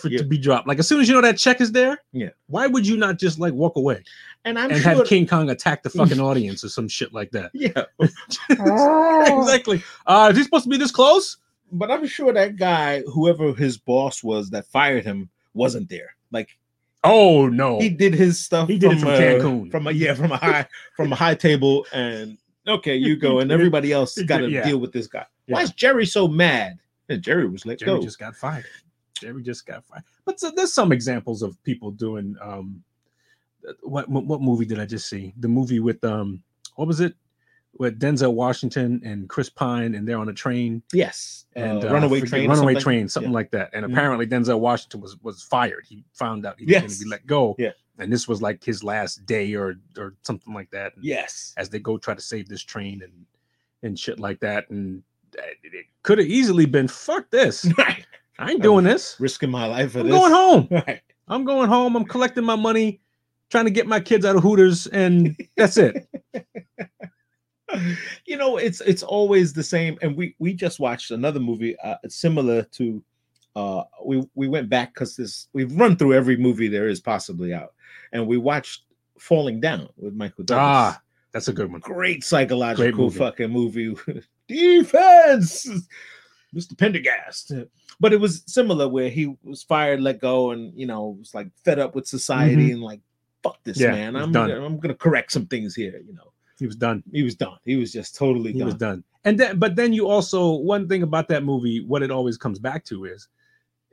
for 0.00 0.08
yeah. 0.08 0.18
to 0.18 0.24
be 0.24 0.38
dropped. 0.38 0.66
Like 0.66 0.78
as 0.78 0.88
soon 0.88 1.00
as 1.00 1.08
you 1.08 1.14
know 1.14 1.20
that 1.20 1.38
check 1.38 1.60
is 1.60 1.72
there, 1.72 1.98
Yeah. 2.12 2.30
Why 2.46 2.66
would 2.66 2.86
you 2.86 2.96
not 2.96 3.18
just 3.18 3.38
like 3.38 3.52
walk 3.52 3.76
away 3.76 4.02
And 4.44 4.58
I'm 4.58 4.70
and 4.70 4.80
sure. 4.80 4.94
have 4.96 5.06
King 5.06 5.26
Kong 5.26 5.50
attack 5.50 5.82
the 5.82 5.90
fucking 5.90 6.20
audience 6.20 6.64
or 6.64 6.68
some 6.68 6.88
shit 6.88 7.12
like 7.12 7.30
that? 7.32 7.50
yeah, 7.54 7.84
exactly. 8.50 9.82
Uh, 10.06 10.28
is 10.32 10.38
he 10.38 10.44
supposed 10.44 10.64
to 10.64 10.70
be 10.70 10.76
this 10.76 10.90
close? 10.92 11.36
but 11.72 11.90
I'm 11.90 12.06
sure 12.06 12.32
that 12.32 12.56
guy, 12.56 13.02
whoever 13.02 13.52
his 13.52 13.76
boss 13.76 14.22
was 14.22 14.50
that 14.50 14.66
fired 14.66 15.04
him, 15.04 15.28
wasn't 15.54 15.88
there. 15.88 16.14
Like 16.30 16.56
Oh 17.04 17.48
no. 17.48 17.78
he 17.78 17.88
did 17.88 18.14
his 18.14 18.38
stuff. 18.38 18.68
He 18.68 18.78
did 18.78 18.92
it 18.92 19.00
from 19.00 19.08
uh, 19.08 19.18
Cancun. 19.18 19.70
From 19.70 19.86
a 19.86 19.92
yeah, 19.92 20.14
from 20.14 20.32
a 20.32 20.36
high 20.36 20.66
from 20.96 21.12
a 21.12 21.16
high 21.16 21.34
table, 21.34 21.86
and 21.92 22.38
okay, 22.66 22.96
you 22.96 23.16
go, 23.16 23.40
and 23.40 23.52
everybody 23.58 23.92
else 23.92 24.18
got 24.22 24.38
to 24.38 24.50
yeah. 24.50 24.64
deal 24.64 24.78
with 24.78 24.92
this 24.92 25.06
guy. 25.06 25.26
Why 25.46 25.62
is 25.62 25.72
Jerry 25.72 26.06
so 26.06 26.28
mad? 26.28 26.78
And 27.08 27.22
Jerry 27.22 27.48
was 27.48 27.64
let 27.64 27.78
Jerry 27.78 27.92
go. 27.92 28.02
just 28.02 28.18
got 28.18 28.36
fired. 28.36 28.66
Jerry 29.20 29.42
just 29.42 29.66
got 29.66 29.84
fired. 29.84 30.04
But 30.24 30.38
so, 30.40 30.50
there's 30.50 30.72
some 30.72 30.92
examples 30.92 31.42
of 31.42 31.62
people 31.64 31.90
doing 31.90 32.36
um 32.40 32.82
what, 33.82 34.08
what 34.08 34.24
what 34.26 34.40
movie 34.40 34.64
did 34.64 34.78
I 34.78 34.86
just 34.86 35.08
see? 35.08 35.34
The 35.38 35.48
movie 35.48 35.80
with 35.80 36.02
um 36.04 36.42
what 36.76 36.86
was 36.88 37.00
it? 37.00 37.14
With 37.78 38.00
Denzel 38.00 38.32
Washington 38.32 39.00
and 39.04 39.28
Chris 39.28 39.50
Pine 39.50 39.94
and 39.94 40.08
they're 40.08 40.18
on 40.18 40.28
a 40.28 40.32
train 40.32 40.82
yes, 40.92 41.44
and 41.54 41.84
uh, 41.84 41.88
uh, 41.88 41.92
runaway 41.92 42.20
train. 42.22 42.48
runaway 42.48 42.74
something? 42.74 42.82
train, 42.82 43.08
something 43.08 43.30
Yeah. 43.32 43.34
like 43.36 43.50
that. 43.52 43.70
And 43.72 43.84
Mhm. 43.84 43.92
apparently 43.92 44.26
Denzel 44.26 44.58
Washington 44.60 45.00
was 45.00 45.16
was 45.22 45.42
fired. 45.42 45.84
He 45.86 46.04
found 46.14 46.46
out 46.46 46.58
he 46.58 46.64
was 46.64 46.72
going 46.80 46.88
to 46.90 46.98
be 47.04 47.08
let 47.10 47.26
go. 47.26 47.54
Yeah. 47.58 47.72
And 47.98 48.12
this 48.12 48.26
was 48.28 48.40
like 48.40 48.64
his 48.64 48.82
last 48.82 49.26
day 49.26 49.54
or 49.54 49.76
or 49.98 50.14
something 50.22 50.54
like 50.54 50.70
that. 50.70 50.94
And 50.96 51.04
Yes. 51.04 51.52
As 51.56 51.68
they 51.68 51.78
go 51.78 51.98
try 51.98 52.14
to 52.14 52.20
save 52.22 52.48
this 52.48 52.62
train 52.62 53.02
and 53.02 53.26
and 53.82 53.98
shit 53.98 54.18
like 54.18 54.40
that. 54.40 54.70
And 54.70 55.02
uh, 55.38 55.42
it 55.62 55.86
could 56.02 56.18
have 56.18 56.26
easily 56.26 56.64
been 56.66 56.88
fuck 56.88 57.30
this. 57.30 57.64
Right. 57.78 58.04
I 58.38 58.50
ain't 58.52 58.62
doing 58.62 58.84
this. 58.84 59.16
Risking 59.18 59.50
my 59.50 59.66
life 59.66 59.92
for 59.92 60.00
I'm 60.00 60.06
this. 60.08 60.14
going 60.16 60.32
home. 60.32 60.68
Right. 60.86 61.00
I'm 61.30 61.44
going 61.44 61.68
home. 61.68 61.94
I'm 61.96 62.04
collecting 62.06 62.44
my 62.44 62.56
money, 62.56 63.00
trying 63.50 63.66
to 63.66 63.70
get 63.70 63.86
my 63.86 64.00
kids 64.00 64.24
out 64.24 64.36
of 64.36 64.42
Hooters, 64.42 64.86
and 64.86 65.36
that's 65.56 65.76
it. 65.76 66.08
you 68.24 68.36
know 68.38 68.56
it's 68.56 68.80
it's 68.80 69.02
always 69.02 69.52
the 69.52 69.62
same 69.62 69.98
and 70.00 70.16
we 70.16 70.34
we 70.38 70.54
just 70.54 70.80
watched 70.80 71.10
another 71.10 71.38
movie 71.38 71.76
uh 71.80 71.96
similar 72.08 72.62
to 72.62 73.02
uh 73.56 73.82
we 74.06 74.26
we 74.34 74.48
went 74.48 74.70
back 74.70 74.94
because 74.94 75.16
this 75.16 75.48
we've 75.52 75.70
run 75.76 75.94
through 75.94 76.14
every 76.14 76.34
movie 76.38 76.68
there 76.68 76.88
is 76.88 76.98
possibly 76.98 77.52
out 77.52 77.74
and 78.12 78.26
we 78.26 78.38
watched 78.38 78.84
falling 79.18 79.60
down 79.60 79.86
with 79.98 80.14
michael 80.14 80.44
douglas 80.44 80.64
Ah, 80.96 81.02
that's 81.32 81.48
a 81.48 81.52
good 81.52 81.70
one. 81.70 81.80
great 81.82 82.24
psychological 82.24 83.04
movie. 83.04 83.18
fucking 83.18 83.50
movie 83.50 83.94
D-Fens 84.48 85.86
mr 86.54 86.76
prendergast 86.78 87.52
but 88.00 88.12
it 88.12 88.20
was 88.20 88.42
similar 88.46 88.88
where 88.88 89.08
he 89.10 89.34
was 89.42 89.62
fired 89.62 90.00
let 90.00 90.20
go 90.20 90.50
and 90.52 90.72
you 90.78 90.86
know 90.86 91.16
was 91.18 91.34
like 91.34 91.48
fed 91.64 91.78
up 91.78 91.94
with 91.94 92.06
society 92.06 92.72
and 92.72 92.82
like 92.82 93.00
fuck 93.42 93.58
this 93.64 93.78
Mm-hmm. 93.78 93.94
Yeah, 93.94 94.10
man 94.10 94.16
i'm 94.16 94.32
done. 94.32 94.50
i'm 94.50 94.78
gonna 94.78 94.94
correct 94.94 95.30
some 95.32 95.46
things 95.46 95.74
here 95.74 96.00
you 96.06 96.14
know 96.14 96.32
He 96.58 96.66
was 96.66 96.76
done. 96.76 97.02
he 97.12 97.22
was 97.22 97.34
done. 97.36 97.58
He 97.64 97.76
was 97.76 97.92
just 97.92 98.16
totally 98.16 98.52
He 98.52 98.58
done. 98.58 98.66
was 98.66 98.74
done. 98.74 99.04
And 99.24 99.38
then, 99.38 99.58
but 99.58 99.76
then 99.76 99.92
you 99.92 100.08
also 100.08 100.54
one 100.74 100.88
thing 100.88 101.02
about 101.02 101.28
that 101.28 101.44
movie, 101.44 101.84
what 101.84 102.02
it 102.02 102.10
always 102.10 102.36
comes 102.38 102.58
back 102.58 102.84
to 102.86 103.04
is, 103.04 103.28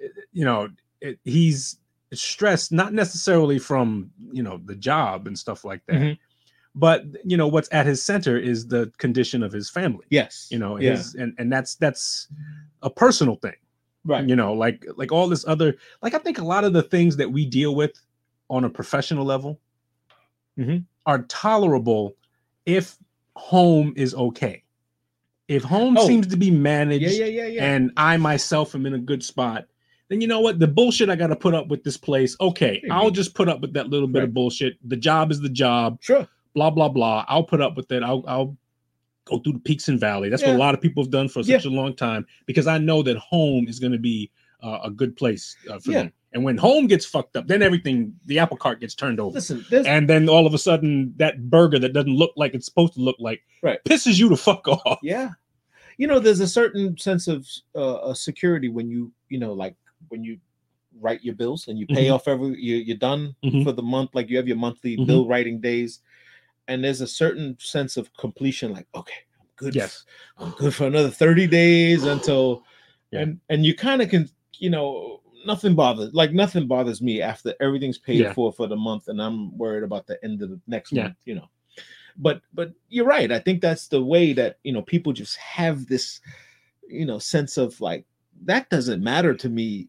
eh, 0.01 0.07
you 0.31 0.45
know, 0.45 0.69
it, 1.01 1.19
he's 1.25 1.77
stressed 2.13 2.71
not 2.71 2.93
necessarily 2.93 3.59
from 3.59 4.09
you 4.31 4.41
know 4.43 4.57
the 4.65 4.75
job 4.75 5.27
and 5.27 5.37
stuff 5.37 5.65
like 5.65 5.81
that, 5.87 5.95
Mhm. 6.01 6.17
But 6.75 7.03
you 7.23 7.37
know 7.37 7.47
what's 7.47 7.69
at 7.71 7.85
his 7.85 8.03
center 8.03 8.37
is 8.37 8.67
the 8.67 8.91
condition 8.97 9.41
of 9.43 9.51
his 9.53 9.69
family. 9.69 10.05
Yes. 10.09 10.47
You 10.51 10.59
know, 10.59 10.77
Yeah. 10.79 10.91
his 10.91 11.15
and 11.15 11.33
and 11.37 11.51
that's 11.51 11.75
that's 11.75 12.27
a 12.81 12.89
personal 12.89 13.35
thing. 13.35 13.55
right. 14.03 14.27
you 14.29 14.35
know 14.35 14.53
like 14.53 14.85
like 14.97 15.11
all 15.11 15.27
this 15.27 15.43
other 15.47 15.75
like 16.03 16.13
i 16.13 16.19
think 16.19 16.37
a 16.37 16.43
lot 16.43 16.63
of 16.63 16.73
the 16.73 16.83
things 16.83 17.17
that 17.17 17.31
we 17.31 17.43
deal 17.45 17.73
with 17.73 17.93
on 18.51 18.63
a 18.63 18.69
professional 18.69 19.25
level 19.25 19.59
Mhm. 20.59 20.85
are 21.07 21.23
tolerable 21.23 22.15
if 22.67 22.97
home 23.35 23.93
is 23.95 24.13
okay 24.13 24.61
if 25.47 25.63
home 25.63 25.97
Oh. 25.97 26.05
seems 26.07 26.27
to 26.27 26.37
be 26.37 26.51
managed 26.51 27.03
Yeah, 27.03 27.25
yeah, 27.25 27.41
yeah, 27.41 27.47
yeah. 27.47 27.65
and 27.73 27.91
i 27.97 28.15
myself 28.17 28.75
am 28.75 28.85
in 28.85 28.93
a 28.93 28.99
good 28.99 29.23
spot 29.23 29.65
then 30.09 30.21
you 30.21 30.27
know 30.27 30.39
what 30.39 30.59
the 30.59 30.67
bullshit 30.67 31.09
i 31.09 31.15
got 31.15 31.27
to 31.27 31.35
put 31.35 31.53
up 31.55 31.67
with 31.69 31.83
this 31.83 31.97
place 31.97 32.37
okay 32.39 32.83
i'll 32.91 33.09
just 33.11 33.33
put 33.33 33.49
up 33.49 33.59
with 33.61 33.73
that 33.73 33.89
little 33.89 34.07
bit 34.07 34.23
of 34.23 34.33
bullshit 34.35 34.73
the 34.87 34.95
job 34.97 35.31
is 35.31 35.41
the 35.41 35.49
job 35.49 35.97
sure. 36.01 36.27
Blah 36.55 36.69
blah 36.71 36.89
blah 36.89 37.23
i'll 37.27 37.43
put 37.43 37.61
up 37.61 37.75
with 37.75 37.91
it 37.91 38.01
i'll 38.01 38.23
i'll 38.27 38.57
go 39.25 39.39
through 39.39 39.53
the 39.53 39.59
peaks 39.59 39.87
and 39.89 39.99
valleys 39.99 40.31
that's 40.31 40.43
what 40.43 40.55
a 40.55 40.57
lot 40.57 40.73
of 40.73 40.81
people 40.81 41.03
have 41.03 41.11
done 41.11 41.27
for 41.27 41.41
Yeah. 41.41 41.57
such 41.57 41.65
a 41.65 41.69
long 41.69 41.95
time 41.95 42.25
because 42.45 42.65
i 42.65 42.77
know 42.77 43.03
that 43.03 43.17
home 43.17 43.67
is 43.67 43.79
going 43.79 43.91
to 43.91 43.99
be 43.99 44.31
uh, 44.63 44.79
a 44.83 44.89
good 44.89 45.15
place 45.15 45.55
uh, 45.69 45.79
for 45.79 45.91
Yeah. 45.91 46.03
them 46.03 46.13
and 46.33 46.43
when 46.43 46.57
home 46.57 46.87
gets 46.87 47.05
fucked 47.05 47.35
up 47.35 47.45
then 47.47 47.61
everything 47.61 48.13
the 48.25 48.39
apple 48.39 48.57
cart 48.57 48.79
gets 48.79 48.95
turned 48.95 49.19
over 49.19 49.35
Listen, 49.35 49.65
and 49.71 50.09
then 50.09 50.29
all 50.29 50.47
of 50.47 50.53
a 50.53 50.57
sudden 50.57 51.13
that 51.17 51.49
burger 51.49 51.77
that 51.79 51.93
doesn't 51.93 52.15
look 52.15 52.31
like 52.35 52.53
it's 52.53 52.65
supposed 52.65 52.93
to 52.93 53.01
look 53.01 53.17
like 53.19 53.41
Right. 53.61 53.79
pisses 53.83 54.17
you 54.17 54.29
to 54.29 54.37
fuck 54.37 54.67
off 54.67 54.99
yeah. 55.03 55.31
You 55.97 56.07
know, 56.07 56.19
there's 56.19 56.41
a 56.41 56.47
certain 56.47 56.97
sense 56.97 57.29
of 57.29 57.47
uh, 57.73 58.13
security 58.13 58.67
when 58.67 58.89
you, 58.89 59.13
you 59.29 59.39
know, 59.39 59.53
like 59.53 59.77
when 60.09 60.25
you 60.25 60.37
write 60.99 61.23
your 61.23 61.35
bills 61.35 61.69
and 61.69 61.79
you 61.79 61.87
pay 61.87 62.07
Mhm. 62.07 62.13
off 62.15 62.27
every 62.27 62.49
you, 62.61 62.75
you're 62.75 62.97
done 62.97 63.33
Mhm. 63.45 63.63
for 63.63 63.71
the 63.71 63.81
month, 63.81 64.09
like 64.13 64.29
you 64.29 64.35
have 64.35 64.45
your 64.45 64.57
monthly 64.57 64.97
Mhm. 64.97 65.07
bill 65.07 65.25
writing 65.25 65.61
days, 65.61 66.01
and 66.67 66.83
there's 66.83 67.01
a 67.01 67.07
certain 67.07 67.55
sense 67.59 67.97
of 67.97 68.13
completion, 68.15 68.71
like 68.73 68.87
okay, 68.95 69.13
I'm 69.39 69.47
good. 69.55 69.75
yes 69.75 70.05
I'm 70.37 70.51
good 70.51 70.73
for 70.73 70.87
another 70.87 71.09
30 71.09 71.47
days 71.47 72.03
until 72.05 72.63
Yeah. 73.11 73.21
and 73.21 73.39
and 73.49 73.65
you 73.65 73.75
kind 73.75 74.01
of 74.01 74.09
can 74.09 74.29
you 74.59 74.69
know 74.69 75.21
nothing 75.45 75.75
bothers 75.75 76.11
like 76.13 76.31
nothing 76.33 76.65
bothers 76.67 77.01
me 77.01 77.21
after 77.21 77.53
everything's 77.61 77.99
paid 77.99 78.19
Yeah. 78.21 78.33
for 78.33 78.51
for 78.51 78.65
the 78.67 78.75
month 78.75 79.09
and 79.09 79.21
i'm 79.21 79.55
worried 79.57 79.83
about 79.83 80.07
the 80.07 80.17
end 80.23 80.41
of 80.41 80.49
the 80.49 80.59
next 80.65 80.91
Yeah. 80.91 81.03
month 81.03 81.17
you 81.25 81.35
know 81.35 81.47
but 82.17 82.41
but 82.53 82.73
you're 82.89 83.05
right 83.05 83.31
i 83.31 83.37
think 83.37 83.61
that's 83.61 83.87
the 83.87 84.03
way 84.03 84.33
that 84.33 84.57
you 84.63 84.73
know 84.73 84.81
people 84.81 85.13
just 85.13 85.37
have 85.37 85.85
this 85.85 86.19
you 86.89 87.05
know 87.05 87.19
sense 87.19 87.57
of 87.57 87.79
like 87.79 88.05
that 88.43 88.67
doesn't 88.69 89.03
matter 89.03 89.33
to 89.35 89.49
me 89.49 89.87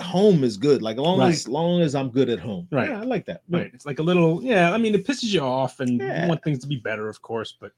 home 0.00 0.44
is 0.44 0.56
good 0.56 0.80
like 0.82 0.96
long 0.96 1.18
Right. 1.18 1.30
as 1.30 1.48
long 1.48 1.80
as 1.80 1.94
i'm 1.94 2.10
good 2.10 2.28
at 2.28 2.38
home 2.38 2.68
Right. 2.70 2.88
yeah, 2.90 3.00
i 3.00 3.04
like 3.04 3.26
that 3.26 3.42
Yeah. 3.48 3.58
right 3.58 3.70
it's 3.74 3.84
like 3.86 3.98
a 3.98 4.02
little 4.02 4.42
yeah 4.42 4.72
i 4.72 4.78
mean 4.78 4.94
it 4.94 5.04
pisses 5.06 5.24
you 5.32 5.40
off 5.40 5.80
and 5.80 6.00
Yeah. 6.00 6.22
you 6.22 6.28
want 6.28 6.42
things 6.44 6.60
to 6.60 6.66
be 6.68 6.76
better 6.76 7.08
of 7.08 7.20
course 7.20 7.54
but 7.60 7.72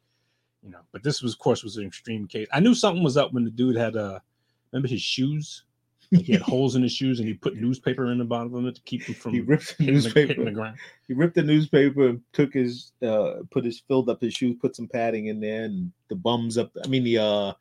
you 0.62 0.70
know 0.70 0.80
but 0.92 1.02
this 1.02 1.22
was 1.22 1.32
of 1.32 1.38
course 1.38 1.62
was 1.64 1.76
an 1.78 1.86
extreme 1.86 2.26
case 2.26 2.46
i 2.52 2.60
knew 2.60 2.74
something 2.74 3.02
was 3.02 3.16
up 3.16 3.32
when 3.32 3.44
the 3.44 3.50
dude 3.50 3.76
had 3.76 3.96
uh 3.96 4.18
remember 4.72 4.88
his 4.88 5.00
shoes 5.00 5.64
like 6.12 6.22
he 6.24 6.32
had 6.34 6.42
holes 6.52 6.76
in 6.76 6.82
his 6.82 6.92
shoes 6.92 7.20
and 7.20 7.26
he 7.28 7.32
put 7.34 7.56
newspaper 7.56 8.12
in 8.12 8.18
the 8.18 8.24
bottom 8.24 8.54
of 8.54 8.66
it 8.66 8.74
to 8.74 8.82
keep 8.82 9.06
them 9.06 9.14
from 9.14 9.32
he 9.32 9.40
ripped 9.40 9.78
the 9.78 9.86
newspaper. 9.86 10.28
hitting 10.28 10.44
the 10.44 10.50
ground 10.50 10.76
he 11.08 11.14
ripped 11.14 11.36
the 11.36 11.42
newspaper 11.42 12.08
and 12.08 12.20
took 12.34 12.52
his 12.52 12.92
uh 13.02 13.36
put 13.50 13.64
his 13.64 13.80
filled 13.88 14.10
up 14.10 14.20
his 14.20 14.34
shoes 14.34 14.56
put 14.60 14.76
some 14.76 14.86
padding 14.88 15.28
in 15.28 15.40
there 15.40 15.64
and 15.64 15.90
the 16.08 16.14
bums 16.16 16.58
up 16.58 16.70
i 16.84 16.88
mean 16.88 17.04
the 17.04 17.16
uh, 17.16 17.24
uh 17.24 17.54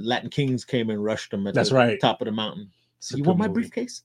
latin 0.00 0.28
kings 0.30 0.64
came 0.64 0.90
and 0.90 1.04
rushed 1.04 1.32
him 1.32 1.46
at 1.46 1.54
That's 1.54 1.68
the 1.70 1.76
right. 1.76 2.00
top 2.00 2.20
of 2.20 2.24
the 2.26 2.32
mountain 2.32 2.70
It's 3.00 3.12
you 3.12 3.24
want 3.24 3.38
my 3.38 3.46
movie. 3.48 3.60
briefcase 3.62 4.02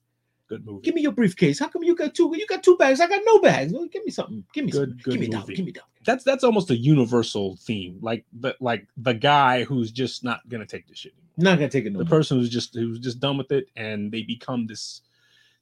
Good 0.48 0.64
movie. 0.66 0.82
Give 0.84 0.94
me 0.94 1.02
your 1.02 1.12
briefcase. 1.12 1.58
How 1.58 1.68
come 1.70 1.84
you 1.84 1.96
got 1.96 2.14
two? 2.14 2.32
You 2.36 2.46
got 2.46 2.62
two 2.62 2.78
bags. 2.78 3.00
I 3.02 3.08
got 3.08 3.22
no 3.26 3.40
bags. 3.40 3.74
Well, 3.74 3.88
give 3.88 4.06
me 4.06 4.12
something. 4.12 4.44
Give 4.54 4.64
me 4.66 4.72
Good- 4.72 4.90
something. 4.90 5.02
good 5.04 5.12
give 5.14 5.22
me 5.22 5.28
down. 5.28 5.42
movie. 5.42 5.56
Give 5.56 5.66
me 5.66 5.72
down. 5.72 5.86
that's 6.06 6.24
that's 6.24 6.44
almost 6.44 6.70
a 6.70 6.78
universal 6.78 7.56
theme. 7.58 7.98
Like 8.00 8.26
the 8.32 8.56
like 8.60 8.88
the 8.96 9.14
guy 9.16 9.64
who's 9.64 9.92
just 9.92 10.24
not 10.24 10.48
gonna 10.48 10.68
take 10.68 10.88
this 10.88 11.00
shit 11.00 11.14
anymore. 11.14 11.32
Not 11.52 11.58
gonna 11.60 11.70
take 11.70 11.86
it 11.86 11.94
no 11.94 11.98
The 12.00 12.06
more. 12.06 12.10
person 12.20 12.38
who's 12.38 12.50
just 12.52 12.76
who's 12.76 13.00
just 13.00 13.20
done 13.20 13.38
with 13.40 13.52
it 13.52 13.70
and 13.76 14.12
they 14.12 14.22
become 14.22 14.68
this 14.68 15.02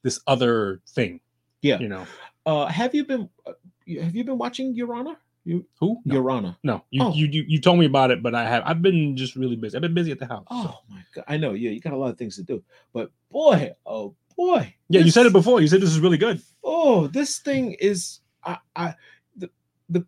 this 0.02 0.20
other 0.28 0.82
thing. 0.90 1.22
Yeah. 1.62 1.80
You 1.80 1.88
know. 1.88 2.06
Uh, 2.46 2.66
have 2.66 2.94
you 2.94 3.06
been? 3.06 3.30
Uh, 3.48 3.54
have 4.02 4.16
you 4.18 4.26
been 4.26 4.38
watching 4.38 4.76
Your 4.76 4.94
Honor? 4.96 5.16
You, 5.46 5.66
Who? 5.80 6.00
No. 6.06 6.16
Your 6.16 6.32
Honor. 6.32 6.56
no. 6.64 6.84
You, 6.90 7.04
Oh. 7.04 7.14
you 7.14 7.28
you 7.28 7.44
you 7.48 7.60
told 7.60 7.78
me 7.80 7.86
about 7.86 8.12
it, 8.12 8.24
but 8.24 8.34
I 8.34 8.48
have 8.48 8.64
I've 8.66 8.82
been 8.82 9.18
just 9.18 9.36
really 9.36 9.58
busy. 9.58 9.76
I've 9.76 9.82
been 9.82 9.94
busy 9.94 10.12
at 10.12 10.20
the 10.20 10.26
house. 10.26 10.46
so. 10.50 10.56
Oh 10.56 10.80
my 10.90 11.04
god! 11.14 11.26
I 11.28 11.36
know. 11.38 11.52
Yeah, 11.54 11.72
you 11.72 11.82
got 11.82 11.92
a 11.94 11.98
lot 11.98 12.12
of 12.12 12.18
things 12.18 12.38
to 12.38 12.44
do. 12.44 12.64
But 12.94 13.12
boy, 13.30 13.72
oh 13.86 14.16
boy. 14.38 14.74
Yeah, 14.90 15.02
you 15.02 15.12
said 15.12 15.26
it 15.26 15.34
before. 15.34 15.60
You 15.60 15.68
said 15.68 15.82
this 15.82 15.90
is 15.92 16.00
really 16.00 16.18
good. 16.18 16.42
oh 16.64 17.08
this 17.08 17.40
thing 17.40 17.74
is 17.74 18.22
i 18.46 18.58
i 18.76 18.96
the 19.36 19.50
the, 19.90 20.06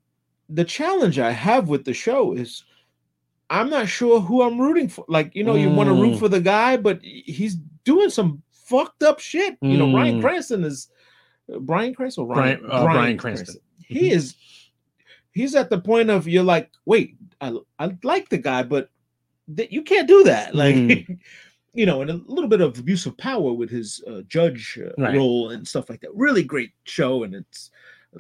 the 0.50 0.64
challenge 0.64 1.20
i 1.20 1.32
have 1.32 1.68
with 1.70 1.84
the 1.86 1.94
show 1.94 2.32
is 2.34 2.64
i'm 3.50 3.70
not 3.70 3.88
sure 3.90 4.20
who 4.22 4.42
i'm 4.42 4.60
rooting 4.60 4.88
for 4.88 5.04
like 5.10 5.36
you 5.36 5.44
know 5.44 5.56
you 5.56 5.70
want 5.70 5.88
to 5.90 5.94
root 5.94 6.16
Mm. 6.16 6.20
for 6.20 6.30
the 6.30 6.40
guy 6.42 6.78
but 6.78 7.00
he's 7.04 7.56
doing 7.84 8.10
some 8.10 8.42
fucked 8.52 9.04
up 9.04 9.20
shit 9.20 9.58
you 9.62 9.78
know 9.78 9.94
ryan 9.94 10.20
Mm. 10.20 10.22
cranston 10.22 10.64
is 10.64 10.88
uh, 11.54 11.60
brian 11.60 11.94
cranston 11.94 12.24
or 12.26 12.34
Brian- 12.34 12.64
ryan, 12.64 12.72
uh, 12.72 12.84
Bryan 12.86 13.18
Cranston. 13.18 13.56
he 13.86 14.10
Mhm. 14.10 14.12
is 14.18 14.36
he's 15.36 15.54
at 15.54 15.70
the 15.70 15.80
point 15.80 16.10
of 16.10 16.28
you're 16.28 16.44
like 16.44 16.72
wait 16.86 17.16
i, 17.42 17.54
I 17.78 17.96
like 18.04 18.30
the 18.30 18.38
guy 18.40 18.64
but 18.64 18.90
that 19.50 19.72
you 19.72 19.84
can't 19.84 20.08
do 20.08 20.24
that 20.24 20.56
like 20.56 20.76
Mm. 20.76 21.20
you 21.76 21.86
know 21.86 22.02
and 22.02 22.10
a 22.10 22.22
little 22.26 22.50
bit 22.50 22.62
of 22.62 22.80
abuse 22.80 23.06
of 23.06 23.16
power 23.18 23.52
with 23.54 23.70
his 23.70 24.02
uh, 24.08 24.22
judge 24.28 24.80
uh, 24.84 24.90
Right. 24.98 25.16
role 25.18 25.50
and 25.52 25.68
stuff 25.68 25.90
like 25.90 26.02
that 26.02 26.16
really 26.16 26.42
great 26.44 26.72
show 26.86 27.24
and 27.24 27.36
it's 27.36 27.70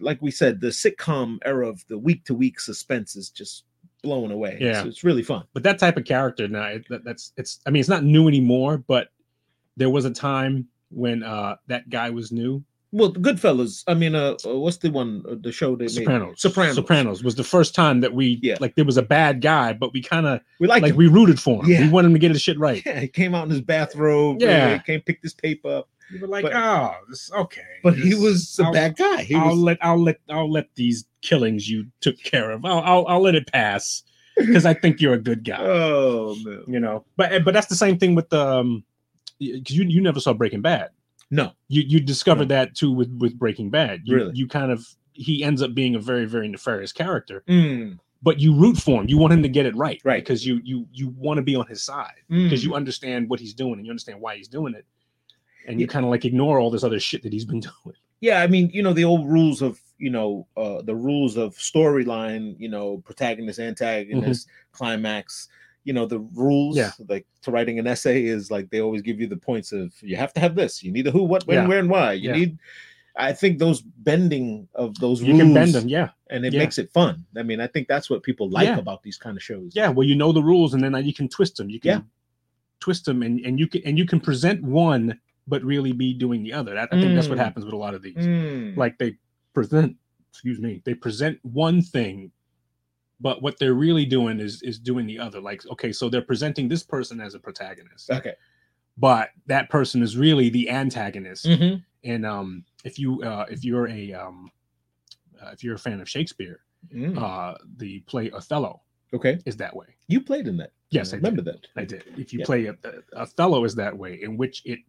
like 0.01 0.21
we 0.21 0.29
said 0.29 0.59
the 0.59 0.67
sitcom 0.67 1.37
era 1.45 1.67
of 1.67 1.83
the 1.87 1.97
week 1.97 2.25
to 2.25 2.33
week 2.35 2.59
suspense 2.59 3.15
is 3.15 3.29
just 3.29 3.63
blown 4.03 4.29
away 4.29 4.57
Yeah. 4.59 4.81
so 4.83 4.89
it's 4.89 5.03
really 5.05 5.23
fun 5.23 5.45
But 5.53 5.63
that 5.63 5.79
type 5.79 5.95
of 5.97 6.03
character 6.05 6.47
now, 6.49 6.65
it, 6.67 6.85
that, 6.89 7.03
that's 7.05 7.31
it's. 7.37 7.59
I 7.65 7.69
mean, 7.71 7.79
it's 7.79 7.89
not 7.89 8.03
new 8.03 8.27
anymore. 8.27 8.77
But 8.77 9.07
there 9.77 9.89
was 9.89 10.05
a 10.05 10.11
time 10.11 10.67
when 10.91 11.23
uh 11.23 11.55
that 11.67 11.89
guy 11.89 12.09
was 12.11 12.31
new. 12.31 12.61
Well 12.97 13.11
goodfellas 13.13 13.83
i 13.87 13.93
mean 13.93 14.15
uh, 14.15 14.35
uh 14.45 14.57
what's 14.57 14.77
the 14.77 14.89
one 14.89 15.23
uh, 15.29 15.35
the 15.41 15.51
show 15.51 15.75
they 15.75 15.85
made 15.85 15.91
Sopranos. 15.91 16.41
Sopranos. 16.41 16.75
Sopranos 16.75 17.23
was 17.23 17.35
the 17.35 17.43
first 17.43 17.75
time 17.75 17.99
that 18.01 18.13
we 18.13 18.39
Yeah. 18.41 18.57
like 18.59 18.75
there 18.75 18.85
was 18.85 18.97
a 18.97 19.01
bad 19.17 19.41
guy, 19.41 19.73
but 19.73 19.91
we 19.93 20.01
kind 20.01 20.25
of 20.25 20.39
we 20.59 20.67
like 20.67 20.81
like 20.81 20.91
him. 20.91 20.97
we 20.97 21.07
rooted 21.07 21.39
for 21.39 21.63
him. 21.63 21.69
Yeah. 21.71 21.81
We 21.81 21.89
wanted 21.89 22.07
him 22.09 22.13
to 22.13 22.19
get 22.19 22.31
his 22.31 22.41
shit 22.41 22.57
right. 22.59 22.81
yeah 22.89 22.99
he 23.01 23.07
came 23.07 23.35
out 23.35 23.43
in 23.45 23.49
his 23.49 23.61
bathrobe 23.61 24.41
Yeah. 24.41 24.73
he 24.73 24.79
came 24.79 25.01
pick 25.01 25.21
this 25.21 25.33
paper 25.33 25.69
up 25.79 25.89
We 26.13 26.19
were 26.19 26.27
like, 26.27 26.43
But- 26.43 26.53
oh, 26.55 26.91
this 27.09 27.31
okay. 27.33 27.61
but 27.83 27.95
he 27.95 28.13
was 28.15 28.57
a 28.59 28.65
I'll- 28.65 28.73
bad 28.73 28.95
guy 28.95 29.23
he 29.23 29.35
I'll 29.35 29.49
was 29.49 29.59
let 29.59 29.77
I'll 29.81 30.01
let 30.01 30.19
I'll 30.29 30.51
let 30.51 30.67
these 30.75 31.05
killings 31.21 31.69
you 31.69 31.87
took 32.01 32.17
care 32.21 32.51
of. 32.51 32.63
I'll 32.65 32.79
I'll, 32.91 33.05
I'll 33.07 33.21
let 33.21 33.35
it 33.35 33.51
pass 33.51 34.03
because 34.37 34.65
I 34.65 34.73
think 34.73 35.01
you're 35.01 35.13
a 35.15 35.19
good 35.29 35.43
guy. 35.43 35.57
oh 35.59 36.35
man 36.45 36.63
you 36.67 36.79
know, 36.79 37.03
but 37.17 37.43
but 37.45 37.53
that's 37.53 37.67
the 37.67 37.75
same 37.85 37.97
thing 37.97 38.15
with 38.15 38.29
the 38.29 38.39
um, 38.39 38.83
because 39.39 39.75
you 39.75 39.83
you 39.85 40.01
never 40.01 40.19
saw 40.21 40.33
Breaking 40.33 40.61
Bad. 40.61 40.89
No 41.31 41.51
You 41.67 41.81
you 41.85 41.99
discovered 41.99 42.49
that 42.49 42.75
too 42.75 42.91
with 42.91 43.09
with 43.19 43.37
Breaking 43.37 43.69
Bad. 43.69 44.01
You, 44.05 44.15
Really? 44.15 44.31
you 44.35 44.47
kind 44.47 44.71
of 44.71 44.85
he 45.13 45.43
ends 45.43 45.61
up 45.61 45.73
being 45.73 45.95
a 45.95 45.99
very 45.99 46.25
very 46.25 46.47
nefarious 46.47 46.91
character, 46.91 47.43
Mm, 47.47 47.99
but 48.21 48.39
you 48.39 48.53
root 48.55 48.77
for 48.77 49.01
him. 49.01 49.07
You 49.09 49.17
want 49.17 49.33
him 49.33 49.43
to 49.43 49.49
get 49.49 49.65
it 49.65 49.75
right, 49.75 50.01
Right. 50.03 50.23
Because 50.23 50.45
you 50.45 50.59
you 50.63 50.87
you 50.91 51.09
want 51.17 51.37
to 51.37 51.41
be 51.41 51.55
on 51.55 51.67
his 51.67 51.81
side 51.83 52.13
because 52.29 52.61
mm. 52.61 52.65
you 52.65 52.75
understand 52.75 53.29
what 53.29 53.39
he's 53.39 53.53
doing 53.53 53.73
and 53.77 53.85
you 53.85 53.91
understand 53.91 54.19
why 54.21 54.35
he's 54.35 54.47
doing 54.47 54.73
it, 54.75 54.85
and 55.67 55.79
you 55.79 55.85
Yeah. 55.85 55.91
kind 55.93 56.05
of 56.05 56.11
like 56.11 56.25
ignore 56.25 56.59
all 56.59 56.69
this 56.69 56.83
other 56.83 56.99
shit 56.99 57.23
that 57.23 57.33
he's 57.33 57.45
been 57.45 57.59
doing. 57.71 57.95
yeah 58.21 58.41
i 58.41 58.47
mean 58.47 58.69
you 58.73 58.81
know 58.83 58.93
the 58.93 59.03
old 59.05 59.27
rules 59.27 59.61
of 59.61 59.79
you 59.97 60.09
know 60.09 60.47
uh 60.57 60.81
the 60.81 60.95
rules 60.95 61.37
of 61.37 61.55
storyline 61.55 62.55
you 62.59 62.69
know 62.69 62.97
protagonist 63.05 63.59
antagonist 63.59 64.47
climax 64.71 65.47
you 65.85 65.93
know 65.93 66.05
the 66.05 66.19
rules 66.45 66.75
Yeah. 66.75 66.91
like 67.07 67.25
to 67.43 67.51
writing 67.51 67.77
an 67.79 67.87
essay 67.87 68.25
is 68.25 68.51
like 68.55 68.69
they 68.71 68.81
always 68.81 69.01
give 69.01 69.17
you 69.21 69.27
the 69.27 69.37
points 69.49 69.71
of 69.71 69.93
you 70.01 70.15
have 70.23 70.33
to 70.33 70.39
have 70.45 70.53
this 70.55 70.83
you 70.83 70.91
need 70.91 71.07
a 71.07 71.11
who 71.11 71.23
what 71.23 71.45
when 71.47 71.57
Yeah. 71.57 71.67
where 71.67 71.79
and 71.79 71.89
why 71.89 72.13
you 72.13 72.29
Yeah. 72.29 72.35
need 72.39 72.51
i 73.15 73.31
think 73.31 73.59
those 73.59 73.79
bending 73.81 74.67
of 74.83 74.89
those 74.99 75.21
You 75.21 75.27
rules 75.29 75.41
can 75.41 75.53
bend 75.53 75.73
them, 75.77 75.87
yeah, 75.87 76.09
and 76.33 76.45
it 76.45 76.53
makes 76.53 76.77
it 76.83 76.91
fun 76.91 77.13
i 77.37 77.43
mean 77.49 77.59
i 77.61 77.67
think 77.73 77.87
that's 77.87 78.09
what 78.09 78.23
people 78.23 78.49
like 78.49 78.73
about 78.85 79.03
these 79.03 79.17
kind 79.25 79.35
of 79.37 79.43
shows 79.49 79.69
yeah. 79.79 79.89
Well, 79.95 80.07
you 80.11 80.15
know 80.21 80.31
the 80.39 80.43
rules, 80.43 80.73
and 80.73 80.81
then 80.83 80.93
uh, 80.95 80.99
you 81.09 81.13
can 81.13 81.27
twist 81.29 81.53
them. 81.57 81.69
You 81.69 81.79
can 81.79 82.03
twist 82.85 83.05
them, 83.05 83.23
and 83.23 83.39
and 83.47 83.53
you 83.61 83.67
can 83.67 83.81
and 83.87 83.97
you 83.97 84.05
can 84.11 84.19
present 84.19 84.59
one, 84.63 85.03
but 85.47 85.63
really 85.63 85.93
be 85.93 86.09
doing 86.25 86.43
the 86.43 86.53
other. 86.59 86.73
That, 86.73 86.89
I 86.91 86.99
think 86.99 87.13
that's 87.15 87.29
what 87.29 87.37
Mm. 87.37 87.45
happens 87.47 87.63
with 87.65 87.73
a 87.73 87.77
lot 87.85 87.93
of 87.97 88.01
these. 88.01 88.15
Mm. 88.15 88.75
like 88.83 88.97
they 88.97 89.11
present 89.53 89.95
excuse 90.31 90.59
me 90.59 90.81
they 90.85 90.93
present 91.07 91.39
one 91.43 91.81
thing 91.81 92.31
but 93.19 93.41
what 93.41 93.57
they're 93.59 93.73
really 93.73 94.05
doing 94.05 94.39
is 94.39 94.61
is 94.61 94.77
doing 94.79 95.05
the 95.07 95.17
other 95.19 95.39
like 95.39 95.65
okay 95.67 95.91
so 95.91 96.09
they're 96.09 96.21
presenting 96.21 96.67
this 96.67 96.83
person 96.83 97.19
as 97.21 97.33
a 97.35 97.39
protagonist 97.39 98.09
okay 98.11 98.33
but 98.97 99.29
that 99.47 99.69
person 99.69 100.01
is 100.01 100.17
really 100.17 100.49
the 100.49 100.69
antagonist 100.69 101.45
Mhm. 101.45 101.83
and 102.03 102.25
um 102.25 102.63
if 102.83 102.97
you 102.99 103.21
uh 103.23 103.45
if 103.49 103.63
you're 103.63 103.87
a 103.87 104.13
um 104.13 104.49
uh, 105.41 105.49
if 105.53 105.63
you're 105.63 105.75
a 105.75 105.79
fan 105.79 105.99
of 106.01 106.09
shakespeare 106.09 106.59
Mm. 106.93 107.17
uh 107.19 107.57
the 107.77 108.01
play 108.01 108.29
othello 108.31 108.81
okay 109.11 109.39
is 109.45 109.57
that 109.57 109.75
way 109.75 109.87
you 110.07 110.21
played 110.21 110.47
in 110.47 110.55
that 110.57 110.71
yes 110.91 111.13
I 111.13 111.15
i 111.15 111.17
remember 111.17 111.41
did. 111.41 111.53
that 111.53 111.67
I 111.81 111.83
did. 111.85 112.03
If 112.15 112.31
you 112.31 112.39
Yeah. 112.39 112.45
play 112.45 112.65
a, 112.67 112.75
a 113.13 113.21
Othello 113.21 113.63
is 113.65 113.73
that 113.75 113.97
way, 113.97 114.21
in 114.21 114.37
which 114.37 114.61
it 114.65 114.79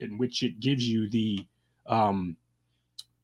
in 0.00 0.18
which 0.18 0.42
it 0.42 0.58
gives 0.58 0.84
you 0.88 1.08
the 1.08 1.46
um 1.86 2.36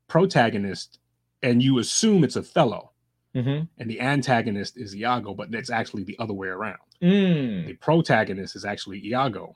protagonist, 0.08 0.98
and 1.42 1.62
you 1.62 1.78
assume 1.78 2.24
it's 2.24 2.36
Othello, 2.36 2.92
Mhm. 3.34 3.68
and 3.78 3.90
the 3.90 4.00
antagonist 4.00 4.76
is 4.76 4.94
Iago, 4.96 5.34
but 5.34 5.54
it's 5.54 5.70
actually 5.70 6.02
the 6.04 6.18
other 6.18 6.34
way 6.34 6.48
around. 6.48 6.78
Mm. 7.02 7.66
The 7.66 7.74
protagonist 7.74 8.56
is 8.56 8.64
actually 8.64 9.04
Iago, 9.06 9.54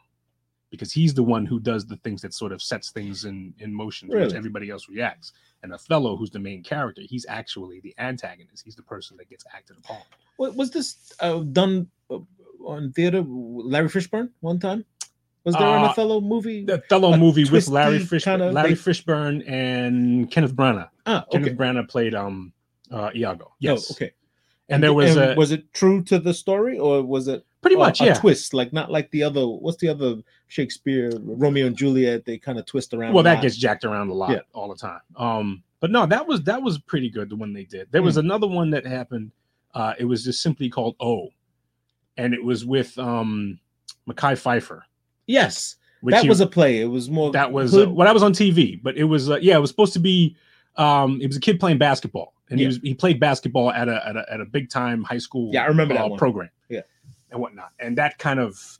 because 0.70 0.92
he's 0.92 1.12
the 1.14 1.22
one 1.24 1.44
who 1.46 1.58
does 1.60 1.84
the 1.86 1.96
things 1.96 2.22
that 2.22 2.32
sort 2.34 2.52
of 2.52 2.62
sets 2.62 2.90
things 2.90 3.24
in 3.24 3.52
in 3.58 3.72
motion, 3.74 4.08
to 4.10 4.16
which 4.20 4.32
everybody 4.34 4.70
else 4.70 4.88
reacts. 4.88 5.32
And 5.62 5.72
Othello, 5.72 6.16
who's 6.16 6.30
the 6.30 6.38
main 6.38 6.62
character, 6.62 7.02
he's 7.02 7.26
actually 7.28 7.80
the 7.80 7.94
antagonist. 7.98 8.62
He's 8.64 8.76
the 8.76 8.82
person 8.82 9.16
that 9.16 9.28
gets 9.28 9.44
acted 9.54 9.78
upon. 9.78 9.98
Wa- 10.38 10.50
was 10.50 10.70
this 10.70 11.12
uh, 11.20 11.38
done 11.40 11.88
uh, 12.10 12.20
on 12.64 12.92
theater? 12.92 13.22
Larry 13.26 13.88
Fishburne 13.88 14.30
one 14.40 14.58
time. 14.60 14.84
Was 15.44 15.54
there 15.56 15.66
an 15.66 15.84
Uh, 15.84 15.88
Othello 15.88 16.20
movie? 16.22 16.64
The 16.64 16.74
Othello 16.82 17.16
movie 17.18 17.44
with 17.44 17.68
Larry 17.68 17.98
Fishburne, 17.98 18.24
kinda- 18.24 18.52
Larry 18.52 18.70
they- 18.70 18.76
Fishburne 18.76 19.46
and 19.46 20.30
Kenneth 20.30 20.54
Branagh. 20.54 20.88
ah, 21.06 21.24
okay. 21.28 21.38
Kenneth 21.38 21.58
Branagh 21.58 21.86
played 21.88 22.14
um 22.14 22.53
uh 22.94 23.10
Iago. 23.14 23.52
Yes. 23.58 23.90
Oh, 23.90 23.94
okay. 23.94 24.12
And 24.68 24.82
there 24.82 24.94
was 24.94 25.16
and 25.16 25.32
a 25.32 25.34
was 25.34 25.50
it 25.52 25.72
true 25.74 26.02
to 26.04 26.18
the 26.18 26.32
story 26.32 26.78
or 26.78 27.02
was 27.02 27.28
it 27.28 27.44
pretty 27.60 27.76
much 27.76 28.00
a, 28.00 28.06
yeah. 28.06 28.14
twist? 28.14 28.54
Like 28.54 28.72
not 28.72 28.90
like 28.90 29.10
the 29.10 29.22
other. 29.22 29.46
What's 29.46 29.76
the 29.78 29.88
other 29.88 30.16
Shakespeare 30.48 31.12
Romeo 31.20 31.66
and 31.66 31.76
Juliet? 31.76 32.24
They 32.24 32.38
kind 32.38 32.58
of 32.58 32.64
twist 32.64 32.94
around. 32.94 33.12
Well, 33.12 33.24
that 33.24 33.34
lot. 33.34 33.42
gets 33.42 33.56
jacked 33.56 33.84
around 33.84 34.08
a 34.08 34.14
lot 34.14 34.30
Yeah. 34.30 34.40
all 34.54 34.68
the 34.68 34.76
time. 34.76 35.00
Um, 35.16 35.62
but 35.80 35.90
no, 35.90 36.06
that 36.06 36.26
was 36.26 36.42
that 36.44 36.62
was 36.62 36.78
pretty 36.78 37.10
good. 37.10 37.28
The 37.28 37.36
one 37.36 37.52
they 37.52 37.64
did. 37.64 37.88
There 37.90 38.02
was 38.02 38.16
another 38.16 38.46
one 38.46 38.70
that 38.70 38.86
happened. 38.86 39.32
Uh, 39.74 39.92
it 39.98 40.04
was 40.06 40.24
just 40.24 40.40
simply 40.40 40.70
called 40.70 40.96
O, 41.00 41.28
and 42.16 42.32
it 42.32 42.42
was 42.42 42.64
with 42.64 42.96
um 42.98 43.58
Mekhi 44.08 44.32
Phifer. 44.34 44.80
yes. 45.26 45.76
That 46.06 46.22
he- 46.22 46.28
was 46.28 46.42
a 46.42 46.46
play. 46.46 46.80
It 46.82 46.84
was 46.84 47.08
more 47.08 47.32
that 47.32 47.50
was 47.50 47.74
uh, 47.74 47.78
hood- 47.78 47.92
well, 47.92 48.04
that 48.04 48.12
was 48.12 48.22
on 48.22 48.32
TV, 48.34 48.78
but 48.82 48.94
it 48.98 49.04
was 49.04 49.30
uh, 49.30 49.36
yeah, 49.36 49.56
it 49.56 49.60
was 49.60 49.70
supposed 49.70 49.94
to 49.94 49.98
be. 49.98 50.36
Um, 50.76 51.18
it 51.22 51.26
was 51.28 51.36
a 51.38 51.40
kid 51.40 51.58
playing 51.58 51.78
basketball, 51.78 52.33
and 52.50 52.60
he 52.60 52.66
was 52.66 52.78
he 52.82 52.94
played 52.94 53.18
basketball 53.20 53.70
at 53.70 53.88
a 53.88 54.06
at 54.06 54.16
a, 54.16 54.24
at 54.32 54.40
a 54.40 54.44
big 54.44 54.68
time 54.70 55.02
high 55.02 55.18
school. 55.18 55.50
Yeah, 55.52 55.62
I 55.64 55.66
remember 55.66 55.94
that 55.94 56.04
uh, 56.04 56.08
one. 56.08 56.18
program. 56.18 56.50
Yeah. 56.68 56.80
and 57.30 57.40
whatnot, 57.40 57.70
and 57.78 57.98
that 57.98 58.18
kind 58.18 58.38
of 58.40 58.78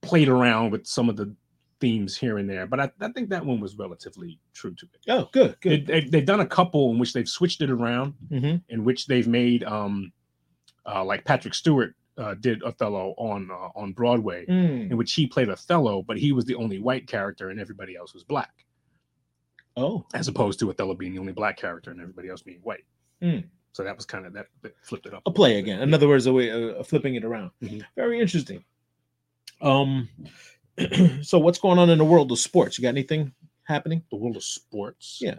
played 0.00 0.28
around 0.28 0.70
with 0.70 0.86
some 0.86 1.08
of 1.08 1.16
the 1.16 1.34
themes 1.80 2.16
here 2.16 2.38
and 2.38 2.48
there. 2.48 2.66
But 2.66 2.80
I, 2.80 2.90
I 3.00 3.08
think 3.12 3.30
that 3.30 3.44
one 3.44 3.58
was 3.60 3.76
relatively 3.76 4.38
true 4.52 4.74
to 4.74 4.86
it. 4.86 5.10
oh, 5.10 5.28
good, 5.32 5.56
good. 5.60 5.86
they, 5.86 6.00
they've 6.02 6.24
done 6.24 6.40
a 6.40 6.46
couple 6.46 6.90
in 6.90 6.98
which 6.98 7.12
they've 7.12 7.28
switched 7.28 7.60
it 7.62 7.70
around, 7.70 8.14
Mhm. 8.30 8.62
in 8.68 8.84
which 8.84 9.06
they've 9.06 9.26
made 9.26 9.64
um, 9.64 10.12
uh, 10.86 11.04
like 11.04 11.24
Patrick 11.24 11.54
Stewart 11.54 11.94
uh, 12.16 12.34
did 12.34 12.62
Othello 12.62 13.14
on 13.18 13.50
uh, 13.50 13.70
on 13.74 13.92
Broadway 13.92 14.46
Mm. 14.46 14.90
in 14.92 14.96
which 14.96 15.12
he 15.14 15.26
played 15.26 15.48
Othello, 15.48 16.02
but 16.02 16.16
he 16.16 16.30
was 16.32 16.44
the 16.44 16.54
only 16.54 16.78
white 16.78 17.06
character 17.08 17.50
and 17.50 17.58
everybody 17.58 17.96
else 17.96 18.14
was 18.14 18.22
black, 18.24 18.52
Oh, 19.76 20.06
as 20.14 20.28
opposed 20.28 20.58
to 20.60 20.70
Othello 20.70 20.94
being 20.94 21.12
the 21.14 21.18
only 21.18 21.32
black 21.32 21.56
character 21.56 21.90
and 21.90 22.00
everybody 22.00 22.28
else 22.28 22.42
being 22.42 22.60
white. 22.62 22.84
Hmm. 23.20 23.38
So 23.72 23.82
that 23.82 23.96
was 23.96 24.06
kind 24.06 24.24
of 24.24 24.32
that, 24.34 24.46
that 24.62 24.74
flipped 24.82 25.06
it 25.06 25.14
up. 25.14 25.22
a 25.26 25.30
play 25.32 25.58
again. 25.58 25.80
In 25.82 25.92
other 25.92 26.06
words, 26.06 26.26
a 26.26 26.32
way 26.32 26.50
of 26.50 26.86
flipping 26.86 27.16
it 27.16 27.24
around. 27.24 27.50
Mhm. 27.62 27.82
Very 27.96 28.20
interesting. 28.20 28.64
Um, 29.60 30.08
so 31.22 31.38
what's 31.38 31.58
going 31.58 31.78
on 31.78 31.90
in 31.90 31.98
the 31.98 32.04
world 32.04 32.30
of 32.32 32.38
sports? 32.38 32.78
You 32.78 32.82
got 32.82 32.88
anything 32.90 33.32
happening? 33.64 34.02
The 34.10 34.16
world 34.16 34.36
of 34.36 34.44
sports. 34.44 35.18
Yeah. 35.20 35.36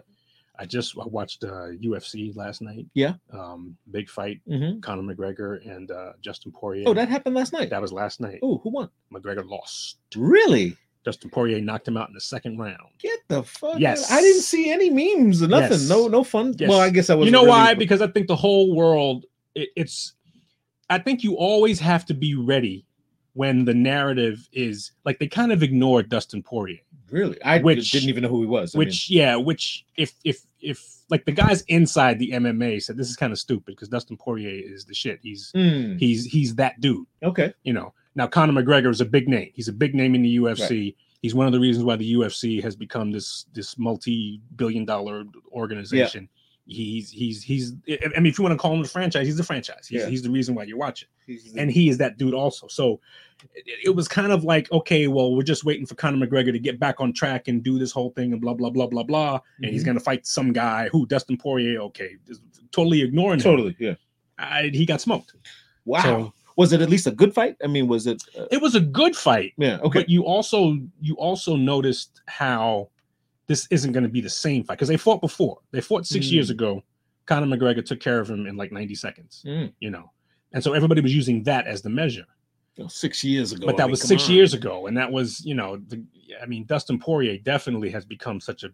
I 0.58 0.64
just 0.64 0.96
I 0.98 1.04
watched 1.06 1.44
uh, 1.44 1.68
UFC 1.82 2.34
last 2.34 2.62
night. 2.62 2.86
Yeah. 2.94 3.14
Um, 3.30 3.76
big 3.90 4.08
fight, 4.08 4.40
Mm-hmm. 4.48 4.80
Conor 4.80 5.14
McGregor 5.14 5.66
and 5.70 5.90
uh, 5.90 6.12
Justin 6.22 6.50
Poirier. 6.52 6.84
Oh, 6.86 6.94
that 6.94 7.08
happened 7.10 7.34
last 7.34 7.52
night. 7.52 7.68
that 7.70 7.82
was 7.82 7.92
last 7.92 8.20
night. 8.20 8.38
Oh, 8.42 8.58
who 8.58 8.70
won? 8.70 8.88
McGregor 9.12 9.46
lost. 9.48 9.98
Really? 10.16 10.76
Dustin 11.06 11.30
Poirier 11.30 11.60
knocked 11.60 11.86
him 11.86 11.96
out 11.96 12.08
in 12.08 12.14
the 12.14 12.20
second 12.20 12.58
round. 12.58 12.80
Get 12.98 13.20
the 13.28 13.44
fuck. 13.44 13.78
Yes. 13.78 14.10
out. 14.10 14.18
I 14.18 14.20
didn't 14.20 14.42
see 14.42 14.70
any 14.72 14.90
memes 14.90 15.40
or 15.40 15.46
nothing. 15.46 15.70
Yes. 15.70 15.88
No, 15.88 16.08
no 16.08 16.24
fun. 16.24 16.52
Yes. 16.58 16.68
Well, 16.68 16.80
I 16.80 16.90
guess 16.90 17.08
I 17.10 17.14
was. 17.14 17.26
you 17.26 17.32
know 17.32 17.44
why? 17.44 17.74
Because 17.74 18.02
I 18.02 18.08
think 18.08 18.26
the 18.26 18.34
whole 18.34 18.74
world, 18.74 19.24
it, 19.54 19.68
it's, 19.76 20.14
I 20.90 20.98
think 20.98 21.22
you 21.22 21.36
always 21.36 21.78
have 21.78 22.04
to 22.06 22.14
be 22.14 22.34
ready 22.34 22.84
when 23.34 23.64
the 23.64 23.72
narrative 23.72 24.48
is 24.52 24.90
like 25.04 25.20
they 25.20 25.28
kind 25.28 25.52
of 25.52 25.62
ignored 25.62 26.08
Dustin 26.08 26.42
Poirier, 26.42 26.80
really, 27.10 27.40
I 27.42 27.58
Which- 27.60 27.92
didn't 27.92 28.08
even 28.08 28.24
know 28.24 28.28
who 28.28 28.40
he 28.40 28.48
was. 28.48 28.74
I 28.74 28.78
which 28.78 29.08
yeah, 29.08 29.36
which 29.36 29.84
if 29.96 30.14
if 30.24 30.44
if 30.60 30.84
like 31.08 31.24
the 31.24 31.32
guys 31.32 31.62
inside 31.68 32.18
the 32.18 32.32
MMA 32.32 32.82
said 32.82 32.96
this 32.96 33.08
is 33.08 33.14
kind 33.14 33.32
of 33.32 33.38
stupid 33.38 33.66
because 33.76 33.88
Dustin 33.88 34.16
Poirier 34.16 34.60
is 34.66 34.86
the 34.86 34.94
shit. 34.94 35.20
He's 35.22 35.52
mean, 35.54 35.92
hmm, 35.92 35.98
he's 35.98 36.24
he's 36.24 36.56
that 36.56 36.80
dude. 36.80 37.06
okay. 37.22 37.54
you 37.62 37.72
know. 37.74 37.94
Now 38.16 38.26
Conor 38.26 38.52
McGregor 38.60 38.90
is 38.90 39.00
a 39.00 39.04
big 39.04 39.28
name. 39.28 39.50
He's 39.54 39.68
a 39.68 39.72
big 39.72 39.94
name 39.94 40.14
in 40.16 40.22
the 40.22 40.36
UFC. 40.38 40.96
He's 41.22 41.34
one 41.34 41.46
of 41.46 41.52
the 41.52 41.60
reasons 41.60 41.84
why 41.84 41.96
the 41.96 42.14
UFC 42.14 42.62
has 42.62 42.74
become 42.76 43.10
this 43.12 43.46
this 43.52 43.78
multi-billion 43.78 44.84
dollar 44.84 45.24
organization. 45.52 46.22
Yeah. 46.22 46.28
He's 46.68 47.10
he's 47.10 47.42
he's 47.44 47.74
I 47.88 48.18
mean 48.18 48.26
if 48.26 48.38
you 48.38 48.42
want 48.42 48.52
to 48.54 48.58
call 48.58 48.74
him 48.74 48.80
a 48.82 48.88
franchise, 48.88 49.24
he's 49.26 49.36
the 49.36 49.44
franchise. 49.44 49.86
He's, 49.86 50.00
Yeah. 50.02 50.08
he's 50.08 50.22
the 50.22 50.30
reason 50.30 50.54
why 50.56 50.64
you 50.64 50.76
watch 50.76 51.02
it. 51.02 51.08
He's 51.24 51.52
the- 51.52 51.60
And 51.60 51.70
he 51.70 51.88
is 51.88 51.98
that 51.98 52.18
dude 52.18 52.34
also. 52.34 52.66
So 52.66 53.00
it, 53.54 53.64
it 53.84 53.90
was 53.94 54.08
kind 54.08 54.32
of 54.32 54.42
like, 54.42 54.70
okay, 54.72 55.06
well, 55.06 55.36
we're 55.36 55.42
just 55.44 55.64
waiting 55.64 55.86
for 55.86 55.94
Conor 55.94 56.26
McGregor 56.26 56.50
to 56.52 56.58
get 56.58 56.80
back 56.80 57.00
on 57.00 57.12
track 57.12 57.46
and 57.46 57.62
do 57.62 57.78
this 57.78 57.92
whole 57.92 58.10
thing 58.10 58.32
and 58.32 58.40
blah 58.40 58.54
blah 58.54 58.70
blah 58.70 58.88
blah 58.88 59.04
blah. 59.04 59.38
And 59.62 59.70
he's 59.70 59.82
Mhm. 59.82 59.86
gonna 59.86 60.00
fight 60.00 60.26
some 60.26 60.52
guy 60.52 60.88
who 60.90 61.06
Dustin 61.06 61.36
Poirier, 61.36 61.80
okay, 61.82 62.16
just 62.26 62.42
totally 62.72 63.00
ignoring 63.02 63.38
him. 63.38 63.44
totally. 63.44 63.76
Yeah. 63.78 63.94
I, 64.38 64.70
he 64.72 64.84
got 64.86 65.00
smoked. 65.00 65.34
Wow. 65.84 66.02
So 66.02 66.32
was 66.56 66.72
it 66.72 66.80
at 66.80 66.88
least 66.90 67.06
a 67.06 67.10
good 67.10 67.34
fight? 67.34 67.56
I 67.62 67.66
mean, 67.66 67.86
was 67.86 68.06
it? 68.06 68.22
Uh, 68.38 68.46
it 68.50 68.60
was 68.62 68.74
a 68.74 68.80
good 68.80 69.14
fight. 69.14 69.52
yeah. 69.58 69.78
Okay. 69.82 70.00
But 70.00 70.08
you 70.08 70.24
also 70.24 70.78
you 71.00 71.14
also 71.16 71.54
noticed 71.56 72.20
how 72.26 72.88
this 73.46 73.68
isn't 73.70 73.92
going 73.92 74.02
to 74.04 74.08
be 74.10 74.20
the 74.20 74.30
same 74.30 74.64
fight 74.64 74.74
because 74.78 74.88
they 74.88 74.96
fought 74.96 75.20
before. 75.20 75.58
They 75.70 75.80
fought 75.80 76.06
six 76.06 76.30
years 76.32 76.48
Mm. 76.48 76.54
ago. 76.54 76.82
Conor 77.26 77.46
McGregor 77.56 77.84
took 77.84 78.00
care 78.00 78.18
of 78.20 78.28
him 78.30 78.46
in 78.46 78.56
like 78.56 78.72
90 78.72 78.94
seconds, 78.94 79.42
Mm. 79.46 79.72
you 79.80 79.90
know. 79.90 80.10
And 80.52 80.62
so 80.64 80.72
everybody 80.72 81.00
was 81.00 81.14
using 81.14 81.42
that 81.44 81.66
as 81.66 81.82
the 81.82 81.90
measure. 81.90 82.24
Six 82.88 83.24
years 83.24 83.52
ago. 83.52 83.66
but 83.66 83.74
I 83.74 83.78
that 83.78 83.84
mean, 83.84 83.90
was 83.92 84.02
six 84.02 84.28
on. 84.28 84.34
years 84.34 84.52
ago. 84.52 84.86
And 84.86 84.96
that 84.98 85.10
was, 85.10 85.44
you 85.44 85.54
know, 85.54 85.76
the, 85.88 86.02
I 86.42 86.46
mean, 86.46 86.66
Dustin 86.66 86.98
Poirier 86.98 87.38
definitely 87.38 87.88
has 87.90 88.04
become 88.04 88.38
such 88.40 88.64
a 88.64 88.68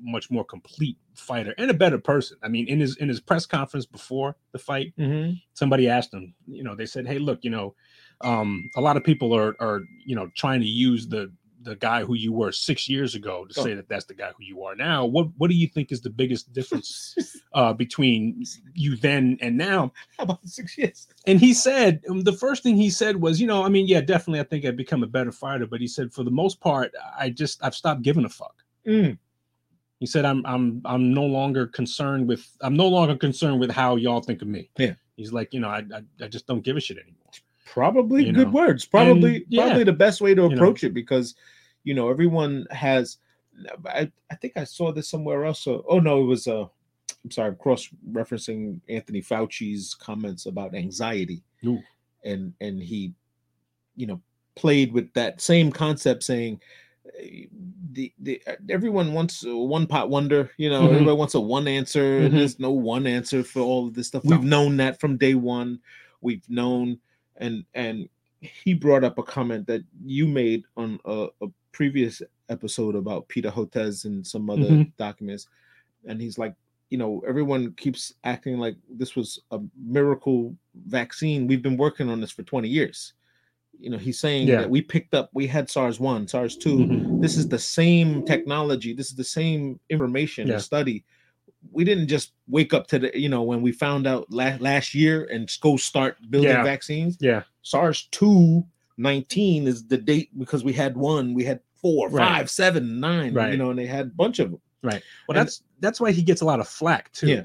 much 0.00 0.30
more 0.30 0.44
complete 0.44 0.96
fighter 1.14 1.54
and 1.58 1.70
a 1.70 1.74
better 1.74 1.98
person. 1.98 2.36
I 2.42 2.48
mean, 2.48 2.68
in 2.68 2.80
his 2.80 2.96
in 2.96 3.08
his 3.08 3.20
press 3.20 3.46
conference 3.46 3.86
before 3.86 4.36
the 4.52 4.58
fight, 4.58 4.92
Mhm. 4.98 5.40
somebody 5.54 5.88
asked 5.88 6.12
him, 6.14 6.34
you 6.46 6.62
know, 6.62 6.74
they 6.74 6.86
said, 6.86 7.06
"Hey, 7.06 7.18
look, 7.18 7.44
you 7.44 7.50
know, 7.50 7.74
um, 8.20 8.70
a 8.76 8.80
lot 8.80 8.96
of 8.96 9.04
people 9.04 9.34
are 9.34 9.56
are 9.60 9.82
you 10.04 10.16
know 10.16 10.30
trying 10.36 10.60
to 10.60 10.66
use 10.66 11.08
the 11.08 11.32
the 11.62 11.74
guy 11.76 12.04
who 12.04 12.14
you 12.14 12.32
were 12.32 12.52
six 12.52 12.88
years 12.88 13.16
ago 13.16 13.44
to 13.44 13.60
Oh. 13.60 13.64
say 13.64 13.74
that 13.74 13.88
that's 13.88 14.04
the 14.04 14.14
guy 14.14 14.30
who 14.36 14.44
you 14.44 14.62
are 14.62 14.76
now. 14.76 15.04
What 15.04 15.28
what 15.36 15.50
do 15.50 15.56
you 15.56 15.66
think 15.66 15.90
is 15.90 16.00
the 16.00 16.10
biggest 16.10 16.52
difference 16.52 17.16
uh, 17.54 17.72
between 17.72 18.44
you 18.74 18.94
then 18.96 19.36
and 19.40 19.56
now?" 19.56 19.92
How 20.16 20.24
about 20.24 20.46
six 20.48 20.78
years? 20.78 21.08
And 21.26 21.40
he 21.40 21.52
said 21.52 22.02
um, 22.08 22.20
the 22.20 22.32
first 22.32 22.62
thing 22.62 22.76
he 22.76 22.88
said 22.90 23.20
was, 23.20 23.40
you 23.40 23.48
know, 23.48 23.64
I 23.64 23.68
mean, 23.68 23.88
yeah, 23.88 24.00
definitely, 24.00 24.38
I 24.40 24.44
think 24.44 24.64
I've 24.64 24.76
become 24.76 25.02
a 25.02 25.08
better 25.08 25.32
fighter, 25.32 25.66
but 25.66 25.80
he 25.80 25.88
said 25.88 26.12
for 26.12 26.22
the 26.22 26.30
most 26.30 26.60
part, 26.60 26.92
I 27.18 27.30
just 27.30 27.64
I've 27.64 27.74
stopped 27.74 28.02
giving 28.02 28.24
a 28.24 28.28
fuck. 28.28 28.62
Mm. 28.86 29.18
He 30.00 30.06
said, 30.06 30.24
I'm 30.24 30.44
I'm 30.46 30.82
I'm 30.84 31.14
no 31.14 31.24
longer 31.24 31.66
concerned 31.66 32.28
with 32.28 32.46
I'm 32.60 32.76
no 32.76 32.86
longer 32.88 33.16
concerned 33.16 33.60
with 33.60 33.70
how 33.70 33.96
y'all 33.96 34.20
think 34.20 34.42
of 34.42 34.48
me. 34.48 34.70
Yeah. 34.78 34.94
He's 35.16 35.32
like, 35.32 35.54
you 35.54 35.60
know, 35.60 35.68
I 35.68 35.78
I, 35.94 36.02
I 36.24 36.28
just 36.28 36.46
don't 36.46 36.62
give 36.62 36.76
a 36.76 36.80
shit 36.80 36.98
anymore. 36.98 37.16
Probably 37.64 38.24
You 38.26 38.32
good 38.32 38.48
know. 38.48 38.52
words. 38.52 38.84
Probably, 38.86 39.36
And, 39.36 39.44
yeah. 39.48 39.64
probably 39.64 39.84
the 39.84 39.92
best 39.92 40.20
way 40.20 40.34
to 40.34 40.42
You 40.42 40.48
know. 40.50 40.54
approach 40.54 40.84
it 40.84 40.92
because, 40.94 41.34
you 41.84 41.94
know, 41.94 42.10
everyone 42.10 42.66
has. 42.70 43.18
I, 43.86 44.12
I 44.30 44.34
think 44.34 44.52
I 44.56 44.64
saw 44.64 44.92
this 44.92 45.08
somewhere 45.08 45.46
else. 45.46 45.60
So, 45.60 45.82
oh 45.88 45.98
no, 45.98 46.20
it 46.20 46.26
was 46.26 46.46
uh, 46.46 46.66
I'm 47.24 47.30
sorry, 47.30 47.48
I'm 47.48 47.56
cross 47.56 47.88
referencing 48.12 48.80
Anthony 48.90 49.22
Fauci's 49.22 49.94
comments 49.94 50.44
about 50.44 50.74
anxiety, 50.74 51.42
Ooh. 51.64 51.80
and 52.22 52.52
and 52.60 52.82
he, 52.82 53.14
you 53.96 54.06
know, 54.06 54.20
played 54.56 54.92
with 54.92 55.10
that 55.14 55.40
same 55.40 55.72
concept, 55.72 56.22
saying. 56.22 56.60
The, 57.92 58.12
the 58.18 58.42
everyone 58.68 59.12
wants 59.14 59.42
a 59.44 59.56
one 59.56 59.86
pot 59.86 60.10
wonder, 60.10 60.50
you 60.58 60.68
know. 60.68 60.82
Mhm. 60.82 60.92
Everybody 60.94 61.16
wants 61.16 61.34
a 61.34 61.40
one 61.40 61.66
answer. 61.66 62.20
Mhm. 62.28 62.32
There's 62.32 62.58
no 62.60 62.70
one 62.70 63.06
answer 63.06 63.42
for 63.42 63.60
all 63.60 63.86
of 63.86 63.94
this 63.94 64.08
stuff. 64.08 64.24
No. 64.24 64.36
We've 64.36 64.44
known 64.44 64.76
that 64.78 65.00
from 65.00 65.16
day 65.16 65.34
one. 65.34 65.80
We've 66.20 66.48
known 66.50 66.98
and 67.36 67.64
and 67.74 68.08
he 68.40 68.74
brought 68.74 69.02
up 69.04 69.18
a 69.18 69.22
comment 69.22 69.66
that 69.66 69.82
you 70.04 70.26
made 70.26 70.64
on 70.76 71.00
a, 71.06 71.28
a 71.40 71.46
previous 71.72 72.20
episode 72.48 72.94
about 72.94 73.28
Peter 73.28 73.50
Hotez 73.50 74.04
and 74.04 74.26
some 74.26 74.50
other 74.50 74.68
Mhm. 74.68 74.92
documents, 74.98 75.48
and 76.04 76.20
he's 76.20 76.36
like, 76.38 76.54
you 76.90 76.98
know, 76.98 77.22
everyone 77.26 77.72
keeps 77.72 78.12
acting 78.24 78.58
like 78.58 78.76
this 78.90 79.16
was 79.16 79.40
a 79.50 79.60
miracle 79.76 80.54
vaccine. 80.86 81.46
We've 81.46 81.62
been 81.62 81.76
working 81.78 82.08
on 82.10 82.20
this 82.20 82.30
for 82.30 82.42
20 82.44 82.68
years. 82.68 83.14
You 83.78 83.90
know, 83.90 83.98
he's 83.98 84.18
saying 84.18 84.48
Yeah. 84.48 84.60
that 84.62 84.70
we 84.70 84.80
picked 84.82 85.14
up, 85.14 85.30
we 85.34 85.46
had 85.46 85.70
SARS 85.70 86.00
one, 86.00 86.26
SARS 86.28 86.56
2 86.56 86.76
Mhm. 86.78 87.20
This 87.22 87.36
is 87.36 87.48
the 87.48 87.58
same 87.58 88.24
technology. 88.24 88.92
This 88.92 89.08
is 89.10 89.16
the 89.16 89.24
same 89.24 89.78
information 89.90 90.48
Yeah. 90.48 90.58
study. 90.58 91.04
We 91.72 91.84
didn't 91.84 92.08
just 92.08 92.32
wake 92.48 92.72
up 92.72 92.86
to 92.88 92.98
the, 92.98 93.18
you 93.18 93.28
know, 93.28 93.42
when 93.42 93.60
we 93.62 93.72
found 93.72 94.06
out 94.06 94.32
last 94.32 94.60
last 94.60 94.94
year 94.94 95.24
and 95.32 95.50
go 95.60 95.76
start 95.76 96.16
building 96.30 96.50
Yeah. 96.50 96.62
vaccines. 96.62 97.16
Yeah. 97.20 97.42
SARS 97.62 98.08
2 98.12 98.64
19 98.98 99.66
is 99.66 99.86
the 99.86 99.98
date 99.98 100.30
because 100.38 100.64
we 100.64 100.72
had 100.72 100.96
one, 100.96 101.34
we 101.34 101.44
had 101.44 101.60
four, 101.74 102.08
Right. 102.08 102.26
five, 102.26 102.50
seven, 102.50 102.98
nine, 102.98 103.34
you 103.50 103.56
know, 103.58 103.68
and 103.70 103.78
they 103.78 103.84
had 103.86 104.06
a 104.06 104.10
bunch 104.10 104.38
of 104.38 104.50
them. 104.52 104.60
Right. 104.82 105.02
Well, 105.28 105.36
And- 105.36 105.46
that's 105.46 105.62
that's 105.80 106.00
why 106.00 106.12
he 106.12 106.22
gets 106.22 106.40
a 106.40 106.44
lot 106.46 106.60
of 106.60 106.66
flack 106.68 107.12
too. 107.12 107.28
Yeah. 107.28 107.44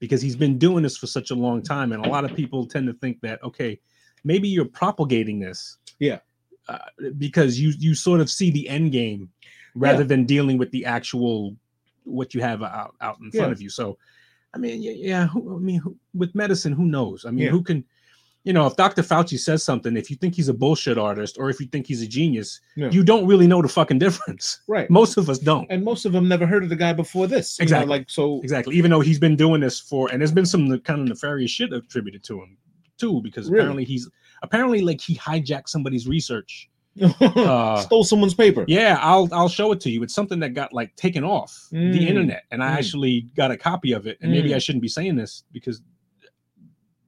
Because 0.00 0.20
he's 0.20 0.36
been 0.36 0.58
doing 0.58 0.82
this 0.82 0.96
for 0.98 1.06
such 1.06 1.30
a 1.30 1.34
long 1.34 1.62
time, 1.62 1.92
and 1.92 2.04
a 2.04 2.08
lot 2.08 2.24
of 2.26 2.34
people 2.34 2.66
tend 2.66 2.86
to 2.88 2.92
think 2.94 3.20
that 3.22 3.42
okay, 3.42 3.78
maybe 4.24 4.48
you're 4.48 4.64
propagating 4.64 5.38
this. 5.40 5.78
Yeah. 5.98 6.18
Uh, 6.68 6.78
because 7.18 7.58
you 7.58 7.72
you 7.78 7.94
sort 7.94 8.20
of 8.20 8.30
see 8.30 8.50
the 8.50 8.68
end 8.68 8.92
game 8.92 9.28
rather 9.74 10.02
Yeah. 10.02 10.08
than 10.08 10.24
dealing 10.24 10.56
with 10.58 10.70
the 10.70 10.84
actual 10.84 11.56
what 12.04 12.34
you 12.34 12.40
have 12.42 12.62
out 12.62 12.94
out 13.00 13.18
in 13.20 13.30
front 13.30 13.48
Yeah. 13.48 13.52
of 13.52 13.62
you. 13.62 13.68
So, 13.70 13.98
I 14.54 14.58
mean, 14.58 14.82
yeah, 14.82 14.92
yeah 14.92 15.26
who, 15.26 15.56
I 15.56 15.58
mean, 15.58 15.80
who, 15.80 15.96
with 16.14 16.34
medicine, 16.34 16.72
who 16.72 16.84
knows? 16.86 17.24
I 17.24 17.30
mean, 17.30 17.48
who 17.48 17.62
can? 17.62 17.84
You 18.42 18.54
know, 18.54 18.66
if 18.66 18.74
Dr. 18.74 19.02
Fauci 19.02 19.38
says 19.38 19.62
something, 19.62 19.98
if 19.98 20.08
you 20.10 20.16
think 20.16 20.34
he's 20.34 20.48
a 20.48 20.54
bullshit 20.54 20.96
artist 20.96 21.36
or 21.38 21.50
if 21.50 21.60
you 21.60 21.66
think 21.66 21.86
he's 21.86 22.00
a 22.00 22.06
genius, 22.06 22.58
you 22.74 23.04
don't 23.04 23.26
really 23.26 23.46
know 23.46 23.60
the 23.60 23.68
fucking 23.68 23.98
difference. 23.98 24.60
Right. 24.66 24.88
Most 25.00 25.18
of 25.18 25.28
us 25.28 25.38
don't. 25.38 25.66
And 25.70 25.84
most 25.84 26.06
of 26.06 26.12
them 26.12 26.26
never 26.26 26.46
heard 26.46 26.62
of 26.62 26.70
the 26.70 26.76
guy 26.76 26.94
before 26.94 27.26
this. 27.26 27.58
you 27.58 27.64
know, 27.64 27.66
Exactly. 27.66 27.88
like, 27.90 28.08
so, 28.08 28.40
Exactly. 28.42 28.76
Even 28.76 28.90
though 28.90 29.00
he's 29.00 29.18
been 29.18 29.36
doing 29.36 29.60
this 29.60 29.78
for, 29.78 30.10
and 30.10 30.22
there's 30.22 30.32
been 30.32 30.46
some 30.46 30.78
kind 30.80 31.00
of 31.02 31.08
nefarious 31.08 31.50
shit 31.50 31.70
attributed 31.74 32.24
to 32.24 32.40
him 32.40 32.56
too, 33.00 33.20
because 33.22 33.48
Really? 33.48 33.58
apparently 33.60 33.84
he's 33.84 34.08
apparently 34.42 34.80
like 34.82 35.00
he 35.00 35.16
hijacked 35.16 35.68
somebody's 35.68 36.06
research. 36.06 36.68
Uh, 37.20 37.80
stole 37.82 38.02
someone's 38.04 38.34
paper. 38.34 38.64
yeah, 38.68 38.98
I'll 39.00 39.28
I'll 39.32 39.48
show 39.48 39.70
it 39.72 39.80
to 39.82 39.90
you. 39.90 40.02
It's 40.02 40.14
something 40.14 40.40
that 40.40 40.50
got 40.54 40.72
like 40.72 40.94
taken 40.96 41.24
off 41.24 41.68
Mm. 41.72 41.92
the 41.92 42.06
internet, 42.08 42.42
and 42.50 42.62
I 42.62 42.70
Mm. 42.72 42.78
actually 42.78 43.20
got 43.36 43.50
a 43.52 43.56
copy 43.56 43.92
of 43.92 44.06
it. 44.06 44.18
And 44.20 44.30
maybe 44.32 44.50
Mm. 44.50 44.56
I 44.56 44.58
shouldn't 44.58 44.82
be 44.82 44.88
saying 44.88 45.14
this 45.16 45.44
because 45.52 45.80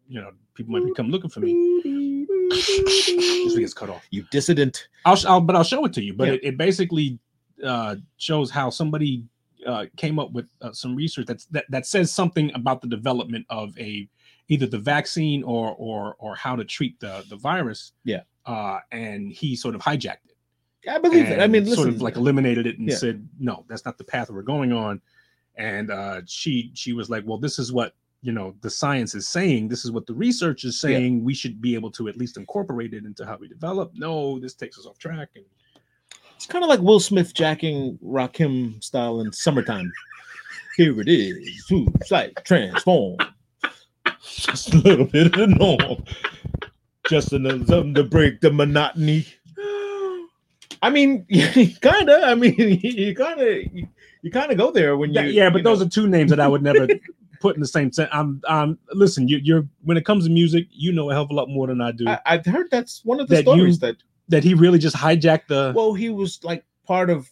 you 0.09 0.21
know 0.21 0.31
people 0.55 0.73
might 0.73 0.85
be 0.85 0.93
come 0.95 1.11
looking 1.11 1.31
for 1.31 1.41
me. 1.41 1.53
This 3.45 3.59
gets 3.59 3.75
cut 3.75 3.91
off. 3.91 4.05
You 4.11 4.25
dissident. 4.31 4.89
I'll, 5.05 5.19
I'll 5.27 5.41
but 5.41 5.57
I'll 5.57 5.65
show 5.65 5.85
it 5.85 5.93
to 5.95 6.03
you. 6.03 6.15
But 6.15 6.29
Yeah. 6.29 6.35
it, 6.35 6.41
it 6.45 6.59
basically 6.59 7.19
uh, 7.65 7.97
shows 8.17 8.51
how 8.51 8.71
somebody 8.71 9.25
uh, 9.67 9.87
came 9.97 10.19
up 10.19 10.33
with 10.33 10.47
uh, 10.61 10.73
some 10.73 10.95
research 10.97 11.27
that's 11.27 11.47
that, 11.47 11.65
that 11.71 11.87
says 11.87 12.11
something 12.13 12.51
about 12.55 12.81
the 12.81 12.89
development 12.89 13.47
of 13.51 13.77
a 13.79 14.09
either 14.49 14.67
the 14.67 14.79
vaccine 14.79 15.43
or 15.45 15.75
or 15.79 16.17
or 16.19 16.35
how 16.37 16.57
to 16.57 16.65
treat 16.65 16.99
the 17.01 17.25
the 17.29 17.37
virus. 17.37 17.93
Yeah. 18.05 18.23
Uh, 18.47 18.81
and 18.91 19.33
he 19.33 19.55
sort 19.55 19.75
of 19.75 19.81
hijacked 19.81 20.27
it. 20.29 20.91
I 20.91 20.99
believe 20.99 21.27
it. 21.29 21.39
I 21.41 21.47
mean, 21.47 21.65
sort 21.67 21.89
of 21.89 22.03
like 22.03 22.17
eliminated 22.17 22.67
it 22.67 22.79
and 22.79 22.89
Yeah. 22.89 22.97
said, 22.97 23.29
no, 23.39 23.65
that's 23.69 23.85
not 23.85 23.99
the 23.99 24.05
path 24.05 24.31
we're 24.31 24.43
going 24.43 24.73
on. 24.73 25.01
And 25.57 25.91
uh, 25.91 26.23
she 26.27 26.73
she 26.75 26.93
was 26.93 27.09
like, 27.09 27.23
well, 27.27 27.39
this 27.39 27.59
is 27.59 27.73
what 27.73 27.95
you 28.21 28.33
know 28.33 28.55
the 28.63 28.71
science 28.71 29.15
is 29.15 29.29
saying. 29.29 29.69
This 29.69 29.85
is 29.85 29.91
what 29.93 30.07
the 30.07 30.15
research 30.15 30.65
is 30.65 30.75
Yeah. 30.83 30.97
saying. 30.99 31.23
We 31.25 31.35
should 31.35 31.61
be 31.61 31.75
able 31.75 31.91
to 31.93 32.09
at 32.09 32.17
least 32.17 32.37
incorporate 32.37 32.95
it 32.95 33.05
into 33.05 33.25
how 33.25 33.37
we 33.37 33.47
develop. 33.49 33.93
No, 33.95 34.39
this 34.41 34.55
takes 34.55 34.77
us 34.79 34.87
off 34.87 34.99
track. 34.99 35.29
And 35.37 35.45
It's 36.35 36.47
kind 36.47 36.65
of 36.65 36.69
like 36.69 36.81
Will 36.81 36.99
Smith 37.01 37.33
jacking 37.35 37.97
Rakim 38.05 38.83
style 38.83 39.21
in 39.21 39.33
summertime. 39.33 39.93
Here 40.77 41.01
it 41.01 41.09
is, 41.09 41.65
two 41.69 41.87
sight 42.07 42.35
transform. 42.45 43.19
Just 44.25 44.73
a 44.75 44.79
little 44.79 45.07
bit 45.07 45.27
of 45.27 45.33
the 45.33 45.47
norm. 45.47 46.05
Just 47.09 47.33
enough 47.33 47.67
something 47.67 47.95
to 47.95 48.05
break 48.05 48.41
the 48.41 48.51
monotony. 48.53 49.27
I 50.81 50.91
mean, 50.91 51.27
kind 51.81 52.09
of. 52.09 52.23
I 52.23 52.35
mean, 52.35 52.55
you 52.83 53.15
kind 53.15 53.41
of 53.41 53.49
you, 54.23 54.31
kind 54.31 54.51
of 54.53 54.59
go 54.59 54.71
there 54.71 54.97
when 54.97 55.13
you. 55.13 55.21
yeah, 55.21 55.27
yeah, 55.27 55.51
but 55.51 55.59
you 55.59 55.65
those 55.65 55.81
know, 55.81 55.87
are 55.87 55.89
two 55.91 56.07
names 56.09 56.31
that 56.31 56.41
I 56.41 56.49
would 56.49 56.63
never 56.63 56.87
put 57.41 57.55
in 57.57 57.61
the 57.61 57.67
same 57.67 57.93
sentence. 57.93 58.15
I'm, 58.17 58.41
um, 58.49 58.79
listen, 58.93 59.29
you, 59.29 59.39
you're 59.39 59.67
when 59.83 59.97
it 59.97 60.05
comes 60.05 60.25
to 60.27 60.31
music, 60.31 60.67
you 60.71 60.93
know 60.93 61.11
a 61.11 61.15
hell 61.15 61.23
of 61.25 61.31
a 61.31 61.35
lot 61.35 61.49
more 61.49 61.67
than 61.67 61.81
I 61.81 61.93
do. 61.93 62.09
I, 62.09 62.21
I've 62.27 62.47
heard 62.47 62.69
that's 62.71 63.05
one 63.05 63.21
of 63.21 63.29
the 63.29 63.37
That 63.37 63.43
stories 63.43 63.75
you- 63.77 63.81
that. 63.89 63.97
that 64.29 64.45
he 64.45 64.55
really 64.55 64.79
just 64.79 64.97
hijacked 64.97 65.49
the. 65.49 65.73
Well, 65.75 65.95
he 65.95 66.11
was 66.11 66.43
like 66.45 66.65
part 66.87 67.11
of 67.11 67.31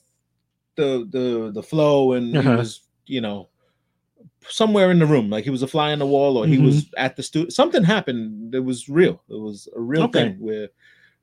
the 0.76 1.06
the 1.10 1.50
the 1.52 1.62
flow, 1.62 2.12
and 2.12 2.36
Uh-huh. 2.36 2.50
he 2.50 2.56
was 2.56 2.80
you 3.06 3.20
know 3.20 3.48
somewhere 4.50 4.90
in 4.90 4.98
the 4.98 5.06
room, 5.06 5.30
like 5.30 5.44
he 5.44 5.50
was 5.50 5.62
a 5.62 5.66
fly 5.68 5.92
on 5.92 5.98
the 5.98 6.06
wall, 6.06 6.36
or 6.36 6.46
he 6.46 6.56
Mm-hmm. 6.56 6.66
was 6.66 6.90
at 6.96 7.16
the 7.16 7.22
studio. 7.22 7.48
Something 7.48 7.82
happened. 7.84 8.54
It 8.54 8.60
was 8.60 8.88
real. 8.88 9.22
It 9.28 9.38
was 9.40 9.68
a 9.76 9.80
real 9.80 10.02
Okay. 10.04 10.24
thing 10.30 10.40
where 10.40 10.68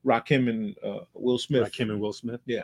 Rakim 0.04 0.48
and 0.48 0.76
uh, 0.84 1.04
Will 1.14 1.38
Smith 1.38 1.62
Like 1.62 1.78
him 1.78 1.90
and 1.90 2.00
Will 2.00 2.12
Smith. 2.12 2.40
Yeah. 2.46 2.62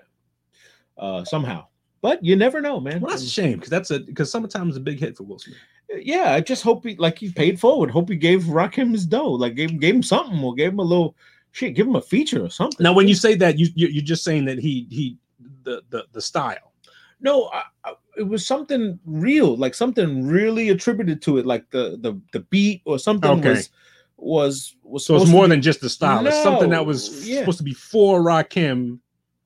Uh, 0.96 1.24
somehow. 1.24 1.66
But 2.02 2.24
you 2.24 2.36
never 2.36 2.60
know, 2.60 2.80
man. 2.80 3.00
Well, 3.00 3.10
that's 3.10 3.24
a 3.24 3.28
shame 3.28 3.54
because 3.54 3.70
that's 3.70 3.90
a 3.90 4.00
because 4.00 4.30
summertime 4.30 4.68
is 4.70 4.76
a 4.76 4.80
big 4.80 4.98
hit 5.00 5.16
for 5.16 5.24
Will 5.24 5.38
Smith. 5.38 5.56
yeah, 6.00 6.32
I 6.34 6.40
just 6.40 6.62
hope 6.62 6.84
he 6.84 6.96
like 6.96 7.18
he 7.18 7.30
paid 7.32 7.58
forward. 7.58 7.90
Hope 7.90 8.10
he 8.10 8.16
gave 8.16 8.42
Rakim 8.44 8.92
his 8.92 9.06
dough, 9.06 9.32
like 9.32 9.54
gave 9.54 9.80
gave 9.80 9.94
him 9.94 10.02
something, 10.02 10.42
or 10.44 10.54
gave 10.54 10.72
him 10.72 10.78
a 10.80 10.82
little 10.82 11.16
shit, 11.52 11.74
give 11.74 11.86
him 11.86 11.96
a 11.96 12.02
feature 12.02 12.44
or 12.44 12.50
something. 12.50 12.82
Now, 12.84 12.92
when 12.92 13.08
you 13.08 13.14
say 13.14 13.34
that, 13.36 13.58
you 13.58 13.68
you- 13.74 13.88
you're 13.88 14.04
just 14.04 14.22
saying 14.22 14.44
that 14.44 14.58
he 14.58 14.86
he 14.90 15.16
the 15.62 15.82
the 15.88 16.04
the 16.12 16.20
style. 16.20 16.73
No, 17.20 17.44
I, 17.52 17.62
I, 17.84 17.94
it 18.16 18.22
was 18.28 18.46
something 18.46 18.98
real, 19.06 19.56
like 19.56 19.74
something 19.74 20.26
really 20.26 20.68
attributed 20.70 21.20
to 21.22 21.38
it, 21.38 21.46
like 21.46 21.68
the 21.70 21.98
the 22.00 22.20
the 22.32 22.40
beat 22.50 22.82
or 22.84 22.98
something 22.98 23.30
Okay. 23.30 23.50
was 23.54 23.70
was 24.16 24.76
was. 24.82 25.04
So 25.06 25.16
it's 25.16 25.30
more 25.30 25.44
be- 25.44 25.50
than 25.50 25.62
just 25.62 25.80
the 25.80 25.88
style. 25.90 26.26
it's 26.26 26.42
something 26.42 26.70
that 26.70 26.84
was 26.86 27.28
yeah. 27.28 27.40
supposed 27.40 27.58
to 27.58 27.64
be 27.64 27.74
for 27.74 28.20
Rakim, 28.20 28.98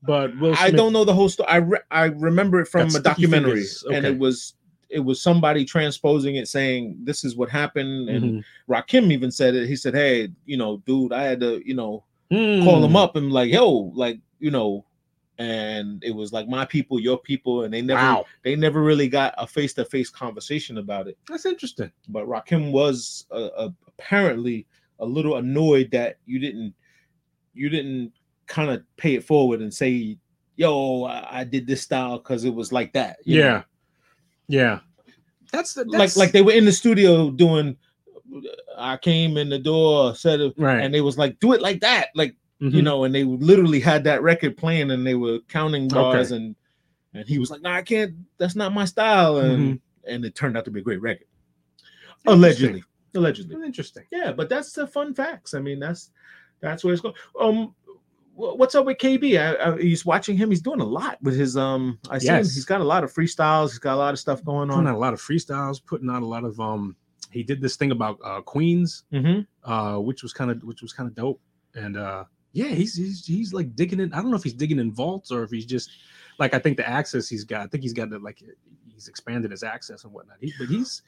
but 0.03 0.39
Will 0.39 0.55
Smith. 0.55 0.61
I 0.61 0.71
don't 0.71 0.93
know 0.93 1.05
the 1.05 1.14
whole 1.14 1.29
story. 1.29 1.49
I 1.49 1.57
re- 1.57 1.81
I 1.91 2.05
remember 2.07 2.61
it 2.61 2.66
from 2.69 2.95
a 2.95 3.01
documentary, 3.01 3.62
fingers. 3.62 3.85
and 3.93 4.05
it 4.05 4.19
was 4.19 4.55
it 4.91 5.01
was 5.01 5.21
somebody 5.21 5.64
transposing 5.66 6.37
it, 6.37 6.49
saying 6.49 6.97
this 7.05 7.23
is 7.25 7.37
what 7.37 7.49
happened, 7.51 8.09
and 8.09 8.25
Mhm. 8.25 8.45
Rakim 8.69 9.12
even 9.12 9.31
said 9.31 9.55
it. 9.55 9.66
He 9.69 9.77
said, 9.77 9.95
"Hey, 9.95 10.31
you 10.47 10.57
know, 10.57 10.83
dude, 10.87 11.12
I 11.12 11.25
had 11.25 11.41
to, 11.41 11.62
you 11.66 11.75
know, 11.75 12.05
call 12.31 12.39
Mm. 12.81 12.85
him 12.85 12.97
up 12.97 13.14
and 13.16 13.31
like, 13.33 13.51
yo, 13.53 13.93
like, 13.95 14.19
you 14.41 14.51
know." 14.51 14.85
And 15.39 16.03
it 16.03 16.11
was 16.11 16.32
like 16.32 16.49
my 16.49 16.64
people, 16.64 16.99
your 16.99 17.18
people, 17.18 17.62
and 17.62 17.72
they 17.72 17.80
never, 17.80 18.01
Wow, 18.01 18.26
they 18.43 18.57
never 18.57 18.82
really 18.82 19.09
got 19.09 19.34
a 19.39 19.47
face 19.47 19.72
to 19.74 19.84
face 19.84 20.11
conversation 20.11 20.78
about 20.78 21.07
it. 21.07 21.16
that's 21.28 21.47
interesting. 21.47 21.93
But 22.09 22.26
Rakim 22.26 22.72
was 22.72 23.26
uh, 23.30 23.47
uh, 23.57 23.70
apparently 23.86 24.66
a 24.99 25.07
little 25.07 25.36
annoyed 25.36 25.93
that 25.93 26.18
you 26.26 26.41
didn't, 26.41 26.74
you 27.55 27.68
didn't 27.68 28.12
kind 28.49 28.70
of 28.70 28.82
pay 28.97 29.14
it 29.14 29.22
forward 29.24 29.61
and 29.61 29.72
say, 29.72 30.18
"Yo, 30.57 31.05
I, 31.05 31.41
I 31.41 31.45
did 31.45 31.68
this 31.68 31.82
style 31.82 32.18
because 32.18 32.45
it 32.45 32.55
was 32.55 32.72
like 32.72 32.93
that." 32.95 33.18
you 33.24 33.41
know? 33.41 33.47
Yeah, 33.47 33.62
yeah. 34.49 34.80
That's 35.53 35.74
the 35.74 35.84
like 35.84 35.99
that's, 35.99 36.16
like 36.16 36.32
they 36.32 36.43
were 36.43 36.53
in 36.53 36.64
the 36.64 36.72
studio 36.72 37.30
doing. 37.30 37.76
I 38.76 38.97
came 38.97 39.36
in 39.36 39.49
the 39.49 39.59
door, 39.59 40.14
said 40.14 40.41
right. 40.59 40.80
and 40.80 40.93
they 40.93 41.01
was 41.01 41.16
like, 41.16 41.39
"Do 41.39 41.53
it 41.53 41.62
like 41.62 41.80
that," 41.80 42.09
like 42.14 42.34
you 42.61 42.71
Mhm. 42.71 42.85
know, 42.85 43.05
and 43.05 43.15
they 43.15 43.25
literally 43.25 43.81
had 43.81 44.05
that 44.05 44.23
record 44.23 44.57
playing, 44.57 44.91
and 44.91 45.07
they 45.07 45.15
were 45.15 45.39
counting 45.49 45.89
bars, 45.89 46.33
Okay. 46.33 46.43
and 46.43 46.57
and 47.15 47.27
he 47.29 47.39
was 47.39 47.51
like, 47.51 47.63
"No, 47.63 47.71
I 47.71 47.83
can't. 47.83 48.15
That's 48.39 48.55
not 48.57 48.73
my 48.75 48.85
style," 48.85 49.39
and 49.39 49.59
Mm-hmm. 49.81 50.13
and 50.15 50.25
it 50.25 50.35
turned 50.35 50.57
out 50.57 50.65
to 50.67 50.71
be 50.71 50.81
a 50.81 50.83
great 50.83 51.01
record, 51.01 51.27
allegedly, 52.27 52.83
allegedly. 53.15 53.57
Interesting. 53.65 54.05
Yeah, 54.11 54.33
but 54.33 54.49
that's 54.49 54.73
the 54.73 54.87
fun 54.87 55.15
facts. 55.15 55.55
I 55.55 55.61
mean, 55.61 55.79
that's 55.79 56.11
that's 56.61 56.85
where 56.85 56.93
it's 56.93 57.03
going. 57.03 57.15
Um, 57.41 57.75
what's 58.35 58.75
up 58.75 58.85
with 58.87 58.99
KB? 58.99 59.39
I, 59.39 59.73
I, 59.73 59.81
he's 59.81 60.05
watching 60.05 60.37
him. 60.37 60.51
He's 60.51 60.61
doing 60.63 60.81
a 60.81 60.85
lot 60.87 61.19
with 61.23 61.37
his 61.37 61.57
um. 61.57 61.99
I 62.11 62.19
see 62.19 62.29
him. 62.29 62.35
Yes. 62.37 62.55
He's 62.55 62.65
got 62.65 62.81
a 62.81 62.85
lot 62.85 63.05
of 63.05 63.13
freestyles. 63.13 63.71
He's 63.71 63.79
got 63.79 63.95
a 63.95 63.97
lot 63.97 64.13
of 64.15 64.19
stuff 64.21 64.45
going 64.45 64.69
Putting 64.69 64.87
on. 64.87 64.89
out 64.89 64.97
a 64.97 64.99
lot 64.99 65.15
of 65.15 65.21
freestyles, 65.21 65.85
putting 65.85 66.11
out 66.11 66.23
a 66.23 66.27
lot 66.27 66.45
of 66.45 66.59
um. 66.61 66.97
He 67.31 67.43
did 67.43 67.61
this 67.61 67.77
thing 67.77 67.91
about 67.91 68.19
uh 68.25 68.41
Queens, 68.43 69.05
Mhm. 69.13 69.47
uh, 69.65 69.97
which 69.99 70.23
was 70.23 70.33
kind 70.33 70.51
of 70.51 70.63
which 70.63 70.83
was 70.83 70.93
kind 70.93 71.09
of 71.09 71.15
dope. 71.15 71.41
And 71.75 71.97
uh, 71.97 72.25
yeah, 72.53 72.68
he's 72.68 72.94
he's 72.96 73.26
he's 73.26 73.53
like 73.53 73.74
digging 73.76 74.01
in. 74.01 74.12
I 74.12 74.20
don't 74.20 74.30
know 74.30 74.36
if 74.36 74.42
he's 74.44 74.55
digging 74.55 74.78
in 74.78 74.92
vaults 74.92 75.30
or 75.30 75.42
if 75.42 75.51
he's 75.51 75.66
just 75.66 75.90
like 76.38 76.55
I 76.55 76.59
think 76.59 76.76
the 76.76 76.88
access 76.88 77.28
he's 77.28 77.44
got. 77.44 77.62
I 77.62 77.66
think 77.66 77.82
he's 77.82 77.92
got 77.92 78.11
the, 78.11 78.18
like 78.18 78.42
he's 78.88 79.09
expanded 79.09 79.51
his 79.51 79.62
access 79.62 80.05
and 80.05 80.12
whatnot. 80.12 80.36
He, 80.40 80.53
but 80.59 80.68
he's 80.68 81.03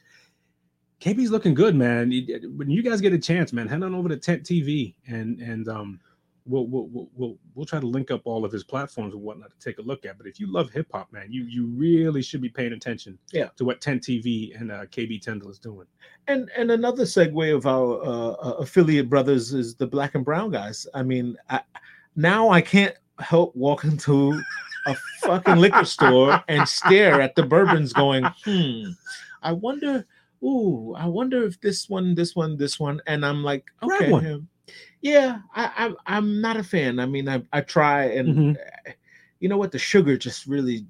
KB's 1.01 1.31
looking 1.31 1.53
good, 1.53 1.75
man. 1.75 2.11
He- 2.11 2.39
When 2.55 2.69
you 2.69 2.83
guys 2.83 3.01
get 3.01 3.13
a 3.13 3.17
chance, 3.19 3.51
man, 3.53 3.67
head 3.67 3.81
on 3.83 3.95
over 3.95 4.07
to 4.09 4.17
Tent 4.17 4.43
TV 4.43 4.93
and 5.07 5.39
and 5.41 5.67
um, 5.67 5.99
we'll 6.45 6.65
we'll 6.67 6.87
we'll 6.87 7.09
we'll, 7.15 7.37
we'll 7.55 7.65
try 7.65 7.79
to 7.79 7.85
link 7.87 8.11
up 8.11 8.21
all 8.25 8.43
of 8.45 8.51
his 8.51 8.63
platforms 8.63 9.13
and 9.13 9.21
whatnot 9.21 9.51
to 9.51 9.59
take 9.59 9.77
a 9.79 9.81
look 9.81 10.05
at. 10.05 10.17
But 10.17 10.27
if 10.27 10.39
you 10.39 10.47
love 10.51 10.71
hip 10.71 10.87
hop, 10.91 11.11
man, 11.11 11.27
you 11.31 11.43
you 11.43 11.67
really 11.67 12.21
should 12.21 12.41
be 12.41 12.49
paying 12.49 12.73
attention 12.73 13.17
Yeah. 13.31 13.49
to 13.57 13.65
what 13.65 13.81
Tent 13.81 14.01
TV 14.03 14.59
and 14.59 14.71
uh, 14.71 14.85
KB 14.85 15.23
Tendall 15.23 15.49
is 15.51 15.59
doing. 15.59 15.87
And 16.27 16.49
and 16.55 16.71
another 16.71 17.03
segue 17.03 17.55
of 17.55 17.65
our 17.65 18.03
uh, 18.03 18.31
uh, 18.31 18.55
affiliate 18.59 19.09
brothers 19.09 19.53
is 19.53 19.75
the 19.75 19.87
Black 19.87 20.15
and 20.15 20.25
Brown 20.25 20.51
guys. 20.51 20.87
I 20.93 21.03
mean, 21.03 21.37
I, 21.49 21.61
now 22.15 22.49
I 22.49 22.61
can't 22.61 22.95
help 23.19 23.55
walk 23.55 23.83
into 23.83 24.41
a 24.87 24.95
fucking 25.21 25.57
liquor 25.57 25.85
store 25.97 26.43
and 26.47 26.67
stare 26.67 27.21
at 27.21 27.35
the 27.35 27.43
bourbons, 27.43 27.93
going, 27.93 28.23
"Hmm, 28.45 28.91
I 29.43 29.51
wonder." 29.51 30.05
Ooh, 30.43 30.95
I 30.97 31.05
wonder 31.05 31.43
if 31.43 31.61
this 31.61 31.87
one, 31.87 32.15
this 32.15 32.35
one, 32.35 32.57
this 32.57 32.79
one, 32.79 32.99
and 33.05 33.23
I'm 33.23 33.43
like, 33.43 33.69
okay, 33.83 34.11
one. 34.11 34.47
Yeah, 35.01 35.39
I, 35.55 35.65
I, 36.07 36.17
I'm 36.17 36.41
not 36.41 36.57
a 36.57 36.63
fan. 36.63 36.99
I 36.99 37.05
mean, 37.05 37.27
I, 37.27 37.43
I 37.51 37.61
try, 37.61 38.03
and 38.05 38.27
Mhm. 38.29 38.55
uh, 38.57 38.91
you 39.39 39.49
know 39.49 39.57
what, 39.57 39.71
the 39.71 39.79
sugar 39.79 40.17
just 40.17 40.45
really 40.45 40.85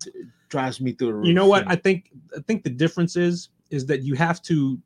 drives 0.49 0.81
me 0.81 0.91
through 0.91 1.07
the 1.07 1.13
roof. 1.13 1.27
you 1.27 1.33
know 1.33 1.47
what 1.47 1.61
and- 1.63 1.71
i 1.71 1.75
think 1.77 2.11
i 2.37 2.41
think 2.41 2.61
the 2.65 2.69
difference 2.69 3.15
is 3.15 3.47
is 3.69 3.85
that 3.85 4.01
you 4.03 4.15
have 4.15 4.41
to 4.41 4.77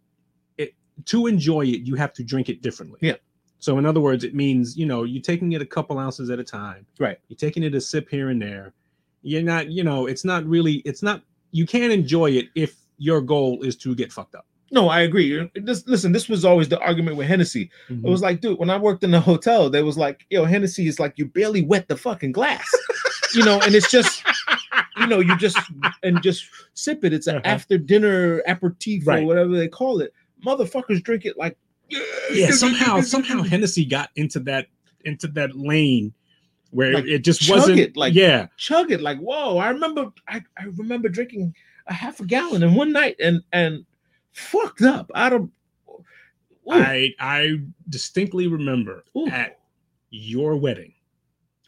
it 0.59 0.75
to 1.05 1.25
enjoy 1.25 1.61
it 1.65 1.81
you 1.81 1.95
have 1.95 2.13
to 2.13 2.23
drink 2.23 2.49
it 2.49 2.61
differently 2.61 2.99
Yeah. 3.01 3.15
so 3.57 3.79
in 3.79 3.85
other 3.87 3.99
words 3.99 4.23
it 4.23 4.35
means 4.35 4.77
you 4.77 4.85
know 4.85 5.05
you're 5.05 5.23
taking 5.23 5.53
it 5.53 5.63
a 5.63 5.65
couple 5.65 5.97
ounces 5.97 6.29
at 6.29 6.37
a 6.37 6.43
time 6.43 6.85
Right. 6.99 7.17
you're 7.29 7.37
taking 7.37 7.63
it 7.63 7.73
a 7.73 7.81
sip 7.81 8.07
here 8.09 8.29
and 8.29 8.39
there 8.39 8.73
you're 9.23 9.41
not 9.41 9.71
you 9.71 9.83
know 9.83 10.05
it's 10.05 10.23
not 10.23 10.45
really 10.45 10.75
it's 10.85 11.01
not 11.01 11.23
you 11.49 11.65
can't 11.65 11.91
enjoy 11.91 12.29
it 12.29 12.45
if 12.53 12.75
your 12.99 13.19
goal 13.21 13.63
is 13.63 13.75
to 13.77 13.95
get 13.95 14.13
fucked 14.13 14.35
up 14.35 14.45
No, 14.71 14.89
I 14.89 15.01
agree. 15.01 15.49
This, 15.55 15.85
listen, 15.87 16.11
this 16.11 16.27
was 16.27 16.43
always 16.43 16.67
the 16.69 16.79
argument 16.79 17.17
with 17.17 17.27
Hennessy. 17.27 17.69
It 17.89 18.01
was 18.01 18.21
like, 18.21 18.41
dude, 18.41 18.57
when 18.57 18.69
I 18.69 18.77
worked 18.77 19.03
in 19.03 19.11
the 19.11 19.19
hotel, 19.19 19.69
they 19.69 19.83
was 19.83 19.97
like, 19.97 20.25
yo, 20.29 20.43
Hennessy 20.45 20.87
is 20.87 20.99
like 20.99 21.13
you 21.17 21.25
barely 21.25 21.61
wet 21.61 21.87
the 21.87 21.95
fucking 21.95 22.31
glass, 22.31 22.65
you 23.35 23.43
know, 23.45 23.59
and 23.61 23.75
it's 23.75 23.91
just, 23.91 24.23
you 24.97 25.05
know, 25.07 25.19
you 25.19 25.37
just 25.37 25.57
and 26.03 26.21
just 26.23 26.45
sip 26.73 27.03
it. 27.05 27.13
It's 27.13 27.27
an 27.27 27.35
Uh-huh. 27.37 27.47
after 27.47 27.77
dinner 27.77 28.41
aperitif 28.47 29.05
Right. 29.05 29.23
or 29.23 29.25
whatever 29.27 29.55
they 29.55 29.67
call 29.67 30.01
it. 30.01 30.11
Motherfuckers 30.45 31.01
drink 31.03 31.25
it 31.25 31.37
like, 31.37 31.57
yeah 32.31 32.49
somehow 32.49 32.99
somehow 33.01 33.43
hennessy 33.43 33.85
got 33.85 34.09
into 34.15 34.39
that 34.39 34.65
into 35.03 35.27
that 35.27 35.55
lane 35.55 36.11
where 36.71 36.95
Like, 36.95 37.05
it 37.05 37.19
just 37.19 37.41
chug 37.41 37.57
wasn't 37.57 37.79
it, 37.79 37.95
like- 37.95 38.15
yeah 38.15 38.47
chug 38.57 38.91
it 38.91 39.01
like, 39.01 39.19
whoa. 39.19 39.59
I 39.59 39.69
remember, 39.69 40.11
I, 40.27 40.41
I 40.57 40.63
remember 40.77 41.07
drinking 41.09 41.53
a 41.85 41.93
half 41.93 42.19
a 42.19 42.25
gallon 42.25 42.63
in 42.63 42.73
one 42.73 42.91
night 42.91 43.15
and 43.19 43.41
and 43.53 43.85
fucked 44.35 44.81
up 44.81 45.11
out 45.15 45.33
of. 45.33 45.49
Ooh, 46.67 46.71
i 46.71 47.13
i 47.19 47.57
distinctly 47.89 48.47
remember 48.47 49.03
ooh. 49.15 49.27
at 49.27 49.59
your 50.09 50.57
wedding 50.57 50.95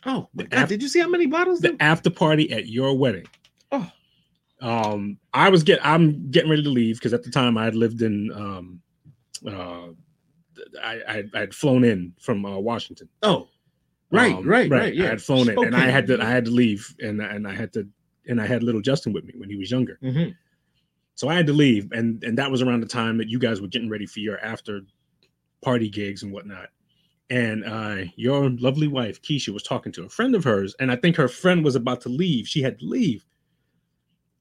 oh 0.08 0.28
my 0.34 0.44
god! 0.44 0.70
Did 0.70 0.82
you 0.82 0.88
see 0.88 1.00
how 1.00 1.10
many 1.10 1.28
bottles? 1.28 1.60
the 1.60 1.76
after 1.80 2.10
party 2.10 2.52
at 2.52 2.68
your 2.68 2.98
wedding. 2.98 3.28
Oh. 3.72 3.92
Um, 4.60 5.20
I 5.34 5.50
was 5.50 5.64
get 5.64 5.80
I'm 5.86 6.32
getting 6.32 6.50
ready 6.50 6.64
to 6.64 6.70
leave 6.70 6.98
because 6.98 7.14
at 7.14 7.24
the 7.24 7.30
time 7.30 7.58
I 7.58 7.66
had 7.66 7.76
lived 7.76 8.02
in 8.02 8.32
um 8.34 8.82
uh 9.48 9.90
I 10.84 11.24
I 11.34 11.40
had 11.40 11.54
flown 11.54 11.84
in 11.84 12.14
from 12.20 12.46
uh, 12.46 12.58
Washington. 12.58 13.10
Oh, 13.22 13.50
right, 14.10 14.34
Um, 14.34 14.48
right, 14.48 14.70
right. 14.70 14.96
Yeah, 14.96 15.06
I 15.06 15.10
had 15.10 15.22
flown 15.22 15.50
in 15.50 15.64
and 15.64 15.76
I 15.76 15.90
had 15.90 16.08
to 16.08 16.20
I 16.20 16.30
had 16.30 16.46
to 16.46 16.52
leave 16.52 16.96
and 17.00 17.22
and 17.22 17.48
I 17.48 17.54
had 17.54 17.74
to 17.74 17.88
and 18.28 18.42
I 18.42 18.48
had 18.48 18.64
little 18.64 18.82
Justin 18.82 19.14
with 19.14 19.26
me 19.26 19.34
when 19.38 19.50
he 19.50 19.58
was 19.58 19.70
younger. 19.70 20.00
Mhm. 20.02 20.36
So 21.18 21.28
I 21.28 21.34
had 21.34 21.48
to 21.48 21.54
leave 21.54 21.92
and 21.92 22.24
and 22.24 22.38
that 22.38 22.52
was 22.52 22.62
around 22.62 22.82
the 22.82 22.88
time 22.88 23.18
that 23.18 23.28
you 23.28 23.40
guys 23.40 23.60
were 23.60 23.68
getting 23.68 23.90
ready 23.90 24.06
for 24.06 24.20
your 24.20 24.40
after 24.40 24.82
party 25.64 25.90
gigs 25.90 26.22
and 26.22 26.32
whatnot. 26.32 26.70
And 27.30 27.66
uh, 27.66 28.10
your 28.16 28.52
lovely 28.52 28.88
wife 28.88 29.22
Keisha 29.22 29.50
was 29.50 29.64
talking 29.64 29.92
to 29.94 30.06
a 30.06 30.10
friend 30.10 30.36
of 30.36 30.46
hers, 30.46 30.76
and 30.80 30.92
I 30.92 30.96
think 30.96 31.18
her 31.18 31.28
friend 31.28 31.66
was 31.66 31.76
about 31.76 32.02
to 32.02 32.10
leave. 32.10 32.48
She 32.48 32.62
had 32.62 32.80
to 32.80 32.86
leave, 32.86 33.26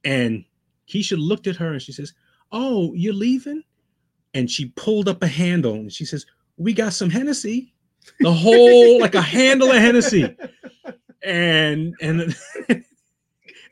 and 0.04 0.44
Keisha 0.86 1.16
looked 1.18 1.48
at 1.48 1.56
her 1.56 1.72
and 1.72 1.82
she 1.82 1.90
says, 1.90 2.12
"Oh, 2.52 2.92
you're 2.94 3.12
leaving?" 3.12 3.64
And 4.34 4.48
she 4.48 4.66
pulled 4.76 5.08
up 5.08 5.22
a 5.22 5.26
handle 5.26 5.74
and 5.74 5.92
she 5.92 6.04
says, 6.04 6.26
"We 6.58 6.74
got 6.74 6.92
some 6.92 7.10
Hennessy." 7.10 7.74
The 8.20 8.32
whole 8.32 9.00
like 9.00 9.16
a 9.16 9.22
handle 9.22 9.72
of 9.72 9.78
Hennessy, 9.78 10.36
and 11.24 11.94
and 12.00 12.36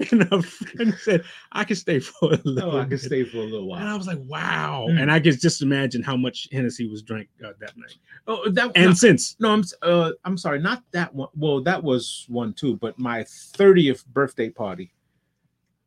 and 0.11 0.25
her 0.25 0.43
friend 0.43 0.95
said, 1.01 1.25
"I 1.53 1.65
can 1.65 1.77
stay 1.77 2.01
for 2.01 2.33
a 2.33 2.41
little." 2.45 2.77
Oh, 2.77 2.81
I 2.81 2.85
can 2.85 2.99
stay 2.99 3.25
for 3.25 3.39
a 3.39 3.45
little 3.45 3.69
while. 3.69 3.81
And 3.81 3.89
I 3.89 3.97
was 3.97 4.07
like, 4.07 4.19
wow. 4.21 4.87
Mm. 4.89 5.03
And 5.03 5.13
I 5.13 5.21
could 5.21 5.41
just 5.41 5.63
imagine 5.63 6.03
how 6.03 6.17
much 6.17 6.49
Hennessy 6.53 6.89
was 6.89 7.03
drank 7.03 7.29
uh, 7.45 7.53
that 7.61 7.77
night. 7.77 7.95
Oh, 8.27 8.49
that 8.51 8.73
And 8.75 8.97
since, 8.97 9.37
no, 9.39 9.51
I'm 9.51 9.65
uh, 9.83 10.13
I'm 10.25 10.37
sorry, 10.37 10.61
not 10.61 10.83
that 10.93 11.15
one. 11.15 11.29
Well, 11.37 11.63
that 11.63 11.83
was 11.83 12.27
one 12.29 12.53
too, 12.53 12.77
but 12.77 12.99
my 12.99 13.21
30th 13.21 14.07
birthday 14.07 14.51
party, 14.51 14.93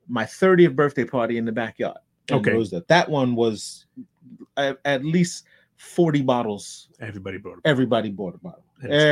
my 0.08 0.24
30th 0.24 0.76
birthday 0.76 1.06
party 1.06 1.38
in 1.38 1.46
the 1.46 1.52
backyard. 1.52 1.98
Okay. 2.30 2.62
That 2.88 3.10
one 3.10 3.36
was 3.36 3.86
at, 4.58 4.80
at 4.84 5.06
least 5.06 5.46
40 5.78 6.22
bottles. 6.24 6.90
Everybody 7.00 7.38
brought 7.38 7.60
a 7.60 7.68
Everybody 7.68 8.10
bought 8.10 8.36
a 8.36 8.40
bottle. 8.40 8.64
Everybody, 8.84 9.04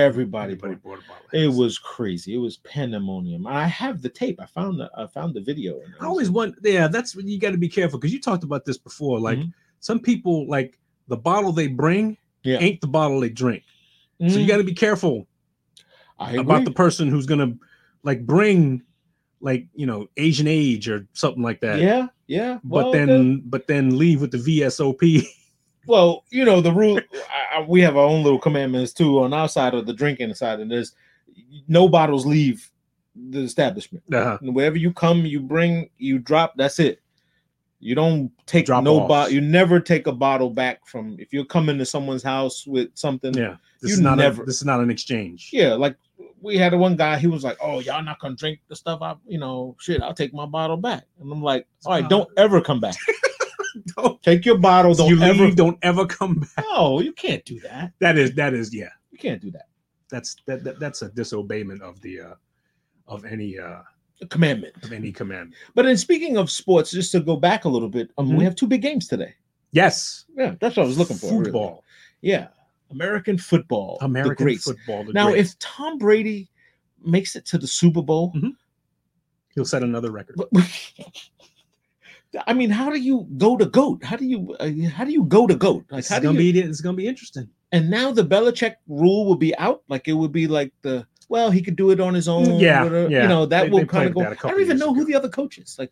Everybody 0.53 0.55
bought. 0.55 0.83
brought 0.83 0.99
a 0.99 1.07
bottle. 1.07 1.25
It 1.33 1.51
was 1.51 1.77
crazy. 1.77 2.35
It 2.35 2.37
was 2.37 2.57
pandemonium. 2.57 3.47
I 3.47 3.65
have 3.67 4.01
the 4.01 4.09
tape. 4.09 4.39
I 4.41 4.45
found 4.45 4.79
the 4.79 4.89
I 4.95 5.07
found 5.07 5.33
the 5.33 5.41
video. 5.41 5.79
I 6.01 6.05
always 6.05 6.29
want. 6.29 6.55
Yeah, 6.63 6.87
that's 6.87 7.15
when 7.15 7.27
you 7.27 7.39
got 7.39 7.51
to 7.51 7.57
be 7.57 7.69
careful 7.69 7.99
because 7.99 8.13
you 8.13 8.21
talked 8.21 8.43
about 8.43 8.65
this 8.65 8.77
before. 8.77 9.19
Like 9.19 9.39
Mhm. 9.39 9.53
some 9.79 9.99
people, 9.99 10.47
like 10.47 10.77
the 11.07 11.17
bottle 11.17 11.51
they 11.51 11.67
bring 11.67 12.17
Yeah. 12.43 12.59
ain't 12.59 12.81
the 12.81 12.87
bottle 12.87 13.19
they 13.19 13.29
drink. 13.29 13.63
So 14.27 14.39
you 14.39 14.45
Mm, 14.45 14.47
got 14.47 14.57
to 14.57 14.63
be 14.63 14.73
careful 14.73 15.27
about 16.19 16.63
the 16.65 16.71
person 16.71 17.09
who's 17.09 17.25
gonna 17.25 17.53
like 18.03 18.25
bring 18.25 18.81
like 19.41 19.67
you 19.75 19.85
know 19.85 20.07
Asian 20.17 20.47
age 20.47 20.87
or 20.89 21.07
something 21.13 21.43
like 21.43 21.59
that. 21.61 21.79
yeah, 21.79 22.07
yeah. 22.27 22.59
But 22.63 22.85
Well, 22.85 22.91
then, 22.91 23.41
but 23.45 23.67
then 23.67 23.97
leave 23.97 24.21
with 24.21 24.31
the 24.31 24.37
VSOP. 24.37 25.25
well, 25.87 26.23
you 26.29 26.45
know 26.45 26.61
the 26.61 26.71
rule. 26.71 26.99
I, 27.53 27.61
we 27.61 27.81
have 27.81 27.97
our 27.97 28.05
own 28.05 28.23
little 28.23 28.39
commandments 28.39 28.93
too 28.93 29.21
on 29.23 29.33
our 29.33 29.47
side 29.49 29.73
of 29.73 29.85
the 29.85 29.93
drinking 29.93 30.33
side, 30.35 30.59
and 30.59 30.69
there's 30.71 30.93
no 31.67 31.87
bottles 31.89 32.25
leave 32.25 32.71
the 33.29 33.39
establishment. 33.41 34.03
uh-huh. 34.13 34.37
Wherever 34.41 34.77
you 34.77 34.91
come, 34.91 35.25
you 35.25 35.39
bring, 35.39 35.89
you 35.97 36.19
drop. 36.19 36.53
That's 36.57 36.79
it. 36.79 37.01
You 37.79 37.93
don't 37.93 38.31
take 38.47 38.65
Drop 38.65 38.83
no 38.83 39.05
bottle. 39.07 39.31
You 39.33 39.41
never 39.41 39.79
take 39.79 40.07
a 40.07 40.11
bottle 40.11 40.49
back 40.49 40.87
from. 40.87 41.17
If 41.19 41.31
you're 41.31 41.45
coming 41.45 41.77
to 41.77 41.85
someone's 41.85 42.23
house 42.23 42.65
with 42.65 42.89
something, 42.95 43.33
Yeah, 43.33 43.57
this 43.81 43.91
You 43.91 43.95
is 43.95 44.01
not 44.01 44.17
never- 44.17 44.41
a, 44.41 44.45
this 44.45 44.55
is 44.57 44.65
not 44.65 44.79
an 44.79 44.89
exchange. 44.89 45.49
yeah. 45.53 45.73
Like 45.75 45.95
we 46.41 46.57
had 46.57 46.73
one 46.73 46.95
guy. 46.95 47.17
He 47.19 47.27
was 47.27 47.43
like, 47.43 47.57
"Oh, 47.61 47.79
y'all 47.79 48.01
not 48.03 48.19
gonna 48.19 48.35
drink 48.35 48.59
the 48.69 48.75
stuff. 48.75 49.01
I, 49.01 49.15
you 49.27 49.37
know, 49.37 49.75
shit. 49.79 50.01
I'll 50.01 50.13
take 50.13 50.33
my 50.33 50.45
bottle 50.45 50.77
back." 50.77 51.03
And 51.19 51.31
I'm 51.31 51.41
like, 51.43 51.67
"All 51.85 51.91
right, 51.93 52.07
don't 52.09 52.29
ever 52.37 52.59
come 52.61 52.79
back. 52.79 52.95
Don't- 53.97 54.21
Take 54.23 54.45
your 54.45 54.57
bottle. 54.57 54.93
Don't 54.93 55.09
you 55.09 55.15
leave, 55.17 55.41
ever. 55.41 55.51
don't 55.51 55.77
ever 55.81 56.05
come 56.05 56.35
back. 56.55 56.65
No, 56.71 56.99
you 57.01 57.13
can't 57.13 57.43
do 57.45 57.59
that. 57.61 57.91
That 57.99 58.17
is 58.17 58.33
that 58.35 58.53
is 58.53 58.73
yeah. 58.73 58.89
You 59.11 59.17
can't 59.17 59.41
do 59.41 59.51
that. 59.51 59.67
That's 60.09 60.35
that, 60.45 60.63
that 60.63 60.79
that's 60.79 61.01
a 61.01 61.09
disobeyment 61.09 61.81
of 61.81 61.99
the 62.01 62.21
uh 62.21 62.33
of 63.07 63.25
any 63.25 63.57
uh 63.59 63.81
A 64.21 64.27
commandment. 64.29 64.75
of 64.83 64.91
any 64.93 65.11
command. 65.11 65.53
But 65.73 65.85
in 65.85 65.97
speaking 65.97 66.37
of 66.37 66.49
sports, 66.51 66.91
just 66.91 67.11
to 67.13 67.19
go 67.19 67.35
back 67.35 67.65
a 67.65 67.69
little 67.69 67.89
bit, 67.89 68.11
um, 68.17 68.29
Mhm. 68.29 68.37
we 68.37 68.43
have 68.43 68.55
two 68.55 68.67
big 68.67 68.81
games 68.81 69.07
today. 69.07 69.33
Yes, 69.71 70.25
Yeah, 70.37 70.55
that's 70.61 70.77
what 70.77 70.83
I 70.83 70.87
was 70.87 70.97
looking 70.97 71.17
for. 71.17 71.31
really. 71.31 71.43
football, 71.45 71.83
Yeah, 72.21 72.47
American 72.91 73.37
football. 73.37 73.97
American 74.01 74.45
greats. 74.45 74.63
football. 74.63 75.03
the 75.03 75.11
Now, 75.13 75.31
greats. 75.31 75.51
if 75.51 75.59
Tom 75.59 75.97
Brady 75.97 76.49
makes 77.03 77.35
it 77.35 77.45
to 77.47 77.57
the 77.57 77.67
Super 77.67 78.01
Bowl, 78.01 78.31
Mhm. 78.33 78.51
he'll 79.53 79.65
set 79.65 79.83
another 79.83 80.11
record. 80.11 80.37
I 82.47 82.53
mean, 82.53 82.69
how 82.69 82.89
do 82.89 82.99
you 82.99 83.27
go 83.37 83.57
to 83.57 83.65
goat? 83.65 84.03
How 84.03 84.15
do 84.17 84.25
you 84.25 84.55
uh, 84.59 84.69
how 84.89 85.03
do 85.05 85.11
you 85.11 85.23
go 85.23 85.47
to 85.47 85.55
goat? 85.55 85.85
Like, 85.89 85.99
It's 85.99 86.09
how 86.09 86.19
do 86.19 86.23
gonna 86.27 86.39
you? 86.41 86.53
be 86.53 86.59
it's 86.59 86.81
gonna 86.81 86.97
be 86.97 87.07
interesting. 87.07 87.49
and 87.71 87.89
now 87.89 88.11
the 88.11 88.23
Belichick 88.23 88.75
rule 88.87 89.25
will 89.25 89.35
be 89.37 89.55
out. 89.57 89.83
Like 89.89 90.07
it 90.07 90.13
would 90.13 90.31
be 90.31 90.47
like 90.47 90.71
the 90.81 91.05
well, 91.29 91.49
he 91.51 91.61
could 91.61 91.75
do 91.75 91.89
it 91.91 91.99
on 91.99 92.13
his 92.13 92.27
own. 92.27 92.59
Yeah, 92.59 92.83
whatever. 92.83 93.09
yeah. 93.09 93.23
You 93.23 93.27
know 93.29 93.45
that 93.47 93.63
They- 93.63 93.69
will 93.69 93.85
kind 93.85 94.07
of 94.09 94.15
go. 94.15 94.21
I 94.21 94.33
don't 94.51 94.61
even 94.61 94.77
know 94.77 94.93
who 94.93 95.05
the 95.05 95.15
other 95.15 95.29
coach 95.29 95.57
is. 95.57 95.75
Like 95.79 95.91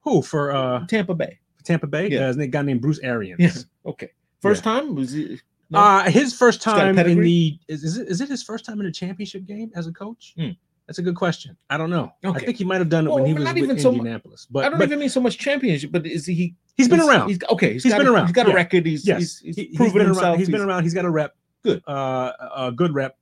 Who 0.00 0.20
for 0.22 0.52
uh 0.54 0.86
Tampa 0.86 1.14
Bay. 1.14 1.38
Tampa 1.64 1.86
Bay? 1.86 2.04
Yeah. 2.08 2.12
Yeah, 2.14 2.18
there's 2.20 2.36
a 2.36 2.46
guy 2.46 2.62
named 2.62 2.82
Bruce 2.82 3.00
Arians. 3.02 3.40
Yeah. 3.40 3.90
Okay. 3.90 4.10
First 4.42 4.62
time 4.64 4.94
was 4.94 5.12
he? 5.12 5.40
no? 5.70 5.78
Uh 5.78 6.10
his 6.10 6.36
first 6.36 6.60
time 6.60 6.98
in 6.98 7.20
the 7.20 7.58
is, 7.68 7.84
is 7.84 7.96
it 7.98 8.08
is 8.08 8.20
it 8.20 8.28
his 8.28 8.42
first 8.42 8.64
time 8.66 8.80
in 8.80 8.86
a 8.86 8.92
championship 8.92 9.46
game 9.46 9.70
as 9.74 9.86
a 9.86 9.92
coach? 9.92 10.34
Hmm. 10.36 10.50
That's 10.86 10.98
a 10.98 11.02
good 11.02 11.16
question. 11.16 11.56
I 11.70 11.78
don't 11.78 11.88
know. 11.88 12.12
Okay. 12.24 12.38
I 12.42 12.44
think 12.44 12.58
he 12.58 12.64
might 12.64 12.76
have 12.78 12.90
done 12.90 13.06
it 13.06 13.10
when 13.10 13.24
he 13.24 13.32
was 13.32 13.44
not 13.44 13.54
with 13.54 13.64
even 13.64 13.78
so 13.78 13.90
Indianapolis. 13.92 14.46
I 14.54 14.68
don't 14.68 14.78
but 14.78 14.84
even 14.84 14.98
mean 14.98 15.08
so 15.08 15.20
much 15.20 15.38
championship, 15.38 15.90
but 15.92 16.06
is 16.06 16.26
he? 16.26 16.54
he's 16.76 16.88
been 16.88 16.98
he's- 16.98 17.08
around. 17.08 17.28
He's, 17.28 17.38
okay, 17.50 17.72
He's 17.72 17.84
got 17.86 17.98
been 17.98 18.06
a, 18.08 18.12
around, 18.12 18.26
He's 18.26 18.34
got 18.34 18.46
a 18.46 18.50
yeah. 18.50 18.54
record. 18.56 18.84
He's 18.84 19.06
yes, 19.06 19.18
he's, 19.18 19.40
he's 19.40 19.56
He- 19.56 19.64
he's 19.68 19.76
proven 19.76 19.92
been 19.94 20.06
himself. 20.06 20.24
around. 20.24 20.38
He's 20.38 20.50
been 20.50 20.60
around. 20.60 20.82
He's 20.82 20.94
got 20.94 21.04
a 21.06 21.10
rep. 21.10 21.34
Good. 21.62 21.82
Uh, 21.88 22.32
a 22.54 22.72
good 22.72 22.92
rep. 22.94 23.16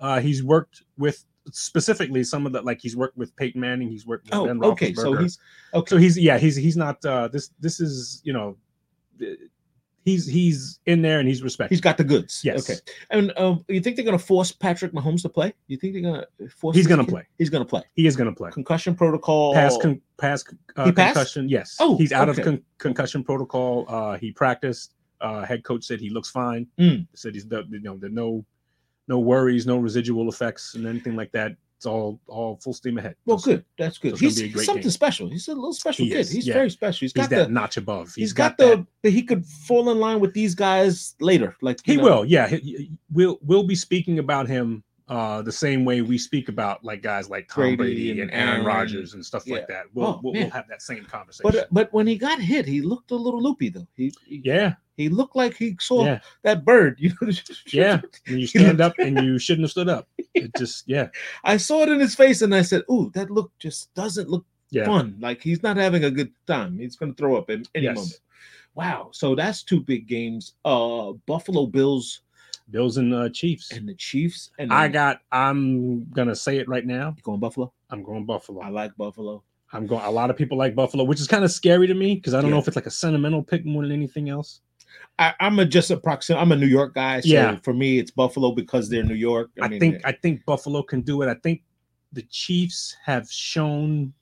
Uh, 0.00 0.20
he's 0.20 0.44
worked 0.44 0.82
with 0.96 1.24
specifically 1.50 2.22
some 2.22 2.46
of 2.46 2.52
the 2.52 2.62
like 2.62 2.78
he's 2.80 2.94
worked 2.96 3.16
with 3.16 3.34
Peyton 3.34 3.60
Manning. 3.60 3.88
He's 3.90 4.06
worked 4.06 4.26
with 4.26 4.34
Oh, 4.34 4.46
Ben 4.46 4.62
okay. 4.62 4.94
So 4.94 5.14
he's 5.14 5.38
okay. 5.74 5.90
so 5.90 5.96
he's 5.96 6.16
yeah 6.16 6.38
he's 6.38 6.54
he's 6.54 6.76
not 6.76 7.04
uh 7.04 7.26
this 7.28 7.50
this 7.58 7.80
is 7.80 8.20
you 8.22 8.32
know 8.32 8.56
he's 10.08 10.26
he's 10.26 10.80
in 10.86 11.02
there 11.02 11.18
and 11.20 11.28
he's 11.28 11.42
respected. 11.42 11.74
He's 11.74 11.80
got 11.80 11.96
the 11.96 12.04
goods. 12.04 12.40
Yes. 12.42 12.68
Okay. 12.68 12.80
And 13.10 13.32
um, 13.36 13.64
you 13.68 13.80
think 13.80 13.96
they're 13.96 14.04
gonna 14.04 14.18
force 14.18 14.50
Patrick 14.50 14.92
Mahomes 14.92 15.22
to 15.22 15.28
play? 15.28 15.52
You 15.66 15.76
think 15.76 15.92
they're 15.92 16.02
gonna 16.02 16.26
force? 16.50 16.76
He's 16.76 16.86
gonna 16.86 17.04
kid? 17.04 17.10
play. 17.10 17.22
He's 17.38 17.50
gonna 17.50 17.64
play. 17.64 17.82
he 17.94 18.06
is 18.06 18.16
going 18.16 18.30
to 18.30 18.34
play. 18.36 18.50
Concussion 18.50 18.94
protocol. 18.94 19.54
Pass 19.54 19.76
con- 19.76 20.00
pass 20.16 20.44
uh, 20.76 20.84
He 20.86 20.92
passed? 20.92 21.14
concussion. 21.14 21.48
Yes. 21.48 21.76
Oh, 21.80 21.96
he's 21.96 22.12
out 22.12 22.28
okay. 22.28 22.40
of 22.40 22.44
con- 22.44 22.62
concussion 22.78 23.22
protocol. 23.22 23.84
Uh, 23.88 24.16
he 24.18 24.32
practiced. 24.32 24.94
Uh, 25.20 25.44
head 25.44 25.64
coach 25.64 25.84
said 25.84 26.00
he 26.00 26.10
looks 26.10 26.30
fine. 26.30 26.66
Mm. 26.78 27.06
Said 27.14 27.34
he's 27.34 27.46
the- 27.46 27.66
you 27.70 27.80
know 27.80 27.96
there 27.96 28.10
no 28.10 28.44
no 29.08 29.18
worries, 29.18 29.66
no 29.66 29.78
residual 29.78 30.28
effects, 30.28 30.74
and 30.74 30.86
anything 30.86 31.16
like 31.16 31.32
that. 31.32 31.56
It's 31.78 31.86
all 31.86 32.18
all 32.26 32.56
full 32.56 32.72
steam 32.72 32.98
ahead. 32.98 33.14
Well, 33.24 33.36
Just- 33.36 33.46
good. 33.46 33.64
That's 33.78 33.98
good. 33.98 34.10
gonna 34.14 34.18
He's, 34.20 34.36
be 34.36 34.42
a 34.42 34.46
he's 34.46 34.54
great 34.56 34.66
something 34.66 34.82
game. 34.82 34.90
special. 34.90 35.30
He's 35.30 35.46
a 35.46 35.54
little 35.54 35.72
special 35.72 36.04
He 36.06 36.10
kid. 36.10 36.18
is, 36.18 36.30
He's 36.30 36.44
yeah. 36.46 36.54
very 36.54 36.70
special. 36.70 37.04
He's 37.04 37.12
He's 37.12 37.22
got 37.22 37.30
that 37.30 37.46
the. 37.46 37.52
notch 37.52 37.76
above. 37.76 38.12
he's 38.16 38.32
got, 38.32 38.58
the. 38.58 38.84
He 39.04 39.22
could 39.22 39.46
fall 39.46 39.88
in 39.90 40.00
line 40.00 40.18
with 40.18 40.34
these 40.34 40.56
guys 40.56 41.14
later. 41.20 41.56
Like 41.62 41.78
He 41.84 41.96
know. 41.96 42.02
will. 42.02 42.24
Yeah. 42.24 42.48
He, 42.48 42.90
we'll 43.12 43.38
we'll 43.42 43.62
be 43.62 43.76
speaking 43.76 44.18
about 44.18 44.48
him 44.48 44.82
uh 45.06 45.40
the 45.40 45.52
same 45.52 45.84
way 45.84 46.02
we 46.02 46.18
speak 46.18 46.48
about 46.48 46.82
like 46.84 47.00
guys 47.00 47.30
like 47.30 47.46
Tom 47.48 47.76
Brady 47.76 47.76
Brady, 47.76 48.20
and 48.22 48.30
Aaron 48.32 48.48
Aaron. 48.54 48.66
Rodgers 48.66 49.14
and 49.14 49.24
stuff 49.24 49.44
Yeah. 49.46 49.54
like 49.58 49.68
that. 49.68 49.84
We'll, 49.94 50.06
Oh, 50.08 50.20
we'll, 50.22 50.32
we'll 50.34 50.50
have 50.50 50.66
that 50.68 50.82
same 50.82 51.04
conversation. 51.04 51.48
But 51.50 51.56
uh, 51.60 51.64
but 51.70 51.92
when 51.92 52.08
he 52.08 52.18
got 52.18 52.40
hit, 52.40 52.66
he 52.66 52.80
looked 52.82 53.12
a 53.12 53.16
little 53.16 53.40
loopy 53.40 53.68
though. 53.68 53.86
He, 53.94 54.12
he 54.26 54.42
yeah, 54.44 54.74
he 54.98 55.08
looked 55.08 55.36
like 55.36 55.56
he 55.56 55.76
saw 55.80 56.04
yeah, 56.04 56.20
that 56.42 56.64
bird. 56.64 56.98
You 57.00 57.14
know. 57.22 57.30
yeah. 57.72 58.00
And 58.26 58.40
you 58.40 58.46
stand 58.46 58.80
up 58.82 58.94
and 58.98 59.18
you 59.24 59.38
shouldn't 59.38 59.64
have 59.64 59.70
stood 59.70 59.88
up. 59.88 60.08
It 60.34 60.50
just 60.58 60.84
yeah, 60.86 61.08
I 61.44 61.56
saw 61.56 61.82
it 61.84 61.88
in 61.88 62.00
his 62.00 62.14
face 62.14 62.42
and 62.42 62.54
I 62.54 62.62
said, 62.62 62.82
"Ooh, 62.90 63.10
that 63.14 63.30
look 63.30 63.52
just 63.58 63.94
doesn't 63.94 64.28
look 64.28 64.44
yeah. 64.70 64.84
fun. 64.84 65.16
Like 65.20 65.40
he's 65.40 65.62
not 65.62 65.76
having 65.78 66.04
a 66.04 66.10
good 66.10 66.32
time. 66.46 66.78
He's 66.78 66.96
going 66.96 67.14
to 67.14 67.16
throw 67.16 67.36
up 67.36 67.48
at 67.48 67.60
any 67.74 67.84
Yes. 67.86 67.96
moment." 67.96 68.20
Wow. 68.74 69.08
So 69.12 69.34
that's 69.34 69.62
two 69.62 69.80
big 69.80 70.06
games. 70.06 70.54
Uh, 70.64 71.12
Buffalo 71.26 71.66
Bills 71.66 72.20
Bills 72.70 72.98
and 72.98 73.14
uh, 73.14 73.28
Chiefs. 73.30 73.72
and 73.72 73.88
the 73.88 73.94
Chiefs. 73.94 74.50
And 74.58 74.72
I 74.72 74.88
got. 74.88 75.20
I'm 75.32 76.04
gonna 76.10 76.36
say 76.36 76.58
it 76.58 76.68
right 76.68 76.84
now. 76.84 77.14
you 77.16 77.22
going 77.22 77.40
Buffalo. 77.40 77.72
I'm 77.90 78.02
going 78.02 78.26
Buffalo. 78.26 78.60
I 78.60 78.68
like 78.68 78.96
Buffalo. 78.96 79.42
I'm 79.72 79.86
going. 79.86 80.04
A 80.04 80.10
lot 80.10 80.30
of 80.30 80.36
people 80.36 80.58
like 80.58 80.74
Buffalo, 80.74 81.04
which 81.04 81.20
is 81.20 81.26
kind 81.26 81.44
of 81.44 81.50
scary 81.50 81.86
to 81.86 81.94
me 81.94 82.14
because 82.16 82.34
I 82.34 82.40
don't 82.40 82.50
know 82.50 82.58
if 82.58 82.66
it's 82.66 82.76
like 82.76 82.86
a 82.86 82.90
sentimental 82.90 83.42
pick 83.42 83.64
more 83.64 83.82
than 83.82 83.92
anything 83.92 84.28
else. 84.28 84.60
I, 85.18 85.34
I'm 85.40 85.58
a 85.58 85.64
just 85.64 85.90
a. 85.90 86.00
I'm 86.36 86.52
a 86.52 86.56
New 86.56 86.66
York 86.66 86.94
guy. 86.94 87.20
So 87.20 87.28
Yeah. 87.28 87.56
For 87.62 87.74
me, 87.74 87.98
it's 87.98 88.10
Buffalo 88.10 88.52
because 88.52 88.88
they're 88.88 89.02
New 89.02 89.14
York. 89.14 89.50
I, 89.60 89.68
mean, 89.68 89.80
think 89.80 90.00
I 90.04 90.12
think 90.12 90.44
Buffalo 90.44 90.82
can 90.82 91.00
do 91.00 91.22
it. 91.22 91.28
I 91.28 91.34
think 91.34 91.62
the 92.12 92.22
Chiefs 92.22 92.96
have 93.04 93.30
shown. 93.30 94.12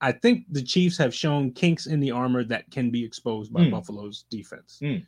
I 0.00 0.12
think 0.12 0.44
the 0.50 0.62
Chiefs 0.62 0.98
have 0.98 1.14
shown 1.14 1.52
kinks 1.52 1.86
in 1.86 2.00
the 2.00 2.10
armor 2.10 2.44
that 2.44 2.70
can 2.70 2.90
be 2.90 3.04
exposed 3.04 3.52
by 3.52 3.62
Mm. 3.62 3.70
Buffalo's 3.70 4.24
defense. 4.30 4.78
Mm. 4.82 5.06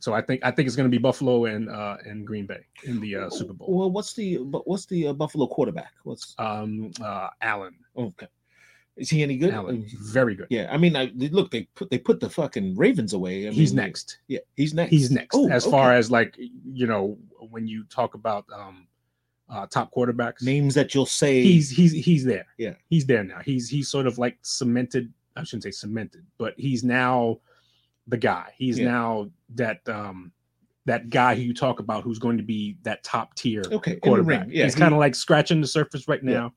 So 0.00 0.12
I 0.12 0.20
think 0.20 0.44
I 0.44 0.50
think 0.50 0.66
it's 0.66 0.76
going 0.76 0.90
to 0.90 0.94
be 0.94 1.00
Buffalo 1.00 1.46
and 1.46 1.70
uh, 1.70 1.96
and 2.04 2.26
Green 2.26 2.46
Bay 2.46 2.60
in 2.84 3.00
the 3.00 3.16
uh, 3.16 3.30
Super 3.30 3.54
Bowl. 3.54 3.68
Well, 3.70 3.90
what's 3.90 4.12
the 4.12 4.36
what's 4.36 4.86
the 4.86 5.08
uh, 5.08 5.12
Buffalo 5.14 5.46
quarterback? 5.46 5.92
What's 6.04 6.34
Um, 6.38 6.90
uh, 7.02 7.28
Allen, 7.40 7.74
okay? 7.96 8.28
Is 8.96 9.08
he 9.08 9.22
any 9.22 9.38
good? 9.38 9.54
Allen, 9.54 9.86
Uh, 9.88 9.96
very 10.12 10.34
good. 10.34 10.48
Yeah, 10.50 10.68
I 10.70 10.76
mean, 10.76 10.96
I 10.96 11.10
look. 11.16 11.50
They 11.50 11.62
put 11.74 11.90
they 11.90 11.98
put 11.98 12.20
the 12.20 12.28
fucking 12.28 12.76
Ravens 12.76 13.14
away. 13.14 13.48
I 13.48 13.50
He's 13.50 13.72
mean, 13.72 13.84
next. 13.84 14.18
Yeah, 14.28 14.40
he's 14.56 14.74
next. 14.74 14.90
He's 14.90 15.10
next. 15.10 15.34
Oh, 15.34 15.48
as 15.50 15.64
far 15.64 15.94
as 15.94 16.10
like 16.10 16.36
you 16.38 16.86
know, 16.86 17.16
when 17.50 17.66
you 17.66 17.84
talk 17.84 18.12
about 18.14 18.44
um, 18.54 18.86
uh, 19.48 19.66
top 19.66 19.92
quarterbacks, 19.94 20.42
names 20.42 20.74
that 20.74 20.94
you'll 20.94 21.06
say. 21.06 21.42
he's 21.42 21.70
he's 21.70 21.92
he's 21.92 22.24
there. 22.24 22.46
Yeah. 22.58 22.74
he's 22.90 23.06
there 23.06 23.24
now. 23.24 23.38
He's 23.42 23.68
he's 23.70 23.88
sort 23.88 24.06
of 24.06 24.18
like 24.18 24.36
cemented. 24.42 25.10
I 25.36 25.44
shouldn't 25.44 25.62
say 25.62 25.70
cemented, 25.70 26.26
but 26.36 26.52
he's 26.58 26.84
now 26.84 27.40
the 28.08 28.18
guy. 28.18 28.52
He's 28.58 28.78
Yeah. 28.78 28.90
now 28.90 29.30
that 29.54 29.80
um 29.88 30.32
that 30.84 31.08
guy 31.08 31.34
who 31.34 31.40
you 31.40 31.54
talk 31.54 31.80
about 31.80 32.02
who's 32.04 32.18
going 32.18 32.36
to 32.36 32.42
be 32.42 32.76
that 32.82 33.02
top 33.04 33.34
tier 33.36 33.62
okay 33.72 33.96
quarterback. 33.96 34.48
Yeah, 34.50 34.64
he's 34.64 34.74
he- 34.74 34.80
kind 34.80 34.92
of 34.92 35.00
like 35.00 35.14
scratching 35.14 35.62
the 35.62 35.66
surface 35.66 36.08
right 36.08 36.22
now. 36.22 36.52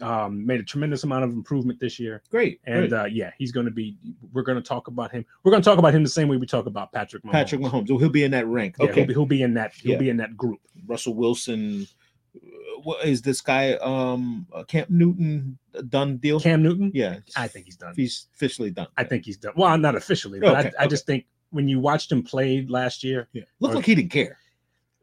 Um, 0.00 0.44
made 0.44 0.58
a 0.58 0.64
tremendous 0.64 1.04
amount 1.04 1.22
of 1.22 1.30
improvement 1.30 1.78
this 1.78 2.00
year, 2.00 2.22
great. 2.30 2.60
and 2.64 2.88
great. 2.88 2.92
uh, 2.92 3.04
yeah, 3.04 3.30
he's 3.38 3.52
going 3.52 3.66
to 3.66 3.70
be. 3.72 3.96
We're 4.32 4.42
going 4.42 4.56
to 4.56 4.62
talk 4.66 4.88
about 4.88 5.12
him. 5.12 5.24
We're 5.44 5.52
going 5.52 5.62
to 5.62 5.68
talk 5.68 5.78
about 5.78 5.94
him 5.94 6.02
the 6.02 6.08
same 6.08 6.26
way 6.28 6.36
we 6.38 6.46
talk 6.46 6.66
about 6.66 6.90
Patrick 6.92 7.22
Mahomes. 7.22 7.32
Patrick 7.32 7.60
Mahomes. 7.60 7.88
Oh, 7.90 7.98
he'll 7.98 8.08
be 8.08 8.24
in 8.24 8.32
that 8.32 8.46
rank. 8.48 8.76
Yeah, 8.80 8.86
okay, 8.86 8.94
he'll, 9.00 9.06
be, 9.06 9.14
he'll 9.14 9.26
be 9.26 9.42
in 9.42 9.54
that. 9.54 9.74
He'll 9.74 9.92
Yeah. 9.92 9.98
be 9.98 10.08
in 10.08 10.16
that 10.16 10.36
group. 10.36 10.58
Russell 10.86 11.14
Wilson. 11.14 11.86
uh, 12.34 12.38
What 12.82 13.04
is 13.06 13.22
this 13.22 13.40
guy? 13.40 13.74
Um, 13.74 14.46
uh, 14.52 14.64
Cam 14.64 14.86
Newton 14.88 15.56
done 15.88 16.16
deal? 16.16 16.40
Cam 16.40 16.62
Newton. 16.64 16.90
yeah, 16.94 17.18
I 17.36 17.46
think 17.46 17.66
he's 17.66 17.76
done. 17.76 17.92
he's 17.94 18.26
officially 18.34 18.70
done. 18.70 18.88
I 18.96 19.04
think 19.04 19.24
he's 19.24 19.36
done. 19.36 19.52
Well, 19.56 19.76
not 19.78 19.94
officially, 19.94 20.40
but 20.40 20.56
Okay, 20.66 20.72
I, 20.80 20.84
I 20.84 20.86
just 20.88 21.06
think 21.06 21.26
when 21.50 21.68
you 21.68 21.78
watched 21.78 22.10
him 22.10 22.24
play 22.24 22.66
last 22.68 23.04
year, 23.04 23.28
Yeah, 23.34 23.42
looked 23.60 23.74
Or- 23.74 23.76
like 23.76 23.86
he 23.86 23.94
didn't 23.94 24.10
care. 24.10 24.38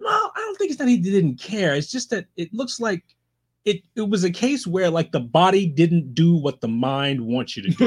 no, 0.02 0.10
I 0.10 0.32
don't 0.36 0.58
think 0.58 0.72
it's 0.72 0.80
that 0.80 0.90
he 0.90 0.98
didn't 0.98 1.36
care. 1.40 1.74
It's 1.76 1.90
just 1.92 2.10
that 2.10 2.26
it 2.36 2.54
looks 2.54 2.82
like 2.82 3.04
it 3.66 3.82
it 3.96 4.10
was 4.10 4.24
a 4.24 4.32
case 4.32 4.66
where 4.66 4.90
like 4.90 5.12
the 5.12 5.20
body 5.20 5.68
didn't 5.68 6.14
do 6.14 6.36
what 6.36 6.62
the 6.62 6.68
mind 6.68 7.22
wants 7.22 7.58
you 7.58 7.64
to 7.64 7.70
do. 7.70 7.86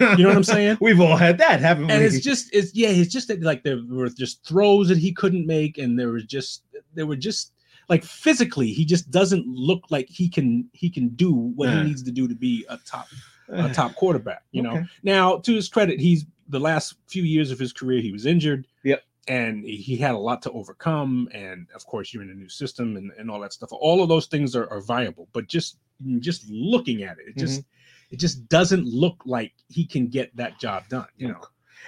You 0.00 0.24
know 0.24 0.28
what 0.28 0.36
I'm 0.36 0.44
saying? 0.44 0.78
We've 0.80 1.00
all 1.00 1.16
had 1.16 1.38
that, 1.38 1.60
haven't 1.60 1.84
and 1.84 1.92
we? 1.92 1.94
And 1.94 2.04
it's 2.04 2.24
just 2.24 2.54
it's 2.54 2.74
yeah 2.74 2.88
it's 2.88 3.12
just 3.12 3.28
that 3.28 3.42
like 3.42 3.62
there 3.62 3.80
were 3.88 4.08
just 4.08 4.44
throws 4.44 4.88
that 4.88 4.98
he 4.98 5.12
couldn't 5.12 5.46
make 5.46 5.78
and 5.78 5.98
there 5.98 6.10
was 6.10 6.24
just 6.24 6.62
there 6.94 7.06
were 7.06 7.16
just 7.16 7.52
like 7.88 8.04
physically 8.04 8.72
he 8.72 8.84
just 8.84 9.10
doesn't 9.10 9.46
look 9.46 9.84
like 9.90 10.08
he 10.08 10.28
can 10.28 10.68
he 10.72 10.88
can 10.88 11.08
do 11.10 11.32
what 11.32 11.68
he 11.68 11.76
uh. 11.76 11.82
needs 11.82 12.02
to 12.02 12.10
do 12.10 12.28
to 12.28 12.34
be 12.34 12.64
a 12.68 12.78
top 12.78 13.06
a 13.50 13.62
uh. 13.64 13.72
top 13.72 13.94
quarterback 13.94 14.42
you 14.52 14.62
know 14.62 14.82
now 15.02 15.36
to 15.38 15.54
his 15.54 15.68
credit 15.68 16.00
he's 16.00 16.24
the 16.48 16.58
last 16.58 16.94
few 17.08 17.22
years 17.22 17.50
of 17.50 17.58
his 17.58 17.72
career 17.72 18.00
he 18.00 18.12
was 18.12 18.26
injured 18.26 18.66
Yep. 18.84 19.02
And 19.28 19.64
he 19.64 19.96
had 19.96 20.14
a 20.14 20.18
lot 20.18 20.42
to 20.42 20.50
overcome 20.52 21.28
and 21.32 21.66
of 21.74 21.86
course 21.86 22.12
you're 22.12 22.22
in 22.22 22.30
a 22.30 22.34
new 22.34 22.48
system 22.48 22.96
and, 22.96 23.10
and 23.18 23.30
all 23.30 23.40
that 23.40 23.52
stuff 23.52 23.70
all 23.72 24.02
of 24.02 24.08
those 24.08 24.26
things 24.26 24.54
are, 24.54 24.68
are 24.70 24.80
viable 24.80 25.28
but 25.32 25.46
just 25.46 25.78
just 26.18 26.44
looking 26.50 27.02
at 27.02 27.18
it 27.18 27.28
it 27.28 27.36
just 27.38 27.60
Mm-hmm. 27.60 28.14
it 28.14 28.18
just 28.18 28.48
doesn't 28.48 28.84
look 28.86 29.22
like 29.24 29.52
he 29.68 29.84
can 29.86 30.08
get 30.08 30.34
that 30.36 30.58
job 30.60 30.88
done 30.88 31.08
you 31.16 31.28
know 31.28 31.40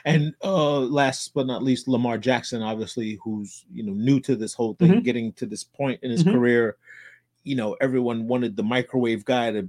And 0.05 0.35
uh 0.45 0.79
last 0.81 1.33
but 1.35 1.47
not 1.47 1.63
least, 1.63 1.89
Lamar 1.89 2.19
Jackson, 2.19 2.63
obviously, 2.63 3.19
who's 3.25 3.65
you 3.73 3.83
know 3.83 3.93
new 3.95 4.21
to 4.21 4.37
this 4.37 4.53
whole 4.55 4.75
thing, 4.75 4.93
Mhm. 4.93 5.05
getting 5.05 5.33
to 5.35 5.47
this 5.47 5.65
point 5.65 5.99
in 6.03 6.11
his 6.11 6.23
Mhm. 6.23 6.33
career. 6.33 6.77
You 7.45 7.57
know, 7.57 7.77
everyone 7.81 8.29
wanted 8.29 8.57
the 8.57 8.63
microwave 8.63 9.25
guy 9.25 9.53
to, 9.53 9.69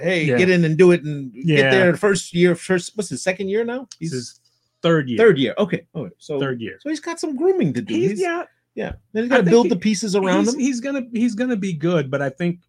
hey, 0.00 0.24
Yeah. 0.24 0.36
get 0.36 0.50
in 0.50 0.64
and 0.64 0.76
do 0.76 0.90
it 0.90 1.04
and 1.04 1.30
Yeah. 1.32 1.56
get 1.56 1.70
there. 1.70 1.96
First 1.96 2.34
year, 2.34 2.54
first 2.56 2.96
what's 2.96 3.08
his 3.10 3.22
second 3.22 3.48
year 3.50 3.64
now? 3.64 3.86
He's 4.00 4.10
He's 4.10 4.12
his 4.12 4.40
third 4.82 5.08
year 5.08 5.18
third 5.18 5.38
year. 5.38 5.54
Okay, 5.58 5.86
okay, 5.94 6.14
so 6.18 6.38
third 6.38 6.60
year 6.60 6.78
so 6.80 6.88
he's 6.88 7.00
got 7.00 7.18
some 7.20 7.36
grooming 7.36 7.72
to 7.74 7.80
do. 7.82 7.94
he's, 7.94 8.10
He's, 8.12 8.20
yeah 8.20 8.44
yeah. 8.74 8.92
Then 9.12 9.24
he's 9.24 9.30
got 9.30 9.38
to 9.38 9.42
build 9.42 9.66
he- 9.66 9.70
the 9.70 9.76
pieces 9.76 10.14
around 10.14 10.44
he's, 10.44 10.54
him. 10.54 10.60
he's 10.60 10.80
gonna 10.80 11.02
he's 11.12 11.34
gonna 11.34 11.56
be 11.56 11.72
good 11.72 12.10
but 12.10 12.22
i 12.22 12.30
think 12.30 12.60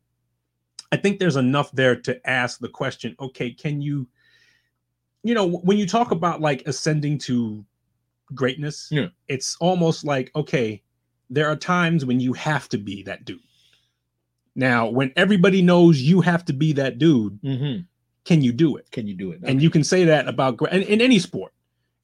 i 0.92 0.98
think 0.98 1.20
there's 1.20 1.36
enough 1.36 1.72
there 1.74 1.96
to 1.96 2.30
ask 2.30 2.60
the 2.60 2.70
question 2.70 3.16
okay 3.20 3.52
can 3.52 3.80
you 3.82 4.08
you 5.24 5.34
know 5.36 5.48
when 5.48 5.78
you 5.78 5.86
talk 5.86 6.10
about 6.12 6.42
like 6.42 6.64
ascending 6.66 7.18
to 7.20 7.64
greatness 8.34 8.88
Yeah. 8.92 9.08
it's 9.28 9.56
almost 9.60 10.04
like 10.04 10.32
okay 10.36 10.82
there 11.30 11.48
are 11.48 11.56
times 11.56 12.06
when 12.06 12.20
you 12.20 12.34
have 12.34 12.68
to 12.70 12.78
be 12.80 13.04
that 13.04 13.24
dude 13.26 13.40
now 14.56 14.90
when 14.90 15.12
everybody 15.16 15.62
knows 15.62 16.02
you 16.02 16.22
have 16.22 16.44
to 16.46 16.54
be 16.54 16.74
that 16.74 16.98
dude 16.98 17.40
Mhm. 17.44 17.86
can 18.26 18.42
you 18.42 18.52
do 18.52 18.78
it 18.78 18.90
Can 18.92 19.06
you 19.08 19.14
do 19.14 19.32
it? 19.32 19.42
and 19.44 19.62
you 19.62 19.70
can 19.70 19.84
say 19.84 20.06
that 20.06 20.28
about 20.28 20.60
in, 20.72 20.82
in 20.84 21.02
any 21.02 21.20
sport 21.20 21.54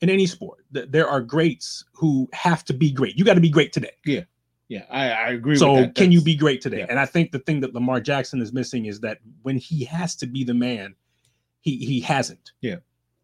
in 0.02 0.10
any 0.10 0.26
sport 0.26 0.66
th- 0.74 0.90
there 0.90 1.08
are 1.08 1.22
greats 1.22 1.86
who 1.94 2.28
have 2.34 2.64
to 2.66 2.74
be 2.74 2.92
great 2.92 3.18
you 3.18 3.24
got 3.26 3.36
to 3.36 3.42
be 3.42 3.50
great 3.50 3.72
today 3.74 3.96
yeah, 4.68 4.84
I, 4.90 5.10
I 5.10 5.30
agree. 5.30 5.58
so 5.58 5.74
with 5.74 5.82
that. 5.84 5.96
can 5.96 6.12
you 6.12 6.22
be 6.22 6.36
great 6.36 6.62
today? 6.62 6.80
yeah. 6.80 6.88
And 6.90 7.00
I 7.00 7.06
think 7.06 7.32
the 7.32 7.40
thing 7.40 7.60
that 7.62 7.74
Lamar 7.74 8.00
Jackson 8.00 8.42
is 8.42 8.52
missing 8.52 8.86
is 8.86 9.00
that 9.02 9.20
when 9.44 9.58
he 9.58 9.86
has 9.86 10.16
to 10.18 10.26
be 10.26 10.44
the 10.44 10.54
man, 10.54 10.96
he 11.62 11.78
he 11.78 12.00
hasn't. 12.02 12.52
Yeah. 12.62 12.78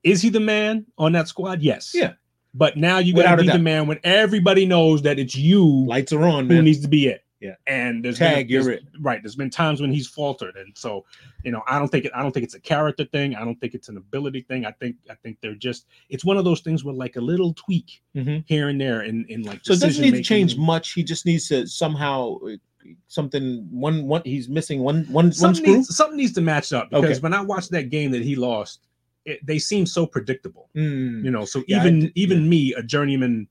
Is 0.03 0.21
he 0.21 0.29
the 0.29 0.39
man 0.39 0.85
on 0.97 1.13
that 1.13 1.27
squad? 1.27 1.61
Yes. 1.61 1.93
Yeah. 1.93 2.13
But 2.53 2.77
now 2.77 2.97
you 2.97 3.13
got 3.13 3.35
to 3.35 3.41
be 3.41 3.49
the 3.49 3.59
man 3.59 3.87
when 3.87 3.99
everybody 4.03 4.65
knows 4.65 5.03
that 5.03 5.19
it's 5.19 5.35
you 5.35 5.85
lights 5.85 6.11
are 6.11 6.23
on, 6.23 6.47
who 6.47 6.55
man? 6.55 6.65
needs 6.65 6.81
to 6.81 6.87
be 6.87 7.07
it. 7.07 7.23
Yeah. 7.41 7.55
And 7.65 8.05
there's 8.05 8.19
Tag, 8.19 8.47
been, 8.47 8.63
there's- 8.65 8.81
right. 8.99 9.21
There's 9.21 9.35
been 9.35 9.49
times 9.49 9.81
when 9.81 9.91
he's 9.91 10.07
faltered, 10.07 10.55
and 10.57 10.77
so 10.77 11.03
you 11.43 11.51
know 11.51 11.63
I 11.67 11.79
don't 11.79 11.87
think 11.89 12.05
it. 12.05 12.11
I 12.15 12.21
don't 12.21 12.31
think 12.31 12.43
it's 12.43 12.53
a 12.53 12.59
character 12.59 13.03
thing. 13.03 13.35
I 13.35 13.43
don't 13.43 13.59
think 13.59 13.73
it's 13.73 13.89
an 13.89 13.97
ability 13.97 14.41
thing. 14.41 14.63
I 14.65 14.71
think 14.71 14.95
I 15.09 15.15
think 15.15 15.37
they're 15.41 15.55
just. 15.55 15.87
It's 16.09 16.23
one 16.23 16.37
of 16.37 16.45
those 16.45 16.61
things 16.61 16.83
where 16.83 16.93
like 16.93 17.15
a 17.15 17.21
little 17.21 17.53
tweak 17.55 18.01
Mhm. 18.15 18.43
here 18.47 18.69
and 18.69 18.79
there 18.79 19.01
in 19.01 19.25
in 19.27 19.41
like. 19.41 19.59
So 19.63 19.73
it 19.73 19.79
doesn't 19.79 20.03
need 20.03 20.13
to 20.13 20.21
change 20.21 20.55
much. 20.55 20.93
He 20.93 21.03
just 21.03 21.25
needs 21.25 21.47
to 21.47 21.65
somehow 21.65 22.37
uh, 22.47 22.57
something 23.07 23.67
one 23.71 24.05
one 24.07 24.21
he's 24.23 24.47
missing 24.47 24.81
one 24.81 25.03
one 25.05 25.25
one 25.25 25.31
something 25.31 25.63
screw. 25.63 25.75
needs, 25.77 25.95
something 25.95 26.17
needs 26.17 26.33
to 26.33 26.41
match 26.41 26.71
up 26.73 26.89
because 26.91 27.03
Okay. 27.17 27.19
when 27.21 27.33
I 27.33 27.41
watched 27.41 27.71
that 27.71 27.89
game 27.89 28.11
that 28.11 28.21
he 28.23 28.35
lost, 28.35 28.87
it, 29.25 29.43
they 29.45 29.57
seem 29.59 29.85
so 29.87 30.05
predictable. 30.05 30.69
Mm. 30.75 31.23
You 31.23 31.31
know, 31.31 31.45
so 31.45 31.63
Yeah, 31.67 31.77
I 31.77 31.81
even 31.87 31.99
did- 32.01 32.11
even 32.15 32.47
me, 32.49 32.73
a 32.75 32.83
journeyman 32.83 33.47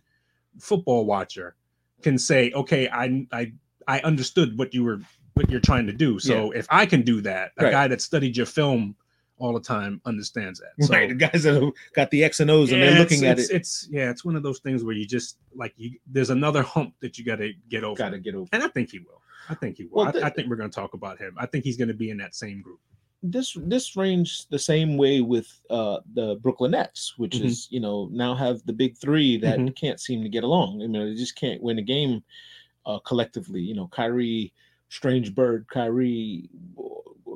football 0.58 1.06
watcher, 1.06 1.54
can 2.02 2.18
say, 2.18 2.50
okay, 2.52 2.88
I 2.88 3.26
I 3.32 3.52
I 3.88 4.00
understood 4.00 4.58
what 4.58 4.74
you 4.74 4.84
were 4.84 5.00
what 5.34 5.48
you're 5.50 5.60
trying 5.60 5.86
to 5.86 5.92
do. 5.92 6.18
So 6.18 6.50
if 6.50 6.66
I 6.70 6.84
can 6.86 7.02
do 7.02 7.20
that, 7.22 7.52
a 7.58 7.64
Right. 7.64 7.70
guy 7.70 7.88
that 7.88 8.00
studied 8.02 8.36
your 8.36 8.46
film 8.46 8.96
all 9.38 9.54
the 9.54 9.60
time 9.60 10.00
understands 10.04 10.60
that. 10.60 10.84
So 10.86 10.92
right, 10.92 11.08
the 11.08 11.14
guys 11.14 11.44
that 11.44 11.54
have 11.62 11.72
got 11.94 12.10
the 12.10 12.24
X 12.24 12.40
and 12.40 12.50
O's 12.50 12.72
and 12.72 12.82
they're 12.82 12.98
looking 12.98 13.24
at 13.24 13.38
it, 13.38 13.48
It's 13.50 13.88
yeah, 13.90 14.10
it's 14.10 14.24
one 14.24 14.36
of 14.36 14.42
those 14.42 14.58
things 14.58 14.82
where 14.84 14.94
you 14.94 15.06
just 15.06 15.38
like 15.54 15.72
you. 15.76 15.98
There's 16.06 16.30
another 16.30 16.62
hump 16.62 16.94
that 17.00 17.16
you 17.16 17.24
got 17.24 17.36
to 17.36 17.52
get 17.70 17.84
over, 17.84 17.96
got 17.96 18.10
to 18.10 18.18
get 18.18 18.34
over. 18.34 18.48
and 18.52 18.62
I 18.62 18.68
think 18.68 18.90
he 18.90 18.98
will. 18.98 19.22
I 19.48 19.54
think 19.54 19.78
he 19.78 19.84
will. 19.84 19.98
Well, 20.04 20.08
I, 20.08 20.10
the- 20.10 20.24
I 20.26 20.30
think 20.30 20.48
we're 20.50 20.56
going 20.56 20.70
to 20.70 20.74
talk 20.74 20.92
about 20.94 21.18
him. 21.18 21.34
I 21.38 21.46
think 21.46 21.64
he's 21.64 21.76
going 21.78 21.88
to 21.88 21.94
be 21.94 22.10
in 22.10 22.18
that 22.18 22.34
same 22.34 22.60
group. 22.60 22.80
This 23.22 23.54
this 23.62 23.96
range 23.96 24.46
the 24.48 24.58
same 24.58 24.96
way 24.96 25.20
with 25.20 25.48
uh 25.70 25.98
the 26.14 26.36
Brooklyn 26.42 26.70
Nets, 26.72 27.14
which 27.18 27.36
Mhm. 27.36 27.44
is 27.44 27.68
you 27.70 27.78
know 27.80 28.08
now 28.12 28.34
have 28.34 28.62
the 28.66 28.72
big 28.72 28.96
three 28.98 29.36
that 29.38 29.58
Mhm. 29.58 29.76
can't 29.76 30.00
seem 30.00 30.22
to 30.22 30.28
get 30.28 30.42
along. 30.44 30.82
I 30.82 30.86
mean, 30.86 31.06
they 31.06 31.14
just 31.14 31.36
can't 31.36 31.62
win 31.62 31.78
a 31.78 31.82
game 31.82 32.22
uh 32.86 32.98
collectively. 33.00 33.60
You 33.60 33.74
know, 33.74 33.88
Kyrie, 33.88 34.52
Strange 34.88 35.34
Bird, 35.34 35.66
Kyrie. 35.68 36.48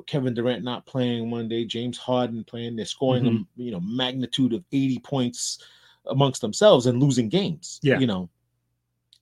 Kevin 0.07 0.35
Durant 0.35 0.63
not 0.63 0.85
playing 0.85 1.31
one 1.31 1.47
day, 1.47 1.65
James 1.65 1.97
Harden 1.97 2.43
playing, 2.43 2.75
they're 2.75 2.85
scoring 2.85 3.23
Mhm. 3.23 3.25
them, 3.25 3.47
you 3.55 3.71
know, 3.71 3.79
magnitude 3.79 4.53
of 4.53 4.63
80 4.71 4.99
points 4.99 5.57
amongst 6.05 6.41
themselves 6.41 6.85
and 6.85 7.01
losing 7.01 7.27
games. 7.27 7.79
Yeah. 7.81 7.97
You 7.99 8.05
know, 8.05 8.29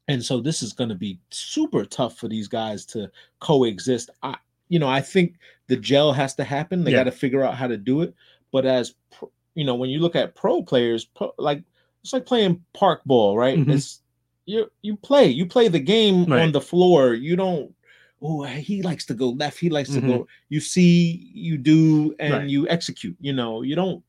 and 0.09 0.21
so 0.21 0.41
this 0.41 0.61
is 0.61 0.73
going 0.73 0.89
to 0.89 0.95
be 0.95 1.19
super 1.29 1.85
tough 1.85 2.17
for 2.17 2.27
these 2.27 2.49
guys 2.49 2.85
to 2.87 3.09
coexist. 3.39 4.09
I, 4.23 4.35
you 4.67 4.77
know, 4.77 4.89
I 4.89 4.99
think 4.99 5.35
the 5.67 5.77
gel 5.77 6.11
has 6.11 6.35
to 6.35 6.43
happen. 6.43 6.83
They 6.83 6.91
Yeah. 6.91 6.97
got 6.97 7.03
to 7.05 7.11
figure 7.11 7.43
out 7.43 7.55
how 7.55 7.67
to 7.67 7.77
do 7.77 8.01
it. 8.01 8.13
But 8.51 8.65
as 8.65 8.95
pro- 9.11 9.31
you 9.55 9.63
know, 9.63 9.75
when 9.75 9.89
you 9.89 9.99
look 9.99 10.17
at 10.17 10.35
pro 10.35 10.61
players, 10.63 11.05
pro, 11.05 11.31
like 11.37 11.63
it's 12.03 12.11
like 12.11 12.25
playing 12.25 12.61
park 12.73 13.01
ball, 13.05 13.37
right? 13.37 13.57
Mhm. 13.57 13.71
It's 13.73 14.01
you 14.45 14.69
you 14.81 14.95
play, 14.97 15.27
you 15.27 15.45
play 15.45 15.67
the 15.67 15.79
game 15.79 16.31
on 16.31 16.51
the 16.51 16.61
floor. 16.61 17.13
You 17.13 17.35
don't. 17.35 17.73
Oh, 18.21 18.43
he 18.43 18.81
likes 18.81 19.05
to 19.07 19.13
go 19.13 19.29
left. 19.29 19.59
He 19.59 19.69
likes 19.69 19.89
to 19.91 20.01
Mhm. 20.01 20.07
go. 20.07 20.27
You 20.49 20.59
see, 20.61 21.29
you 21.33 21.57
do, 21.57 22.15
and 22.19 22.33
Right. 22.33 22.49
you 22.49 22.67
execute. 22.69 23.17
You 23.19 23.33
know, 23.33 23.63
you 23.63 23.75
don't. 23.75 24.01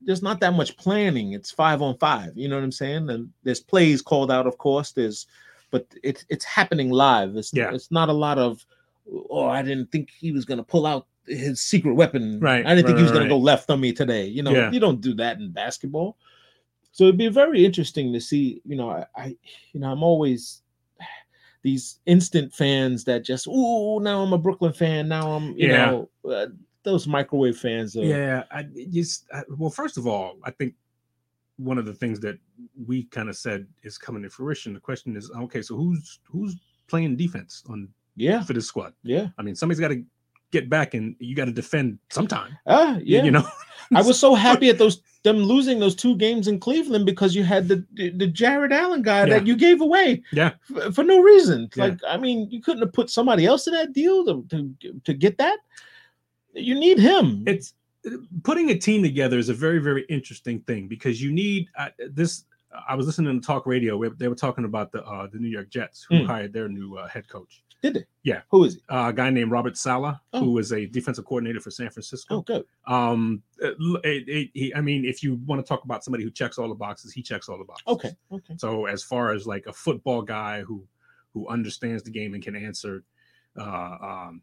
There's 0.00 0.22
not 0.22 0.38
that 0.40 0.54
much 0.54 0.76
planning. 0.76 1.32
It's 1.32 1.50
five 1.50 1.82
on 1.82 1.96
five. 1.98 2.36
You 2.36 2.48
know 2.48 2.54
what 2.56 2.62
I'm 2.64 2.70
saying? 2.70 3.10
And 3.10 3.30
there's 3.42 3.60
plays 3.60 4.02
called 4.02 4.30
out, 4.30 4.46
of 4.46 4.56
course. 4.58 4.92
There's, 4.92 5.26
but 5.72 5.84
it's 6.04 6.24
it's 6.28 6.44
happening 6.44 6.90
live. 6.90 7.36
It's 7.36 7.52
Yeah. 7.52 7.72
It's 7.74 7.90
not 7.90 8.08
a 8.08 8.12
lot 8.12 8.38
of. 8.38 8.64
Oh, 9.30 9.46
I 9.48 9.62
didn't 9.62 9.90
think 9.90 10.10
he 10.10 10.30
was 10.32 10.44
gonna 10.44 10.62
pull 10.64 10.86
out 10.86 11.06
his 11.26 11.60
secret 11.60 11.94
weapon. 11.94 12.38
Right, 12.38 12.64
I 12.64 12.74
didn't 12.74 12.86
think 12.86 12.98
he 12.98 13.02
was 13.02 13.10
right, 13.12 13.18
gonna 13.18 13.28
go 13.28 13.38
left 13.38 13.68
on 13.70 13.80
me 13.80 13.92
today. 13.92 14.26
You 14.26 14.42
know, 14.44 14.52
Yeah. 14.52 14.70
you 14.70 14.78
don't 14.78 15.00
do 15.00 15.12
that 15.14 15.38
in 15.38 15.50
basketball. 15.50 16.16
So 16.96 17.04
it'd 17.04 17.18
be 17.18 17.28
very 17.28 17.62
interesting 17.62 18.10
to 18.14 18.20
see. 18.22 18.62
You 18.64 18.74
know, 18.74 18.88
I, 18.88 19.04
I 19.14 19.36
you 19.74 19.80
know, 19.80 19.92
I'm 19.92 20.02
always 20.02 20.62
these 21.62 22.00
instant 22.06 22.54
fans 22.54 23.04
that 23.04 23.22
just 23.22 23.46
oh 23.50 23.98
now 23.98 24.22
I'm 24.22 24.32
a 24.32 24.38
Brooklyn 24.38 24.72
fan. 24.72 25.06
Now 25.06 25.32
I'm 25.32 25.54
you 25.58 25.68
Yeah. 25.68 25.90
know 25.90 26.08
uh, 26.26 26.46
those 26.84 27.06
microwave 27.06 27.58
fans. 27.58 27.98
Are, 27.98 28.02
Yeah, 28.02 28.44
I 28.50 28.62
just 28.88 29.26
I, 29.30 29.42
well, 29.58 29.68
first 29.68 29.98
of 29.98 30.06
all, 30.06 30.38
I 30.42 30.50
think 30.52 30.72
one 31.58 31.76
of 31.76 31.84
the 31.84 31.92
things 31.92 32.18
that 32.20 32.38
we 32.86 33.02
kind 33.04 33.28
of 33.28 33.36
said 33.36 33.66
is 33.82 33.98
coming 33.98 34.22
to 34.22 34.30
fruition. 34.30 34.72
The 34.72 34.80
question 34.80 35.18
is, 35.18 35.30
okay, 35.36 35.60
so 35.60 35.76
who's 35.76 36.20
who's 36.24 36.56
playing 36.86 37.16
defense 37.16 37.62
on 37.68 37.90
yeah, 38.16 38.42
for 38.42 38.54
this 38.54 38.68
squad? 38.68 38.94
yeah. 39.02 39.26
I 39.36 39.42
mean, 39.42 39.54
somebody's 39.54 39.80
got 39.80 39.88
to 39.88 40.02
get 40.52 40.68
back, 40.70 40.94
and 40.94 41.16
you 41.18 41.34
got 41.34 41.46
to 41.46 41.52
defend 41.52 41.98
sometime. 42.10 42.56
Ah, 42.66 42.98
yeah. 43.02 43.22
you 43.24 43.30
know, 43.30 43.46
I 43.94 44.02
was 44.02 44.18
so 44.18 44.34
happy 44.48 44.68
at 44.68 44.78
those 44.78 45.00
them 45.22 45.38
losing 45.38 45.80
those 45.80 45.96
two 45.96 46.14
games 46.16 46.46
in 46.46 46.60
Cleveland 46.60 47.04
because 47.04 47.34
you 47.34 47.42
had 47.42 47.66
the 47.68 47.84
the, 47.94 48.26
Jarrett 48.28 48.70
Allen 48.72 49.02
guy 49.02 49.20
Yeah. 49.26 49.38
that 49.38 49.46
you 49.46 49.56
gave 49.56 49.80
away 49.80 50.22
Yeah. 50.32 50.52
f- 50.76 50.94
for 50.94 51.02
no 51.02 51.20
reason. 51.20 51.68
Yeah. 51.74 51.84
Like 51.86 51.98
I 52.08 52.16
mean, 52.16 52.48
you 52.50 52.60
couldn't 52.62 52.82
have 52.82 52.92
put 52.92 53.10
somebody 53.10 53.44
else 53.44 53.66
in 53.66 53.74
that 53.74 53.92
deal 53.92 54.24
to 54.26 54.44
to, 54.50 55.00
to 55.04 55.14
get 55.14 55.38
that. 55.38 55.58
You 56.54 56.74
need 56.74 56.98
him. 56.98 57.42
it's 57.46 57.74
putting 58.44 58.70
a 58.70 58.78
team 58.78 59.02
together 59.02 59.36
is 59.38 59.48
a 59.48 59.54
very 59.54 59.78
very 59.80 60.04
interesting 60.08 60.60
thing 60.60 60.86
because 60.88 61.20
you 61.22 61.32
need 61.32 61.68
uh, 61.78 61.88
this. 62.10 62.44
I 62.88 62.94
was 62.94 63.06
listening 63.06 63.40
to 63.40 63.44
talk 63.46 63.66
radio. 63.66 63.96
Where 63.96 64.10
they 64.10 64.28
were 64.28 64.34
talking 64.36 64.64
about 64.64 64.92
the 64.92 65.02
uh, 65.04 65.26
the 65.32 65.38
New 65.38 65.48
York 65.48 65.70
Jets 65.70 66.06
who 66.08 66.18
Hmm. 66.20 66.26
hired 66.26 66.52
their 66.52 66.68
new 66.68 66.96
uh, 66.96 67.08
head 67.08 67.28
coach, 67.28 67.62
Did 67.82 67.94
they? 67.94 68.04
Yeah. 68.22 68.40
Who 68.50 68.64
is 68.64 68.76
it? 68.76 68.82
uh, 68.88 69.06
a 69.08 69.12
guy 69.12 69.30
named 69.30 69.50
Robert 69.50 69.76
Saleh, 69.76 70.16
Oh. 70.32 70.40
who 70.40 70.52
was 70.52 70.72
a 70.72 70.86
defensive 70.86 71.24
coordinator 71.24 71.60
for 71.60 71.70
San 71.70 71.90
Francisco. 71.90 72.36
Oh, 72.36 72.40
good. 72.42 72.64
Um, 72.86 73.42
l- 73.62 74.00
it, 74.02 74.50
it, 74.54 74.72
I 74.76 74.80
mean, 74.80 75.04
if 75.04 75.22
you 75.22 75.36
want 75.46 75.60
to 75.64 75.68
talk 75.68 75.84
about 75.84 76.02
somebody 76.02 76.24
who 76.24 76.30
checks 76.30 76.58
all 76.58 76.68
the 76.68 76.74
boxes, 76.74 77.12
he 77.12 77.22
checks 77.22 77.48
all 77.48 77.58
the 77.58 77.64
boxes. 77.64 77.84
Okay. 77.86 78.10
Okay. 78.32 78.54
So 78.56 78.86
as 78.86 79.02
far 79.04 79.32
as 79.32 79.46
like 79.46 79.66
a 79.66 79.72
football 79.72 80.22
guy 80.22 80.62
who 80.62 80.84
who 81.34 81.46
understands 81.48 82.02
the 82.02 82.10
game 82.10 82.32
and 82.32 82.42
can 82.42 82.56
answer, 82.56 83.04
uh, 83.58 83.96
um, 84.00 84.40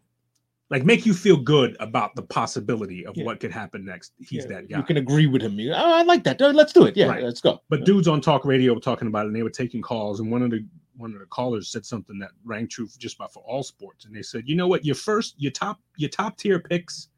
like 0.69 0.85
make 0.85 1.05
you 1.05 1.13
feel 1.13 1.37
good 1.37 1.75
about 1.79 2.15
the 2.15 2.21
possibility 2.21 3.05
of 3.05 3.17
Yeah. 3.17 3.25
what 3.25 3.39
could 3.39 3.51
happen 3.51 3.83
next. 3.83 4.13
He's 4.19 4.43
Yeah, 4.45 4.51
that 4.57 4.69
guy. 4.69 4.77
You 4.77 4.83
can 4.83 4.97
agree 4.97 5.25
with 5.27 5.41
him. 5.41 5.59
You- 5.59 5.73
Oh, 5.73 5.93
I 5.93 6.03
like 6.03 6.23
that. 6.25 6.39
Let's 6.39 6.71
do 6.71 6.85
it. 6.85 6.95
Yeah, 6.95 7.07
Right. 7.07 7.23
let's 7.23 7.41
go. 7.41 7.61
But 7.69 7.83
dudes 7.83 8.07
on 8.07 8.21
talk 8.21 8.45
radio 8.45 8.73
were 8.75 8.79
talking 8.79 9.07
about 9.07 9.25
it, 9.25 9.29
and 9.29 9.35
they 9.35 9.43
were 9.43 9.49
taking 9.49 9.81
calls. 9.81 10.19
And 10.19 10.31
one 10.31 10.43
of 10.43 10.51
the 10.51 10.65
one 10.97 11.13
of 11.13 11.19
the 11.19 11.25
callers 11.25 11.69
said 11.69 11.85
something 11.85 12.19
that 12.19 12.31
rang 12.45 12.67
true 12.67 12.87
just 12.97 13.15
about 13.15 13.33
for 13.33 13.43
all 13.43 13.63
sports, 13.63 14.05
and 14.05 14.15
they 14.15 14.21
said, 14.21 14.43
you 14.47 14.55
know 14.55 14.67
what, 14.67 14.85
your 14.85 14.95
first, 14.95 15.35
your 15.37 15.51
top, 15.51 15.79
your 15.97 16.09
top 16.09 16.37
tier 16.37 16.59
picks, 16.59 17.09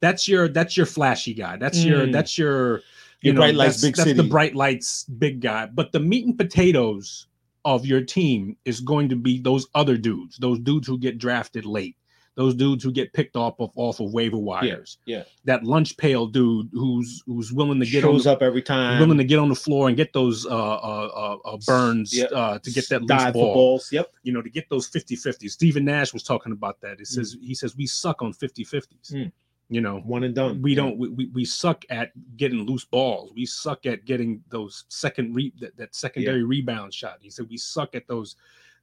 that's 0.00 0.28
your 0.28 0.48
that's 0.48 0.76
your 0.76 0.86
flashy 0.86 1.34
guy. 1.34 1.56
That's 1.56 1.82
your 1.84 2.06
Mm. 2.06 2.12
that's 2.12 2.36
your 2.36 2.78
you 3.22 3.32
Your 3.32 3.34
know 3.34 3.40
bright 3.40 3.54
lights, 3.54 3.80
that's, 3.80 3.82
big 3.82 3.96
that's 3.96 4.16
the 4.16 4.28
bright 4.28 4.54
lights 4.54 5.04
big 5.04 5.40
guy. 5.40 5.66
But 5.66 5.92
the 5.92 6.00
meat 6.00 6.26
and 6.26 6.36
potatoes 6.36 7.26
of 7.64 7.86
your 7.86 8.02
team 8.02 8.56
is 8.66 8.80
going 8.80 9.08
to 9.08 9.16
be 9.16 9.40
those 9.40 9.66
other 9.74 9.96
dudes, 9.96 10.36
those 10.36 10.58
dudes 10.58 10.86
who 10.86 10.98
get 10.98 11.16
drafted 11.18 11.64
late, 11.64 11.96
those 12.36 12.54
dudes 12.54 12.82
who 12.82 12.90
get 12.90 13.12
picked 13.12 13.36
off 13.36 13.54
of 13.60 13.70
off 13.76 14.00
of 14.00 14.12
waiver 14.12 14.36
wires. 14.38 14.98
yeah. 15.06 15.22
That 15.44 15.62
lunch 15.62 15.96
pail 15.96 16.26
dude 16.26 16.68
who's 16.72 17.22
who's 17.26 17.52
willing 17.52 17.78
to 17.80 17.86
get 17.86 18.02
Shows 18.02 18.24
the, 18.24 18.32
up 18.32 18.42
every 18.42 18.62
time. 18.62 18.98
willing 18.98 19.18
to 19.18 19.24
get 19.24 19.38
on 19.38 19.48
the 19.48 19.54
floor 19.54 19.86
and 19.88 19.96
get 19.96 20.12
those 20.12 20.44
uh 20.44 20.48
uh 20.50 21.10
uh, 21.44 21.48
uh 21.48 21.58
burns 21.66 22.12
Yep. 22.16 22.30
uh 22.34 22.58
to 22.58 22.70
get 22.70 22.88
that 22.88 23.02
loose 23.02 23.08
dive 23.08 23.34
ball 23.34 23.54
balls. 23.54 23.88
Yep. 23.92 24.10
you 24.24 24.32
know, 24.32 24.42
to 24.42 24.50
get 24.50 24.68
those 24.68 24.88
50 24.88 25.16
50s. 25.16 25.50
Stephen 25.50 25.84
Nash 25.84 26.12
was 26.12 26.22
talking 26.24 26.52
about 26.52 26.80
that. 26.80 27.00
It 27.00 27.06
says, 27.06 27.36
he 27.40 27.54
says, 27.54 27.76
we 27.76 27.86
suck 27.86 28.20
on 28.22 28.32
50 28.32 28.64
50s. 28.64 29.12
Mm. 29.12 29.32
You 29.70 29.80
know, 29.80 30.00
One 30.00 30.24
and 30.24 30.34
done. 30.34 30.60
we 30.60 30.72
Yeah. 30.72 30.82
don't, 30.82 30.98
we, 30.98 31.08
we, 31.08 31.26
we 31.28 31.44
suck 31.44 31.84
at 31.88 32.10
getting 32.36 32.66
loose 32.66 32.84
balls. 32.84 33.32
We 33.34 33.46
suck 33.46 33.86
at 33.86 34.04
getting 34.04 34.42
those 34.50 34.84
second, 34.88 35.34
re- 35.34 35.54
that, 35.60 35.76
that 35.78 35.94
secondary 35.94 36.42
rebound 36.44 36.92
shot. 36.92 37.18
He 37.20 37.30
said, 37.30 37.46
we 37.48 37.56
suck 37.56 37.94
at 37.94 38.06
those. 38.06 38.36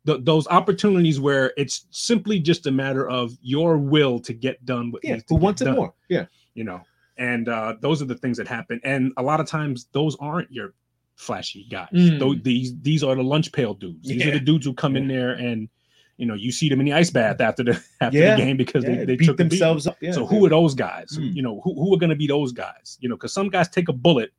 Th- 0.05 0.19
those 0.23 0.47
opportunities 0.47 1.19
where 1.19 1.53
it's 1.57 1.85
simply 1.91 2.39
just 2.39 2.67
a 2.67 2.71
matter 2.71 3.09
of 3.09 3.31
your 3.41 3.77
will 3.77 4.19
to 4.19 4.33
get 4.33 4.63
done 4.65 4.91
with 4.91 5.03
Yeah. 5.03 5.19
Who 5.29 5.35
wants 5.35 5.61
it 5.61 5.71
more? 5.71 5.93
Yeah. 6.09 6.25
you 6.53 6.63
know 6.63 6.81
and 7.17 7.49
uh 7.49 7.75
those 7.81 8.01
are 8.01 8.05
the 8.05 8.15
things 8.15 8.37
that 8.37 8.47
happen 8.47 8.79
and 8.83 9.11
a 9.17 9.21
lot 9.23 9.39
of 9.39 9.45
times 9.47 9.87
those 9.91 10.15
aren't 10.19 10.51
your 10.51 10.73
flashy 11.15 11.67
guys 11.69 11.89
Mm. 11.93 12.19
Tho- 12.19 12.35
these 12.35 12.73
these 12.81 13.03
are 13.03 13.15
the 13.15 13.23
lunch 13.23 13.51
pail 13.51 13.73
dudes 13.73 14.07
these 14.07 14.25
are 14.25 14.31
the 14.31 14.39
dudes 14.39 14.65
who 14.65 14.73
come 14.73 14.95
in 14.95 15.07
there 15.07 15.31
and 15.33 15.69
you 16.17 16.25
know 16.25 16.33
you 16.33 16.51
see 16.51 16.67
them 16.69 16.79
in 16.79 16.85
the 16.85 16.93
ice 16.93 17.09
bath 17.11 17.39
after 17.41 17.63
the 17.63 17.83
after 18.01 18.17
Yeah. 18.17 18.35
the 18.35 18.41
game 18.43 18.57
because 18.57 18.83
Yeah, 18.83 18.95
they, 18.95 19.05
they 19.05 19.15
beat 19.17 19.25
took 19.25 19.37
themselves 19.37 19.87
up. 19.87 19.97
Yeah. 20.01 20.13
so 20.13 20.25
who 20.25 20.45
are 20.45 20.49
those 20.49 20.73
guys 20.73 21.09
Mm. 21.17 21.35
you 21.35 21.41
know 21.41 21.61
who, 21.63 21.75
who 21.75 21.93
are 21.93 21.97
going 21.97 22.09
to 22.09 22.15
be 22.15 22.27
those 22.27 22.51
guys 22.53 22.97
you 23.01 23.09
know 23.09 23.15
because 23.15 23.33
some 23.33 23.49
guys 23.49 23.69
take 23.69 23.87
a 23.89 23.93
bullet 23.93 24.31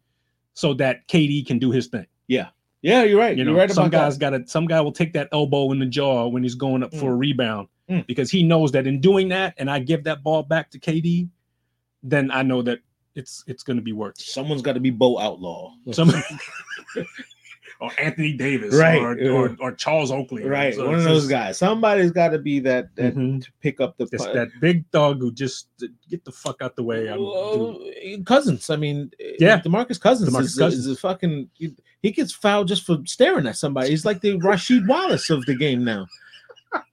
so 0.54 0.74
that 0.74 1.06
KD 1.08 1.46
can 1.46 1.58
do 1.58 1.70
his 1.70 1.86
thing 1.86 2.06
Yeah, 2.26 2.48
you're 2.82 3.18
right. 3.18 3.36
you 3.36 3.44
know 3.44 3.52
you're 3.52 3.60
right 3.60 3.70
some 3.70 3.86
about 3.86 3.98
guys 3.98 4.18
got 4.18 4.30
to 4.30 4.42
some 4.46 4.66
guy 4.66 4.80
will 4.80 4.92
take 4.92 5.12
that 5.12 5.28
elbow 5.32 5.70
in 5.72 5.78
the 5.78 5.86
jaw 5.86 6.26
when 6.26 6.42
he's 6.42 6.54
going 6.56 6.82
up 6.82 6.94
for 6.94 7.12
a 7.12 7.16
rebound 7.16 7.68
Mm. 7.90 8.06
because 8.06 8.30
he 8.30 8.44
knows 8.44 8.70
that 8.72 8.86
in 8.86 9.00
doing 9.00 9.28
that 9.30 9.54
and 9.58 9.68
I 9.68 9.80
give 9.80 10.04
that 10.04 10.22
ball 10.22 10.44
back 10.44 10.70
to 10.70 10.78
KD 10.78 11.28
then 12.04 12.30
I 12.30 12.42
know 12.42 12.62
that 12.62 12.78
it's 13.16 13.42
it's 13.48 13.62
going 13.64 13.76
to 13.76 13.82
be 13.82 13.92
worth. 13.92 14.18
Someone's 14.20 14.62
got 14.62 14.72
to 14.74 14.80
be 14.80 14.90
Bo 14.90 15.18
Outlaw. 15.18 15.72
some 15.90 16.10
or 17.82 17.90
Anthony 17.98 18.32
Davis 18.34 18.74
Right, 18.74 19.00
or, 19.00 19.12
or 19.32 19.56
or 19.60 19.72
Charles 19.72 20.10
Oakley 20.10 20.44
Right, 20.44 20.74
So 20.74 20.86
one 20.86 20.94
of 20.94 21.04
those 21.04 21.22
just- 21.24 21.30
guys. 21.30 21.58
Somebody's 21.58 22.12
got 22.12 22.28
to 22.28 22.38
be 22.38 22.60
that 22.60 22.94
that 22.96 23.14
Mhm. 23.16 23.44
to 23.44 23.52
pick 23.60 23.80
up 23.80 23.96
the 23.98 24.04
It's 24.12 24.24
that 24.24 24.48
big 24.60 24.90
dog 24.92 25.18
who 25.20 25.32
just 25.32 25.68
get 26.08 26.24
the 26.24 26.32
fuck 26.32 26.62
out 26.62 26.76
the 26.76 26.82
way. 26.82 27.08
I'm, 27.08 27.20
Well. 27.20 27.78
Cousins. 28.24 28.70
I 28.70 28.76
mean, 28.76 29.10
Yeah. 29.38 29.60
Demarcus 29.60 30.00
Cousins, 30.00 30.30
DeMarcus 30.30 30.42
is, 30.44 30.54
Cousins. 30.58 30.86
is 30.86 30.96
a 30.96 31.00
fucking. 31.00 31.50
He, 31.54 31.74
he 32.02 32.10
gets 32.12 32.32
fouled 32.32 32.68
just 32.68 32.84
for 32.86 32.98
staring 33.04 33.46
at 33.46 33.56
somebody. 33.56 33.90
He's 33.90 34.04
like 34.04 34.20
the 34.20 34.38
Rasheed 34.38 34.86
Wallace 34.88 35.28
of 35.30 35.44
the 35.46 35.54
game 35.54 35.84
now, 35.84 36.06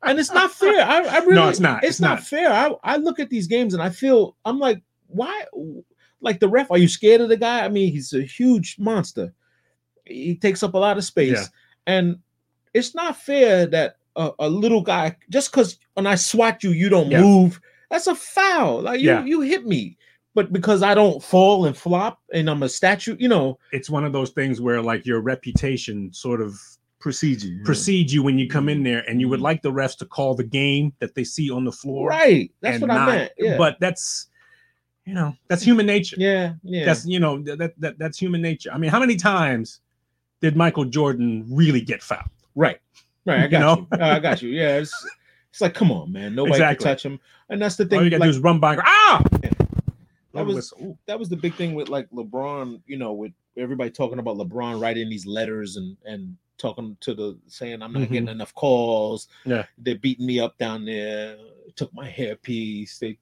and 0.03 0.19
it's 0.19 0.31
not 0.31 0.51
fair. 0.51 0.81
I, 0.83 1.01
I 1.03 1.17
really, 1.19 1.35
No, 1.35 1.49
it's 1.49 1.59
not. 1.59 1.83
It's, 1.83 1.91
It's 1.91 1.99
not, 1.99 2.15
not. 2.15 2.23
fair. 2.23 2.51
I, 2.51 2.73
I 2.83 2.97
look 2.97 3.19
at 3.19 3.29
these 3.29 3.47
games 3.47 3.73
and 3.73 3.81
I 3.83 3.89
feel 3.89 4.35
I'm 4.45 4.59
like, 4.59 4.81
why? 5.07 5.43
Like 6.21 6.39
the 6.41 6.49
ref, 6.49 6.69
are 6.69 6.77
you 6.77 6.87
scared 6.89 7.21
of 7.21 7.29
the 7.29 7.37
guy? 7.37 7.63
I 7.63 7.69
mean, 7.69 7.91
he's 7.93 8.11
a 8.13 8.21
huge 8.21 8.75
monster. 8.77 9.33
He 10.09 10.35
takes 10.35 10.63
up 10.63 10.73
a 10.73 10.77
lot 10.77 10.97
of 10.97 11.03
space, 11.03 11.31
Yeah. 11.33 11.45
and 11.87 12.17
it's 12.73 12.93
not 12.95 13.17
fair 13.17 13.65
that 13.67 13.95
a, 14.15 14.31
a 14.39 14.49
little 14.49 14.81
guy 14.81 15.15
just 15.29 15.51
because 15.51 15.77
when 15.93 16.05
I 16.07 16.15
swat 16.15 16.63
you, 16.63 16.71
you 16.71 16.89
don't 16.89 17.09
Yeah. 17.11 17.21
move. 17.21 17.59
That's 17.89 18.07
a 18.07 18.15
foul. 18.15 18.81
Like 18.81 18.99
you, 18.99 19.07
Yeah. 19.07 19.23
you 19.25 19.41
hit 19.41 19.65
me, 19.65 19.97
but 20.35 20.51
because 20.53 20.83
I 20.83 20.93
don't 20.93 21.23
fall 21.23 21.65
and 21.65 21.75
flop 21.75 22.19
and 22.33 22.49
I'm 22.49 22.61
a 22.63 22.69
statue, 22.69 23.15
you 23.19 23.27
know, 23.27 23.57
It's 23.71 23.89
one 23.89 24.03
of 24.05 24.13
those 24.13 24.31
things 24.31 24.59
where 24.61 24.81
like 24.81 25.05
your 25.05 25.21
reputation 25.21 26.11
sort 26.13 26.41
of 26.41 26.59
precedes 26.99 27.45
you. 27.45 27.61
precedes 27.63 28.13
you 28.13 28.21
when 28.21 28.37
you 28.37 28.47
come 28.49 28.67
in 28.67 28.83
there, 28.83 29.03
and 29.09 29.21
you 29.21 29.29
would 29.29 29.39
Mhm. 29.39 29.43
like 29.43 29.61
the 29.61 29.71
refs 29.71 29.97
to 29.99 30.05
call 30.05 30.35
the 30.35 30.43
game 30.43 30.91
that 30.99 31.15
they 31.15 31.23
see 31.23 31.49
on 31.49 31.63
the 31.63 31.71
floor. 31.71 32.09
Right. 32.09 32.51
That's 32.61 32.75
and 32.75 32.81
what 32.81 32.91
I 32.91 33.05
meant. 33.05 33.31
Yeah. 33.37 33.57
But 33.57 33.79
that's 33.79 34.27
you 35.05 35.13
know 35.15 35.33
that's 35.47 35.63
human 35.63 35.85
nature. 35.87 36.17
yeah, 36.19 36.53
yeah. 36.61 36.85
That's 36.85 37.05
you 37.05 37.19
know 37.19 37.41
that, 37.43 37.73
that 37.79 37.97
that's 37.97 38.17
human 38.19 38.41
nature. 38.41 38.69
I 38.71 38.77
mean, 38.77 38.91
how 38.91 38.99
many 38.99 39.15
times 39.15 39.79
did 40.41 40.55
Michael 40.55 40.85
Jordan 40.85 41.45
really 41.49 41.81
get 41.81 42.01
fouled? 42.03 42.25
right. 42.55 42.79
Right. 43.25 43.39
I 43.39 43.43
You 43.43 43.49
got 43.49 43.59
know? 43.59 43.87
you. 43.91 44.03
Uh, 44.03 44.09
I 44.15 44.19
got 44.19 44.41
you. 44.41 44.49
Yeah. 44.49 44.77
It's, 44.77 45.07
it's 45.51 45.61
like, 45.61 45.73
come 45.73 45.91
on, 45.91 46.11
man. 46.11 46.33
Nobody 46.35 46.53
Exactly. 46.55 46.83
can 46.83 46.91
touch 46.95 47.05
him. 47.05 47.19
And 47.49 47.61
that's 47.61 47.75
the 47.75 47.83
All 47.83 47.89
thing. 47.89 48.03
you 48.05 48.09
gotta 48.09 48.21
like, 48.21 48.27
do 48.27 48.29
is 48.31 48.39
run 48.39 48.59
by 48.59 48.77
ah. 48.77 49.23
That 50.33 50.45
was- 50.45 50.73
that 51.05 51.19
was 51.19 51.27
the 51.29 51.35
big 51.35 51.53
thing 51.55 51.73
with 51.75 51.89
like 51.89 52.09
LeBron, 52.11 52.81
you 52.87 52.97
know, 52.97 53.13
with 53.13 53.33
everybody 53.57 53.89
talking 53.91 54.19
about 54.19 54.37
LeBron 54.37 54.81
writing 54.81 55.09
these 55.09 55.25
letters 55.25 55.75
and 55.75 55.97
and 56.05 56.37
talking 56.57 56.95
to 57.01 57.13
the 57.13 57.37
saying 57.47 57.81
I'm 57.81 57.91
not 57.93 58.03
Mhm. 58.03 58.11
getting 58.11 58.27
enough 58.29 58.53
calls. 58.55 59.27
Yeah. 59.45 59.65
They're 59.77 59.95
beating 59.97 60.25
me 60.25 60.39
up 60.39 60.57
down 60.57 60.85
there, 60.85 61.35
took 61.75 61.93
my 61.93 62.09
hairpiece. 62.09 62.99
They 62.99 63.17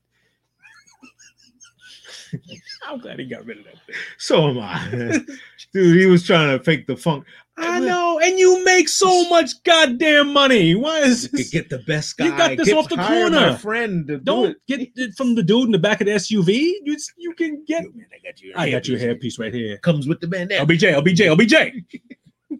I'm 2.88 3.00
glad 3.00 3.20
he 3.20 3.26
got 3.26 3.46
rid 3.46 3.60
of 3.60 3.66
that 3.66 3.76
thing. 3.86 3.96
so 4.18 4.48
am 4.50 4.60
I. 4.60 4.88
Dude, 5.74 6.00
he 6.00 6.06
was 6.06 6.26
trying 6.26 6.58
to 6.58 6.64
fake 6.64 6.88
the 6.88 6.96
funk. 6.98 7.26
I 7.60 7.80
know, 7.80 8.20
and 8.22 8.38
you 8.38 8.64
make 8.64 8.88
so 8.88 9.28
much 9.30 9.50
goddamn 9.64 10.32
money. 10.32 10.76
Why 10.76 11.00
is 11.00 11.24
You 11.32 11.40
this? 11.40 11.50
get 11.50 11.70
the 11.70 11.80
best 11.80 12.16
guy. 12.18 12.26
You 12.26 12.32
got 12.38 12.56
this 12.58 12.68
get- 12.68 12.78
off 12.78 12.88
the 12.90 12.98
corner. 12.98 13.58
friend 13.58 14.06
do 14.08 14.18
Don't 14.20 14.52
it. 14.52 14.58
get 14.68 14.92
it 14.96 15.16
from 15.16 15.34
the 15.34 15.42
dude 15.42 15.66
in 15.66 15.72
the 15.72 15.80
back 15.80 16.00
of 16.02 16.06
the 16.06 16.14
SUV. 16.14 16.48
You 16.84 16.96
you 17.18 17.34
can 17.34 17.64
get. 17.66 17.84
Yo, 17.84 17.90
man, 17.94 18.06
I 18.14 18.20
got 18.28 18.42
you. 18.42 18.54
I 18.56 18.70
got 18.70 18.88
your 18.88 19.00
hairpiece 19.00 19.40
right 19.40 19.54
here. 19.54 19.78
Comes 19.80 20.08
with 20.08 20.20
the 20.20 20.28
bandana. 20.28 20.66
LBJ, 20.66 20.94
LBJ, 21.02 21.36
LBJ. 21.36 22.60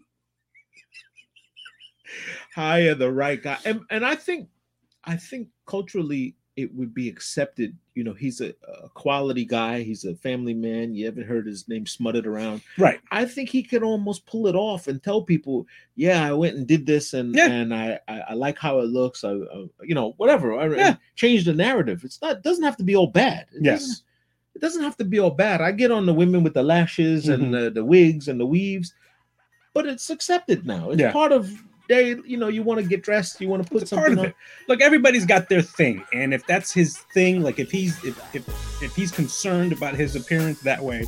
hire 2.54 2.94
the 2.94 3.10
right 3.10 3.42
guy 3.42 3.56
and, 3.64 3.82
and 3.90 4.04
i 4.04 4.14
think 4.16 4.48
i 5.04 5.14
think 5.16 5.48
culturally 5.66 6.34
it 6.58 6.74
would 6.74 6.92
be 6.92 7.08
accepted 7.08 7.70
you 7.94 8.02
know 8.02 8.12
he's 8.12 8.40
a, 8.40 8.52
a 8.84 8.88
quality 8.88 9.44
guy 9.44 9.80
he's 9.82 10.04
a 10.04 10.14
family 10.16 10.54
man 10.54 10.92
you 10.92 11.04
haven't 11.06 11.26
heard 11.32 11.46
his 11.46 11.68
name 11.68 11.86
smutted 11.86 12.26
around 12.26 12.60
Right. 12.76 12.98
i 13.12 13.24
think 13.24 13.48
he 13.48 13.62
could 13.62 13.84
almost 13.84 14.26
pull 14.26 14.48
it 14.48 14.56
off 14.56 14.88
and 14.88 15.00
tell 15.00 15.22
people 15.22 15.66
yeah 15.94 16.24
i 16.26 16.32
went 16.32 16.56
and 16.56 16.66
did 16.66 16.84
this 16.84 17.14
and 17.14 17.34
Yeah. 17.34 17.46
and 17.48 17.72
I, 17.72 18.00
I 18.08 18.16
i 18.30 18.34
like 18.34 18.58
how 18.58 18.80
it 18.80 18.86
looks 18.98 19.22
i, 19.22 19.30
I 19.30 19.66
you 19.82 19.94
know 19.94 20.14
whatever 20.16 20.58
I, 20.58 20.66
Yeah. 20.74 20.96
change 21.14 21.44
the 21.44 21.54
narrative 21.54 22.02
it's 22.04 22.20
not 22.20 22.42
doesn't 22.42 22.64
have 22.64 22.76
to 22.78 22.84
be 22.84 22.96
all 22.96 23.06
bad 23.08 23.46
It 23.54 23.62
doesn't- 23.62 23.88
Yes. 23.88 24.02
it 24.56 24.60
doesn't 24.60 24.82
have 24.82 24.96
to 24.96 25.04
be 25.04 25.20
all 25.20 25.30
bad. 25.30 25.60
I 25.60 25.70
get 25.70 25.92
on 25.92 26.04
the 26.06 26.12
women 26.22 26.42
with 26.42 26.54
the 26.54 26.64
lashes 26.64 27.28
and 27.28 27.42
Mhm. 27.44 27.52
the, 27.52 27.70
the 27.70 27.84
wigs 27.84 28.26
and 28.26 28.40
the 28.40 28.46
weaves, 28.56 28.92
but 29.72 29.86
it's 29.86 30.10
accepted 30.10 30.66
now. 30.66 30.90
It's 30.90 31.00
Yeah. 31.00 31.12
part 31.12 31.30
of 31.30 31.48
they. 31.88 32.16
You 32.24 32.36
know, 32.36 32.48
you 32.48 32.62
want 32.62 32.80
to 32.80 32.86
get 32.86 33.02
dressed, 33.02 33.40
you 33.40 33.48
want 33.48 33.62
to 33.64 33.70
put 33.70 33.82
It's 33.82 33.92
a 33.92 33.96
part 33.96 34.08
something 34.08 34.18
of 34.24 34.24
on. 34.26 34.30
it. 34.30 34.36
Look, 34.68 34.80
everybody's 34.80 35.26
got 35.26 35.48
their 35.48 35.62
thing, 35.62 36.04
and 36.12 36.32
if 36.34 36.46
that's 36.46 36.72
his 36.72 36.98
thing, 37.14 37.42
like 37.42 37.58
if 37.58 37.70
he's 37.70 38.02
if 38.04 38.16
if, 38.34 38.46
if 38.82 38.94
he's 38.94 39.10
concerned 39.10 39.72
about 39.72 39.94
his 39.94 40.14
appearance 40.16 40.60
that 40.60 40.82
way 40.82 41.04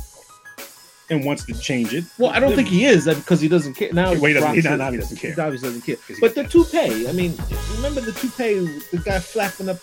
and 1.09 1.25
wants 1.25 1.43
to 1.45 1.53
change 1.59 1.93
it, 1.93 2.05
Well, 2.17 2.31
I 2.31 2.39
don't 2.39 2.55
think 2.55 2.67
he 2.69 2.85
is 2.85 3.07
uh, 3.07 3.13
because 3.15 3.41
he 3.41 3.47
doesn't 3.49 3.73
care 3.73 3.91
now. 3.91 4.11
Wait, 4.13 4.29
he 4.29 4.33
doesn't, 4.33 4.55
he, 4.55 4.61
now 4.77 4.91
he 4.91 4.97
doesn't 4.97 5.17
care. 5.17 5.33
He 5.33 5.41
obviously 5.41 5.69
doesn't 5.69 5.81
care. 5.81 5.97
But 6.21 6.35
the 6.35 6.43
toupee, 6.45 7.07
I 7.07 7.11
mean, 7.11 7.35
remember 7.75 7.99
the 8.01 8.13
toupee, 8.13 8.59
the 8.91 9.01
guy 9.03 9.19
flapping 9.19 9.69
up. 9.69 9.77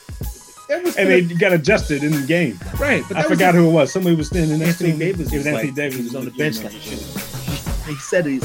That 0.69 0.83
was 0.85 0.97
and 0.99 1.09
they 1.09 1.23
got 1.23 1.53
adjusted 1.55 2.05
in 2.05 2.13
the 2.13 2.27
game. 2.27 2.59
right. 2.79 3.03
But 3.09 3.17
I 3.17 3.21
was 3.21 3.29
forgot 3.31 3.55
who 3.55 3.69
it 3.69 3.73
was. 3.73 3.91
Somebody 3.91 4.17
was 4.17 4.27
standing 4.27 4.59
next 4.59 4.83
Anthony 4.83 4.91
to 4.91 4.93
him. 4.95 4.99
Davis. 4.99 5.33
It 5.33 5.37
was 5.39 5.47
Anthony 5.47 5.67
like- 5.69 5.75
Davis. 5.75 5.97
He 5.97 6.03
was 6.05 6.15
on 6.15 6.25
the 6.27 6.31
bench 6.33 6.63
like. 6.63 6.73
He 7.89 7.95
said 7.95 8.27
he's 8.27 8.43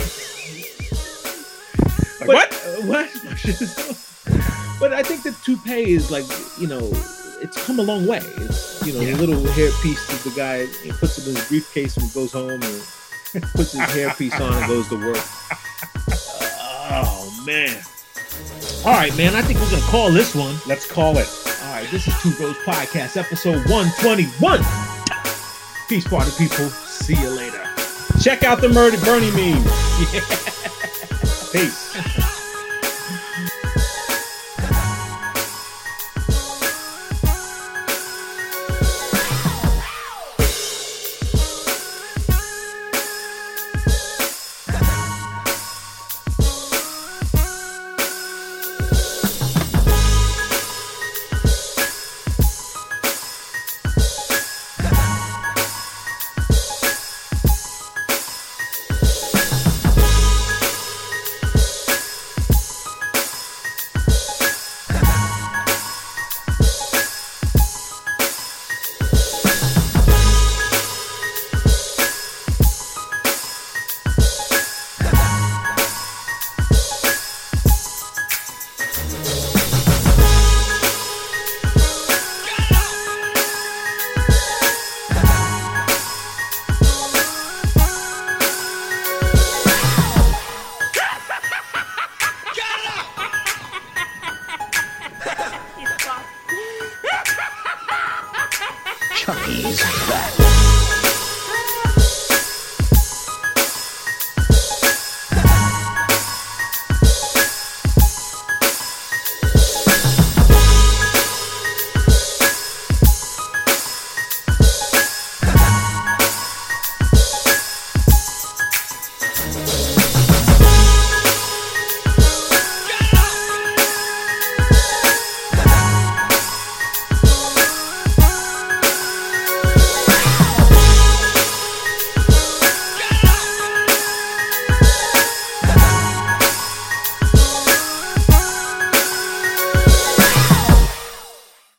Like, 2.27 2.49
But, 2.49 2.85
what? 2.85 3.09
uh, 3.15 3.27
what? 3.27 4.79
but 4.79 4.93
I 4.93 5.03
think 5.03 5.23
the 5.23 5.35
toupee 5.43 5.91
is 5.93 6.09
like, 6.11 6.25
you 6.59 6.67
know, 6.67 6.89
it's 7.41 7.61
come 7.65 7.79
a 7.79 7.83
long 7.83 8.05
way. 8.07 8.19
It's, 8.23 8.85
you 8.85 8.93
know, 8.93 9.01
Yeah. 9.01 9.15
a 9.15 9.17
little 9.17 9.35
hairpiece 9.53 10.07
that 10.07 10.21
the 10.29 10.35
guy 10.35 10.65
he 10.83 10.91
puts 10.91 11.17
it 11.17 11.27
in 11.27 11.35
his 11.35 11.47
briefcase 11.47 11.97
and 11.97 12.11
goes 12.13 12.31
home 12.31 12.51
and 12.61 13.43
puts 13.55 13.73
his 13.73 13.81
hairpiece 13.81 14.39
on 14.39 14.53
and 14.53 14.67
goes 14.67 14.87
to 14.89 14.95
work. 14.95 15.17
Oh, 16.95 17.43
man. 17.47 17.81
All 18.85 18.91
right, 18.93 19.15
man. 19.17 19.35
I 19.35 19.41
think 19.41 19.59
we're 19.59 19.69
going 19.69 19.81
to 19.81 19.87
call 19.87 20.11
this 20.11 20.35
one. 20.35 20.55
Let's 20.67 20.85
call 20.85 21.17
it. 21.17 21.27
All 21.63 21.71
right, 21.73 21.87
this 21.89 22.07
is 22.07 22.13
Two 22.21 22.29
Bros 22.35 22.55
Podcast, 22.57 23.17
episode 23.17 23.65
121. 23.69 24.59
Peace, 25.89 26.07
party 26.07 26.29
people. 26.37 26.69
See 26.69 27.15
you 27.15 27.29
later. 27.29 27.63
Check 28.21 28.43
out 28.43 28.61
the 28.61 28.69
Murder 28.69 28.97
Bernie 28.97 29.31
meme. 29.31 29.63
Yeah. 30.13 30.21
Peace. 31.53 32.22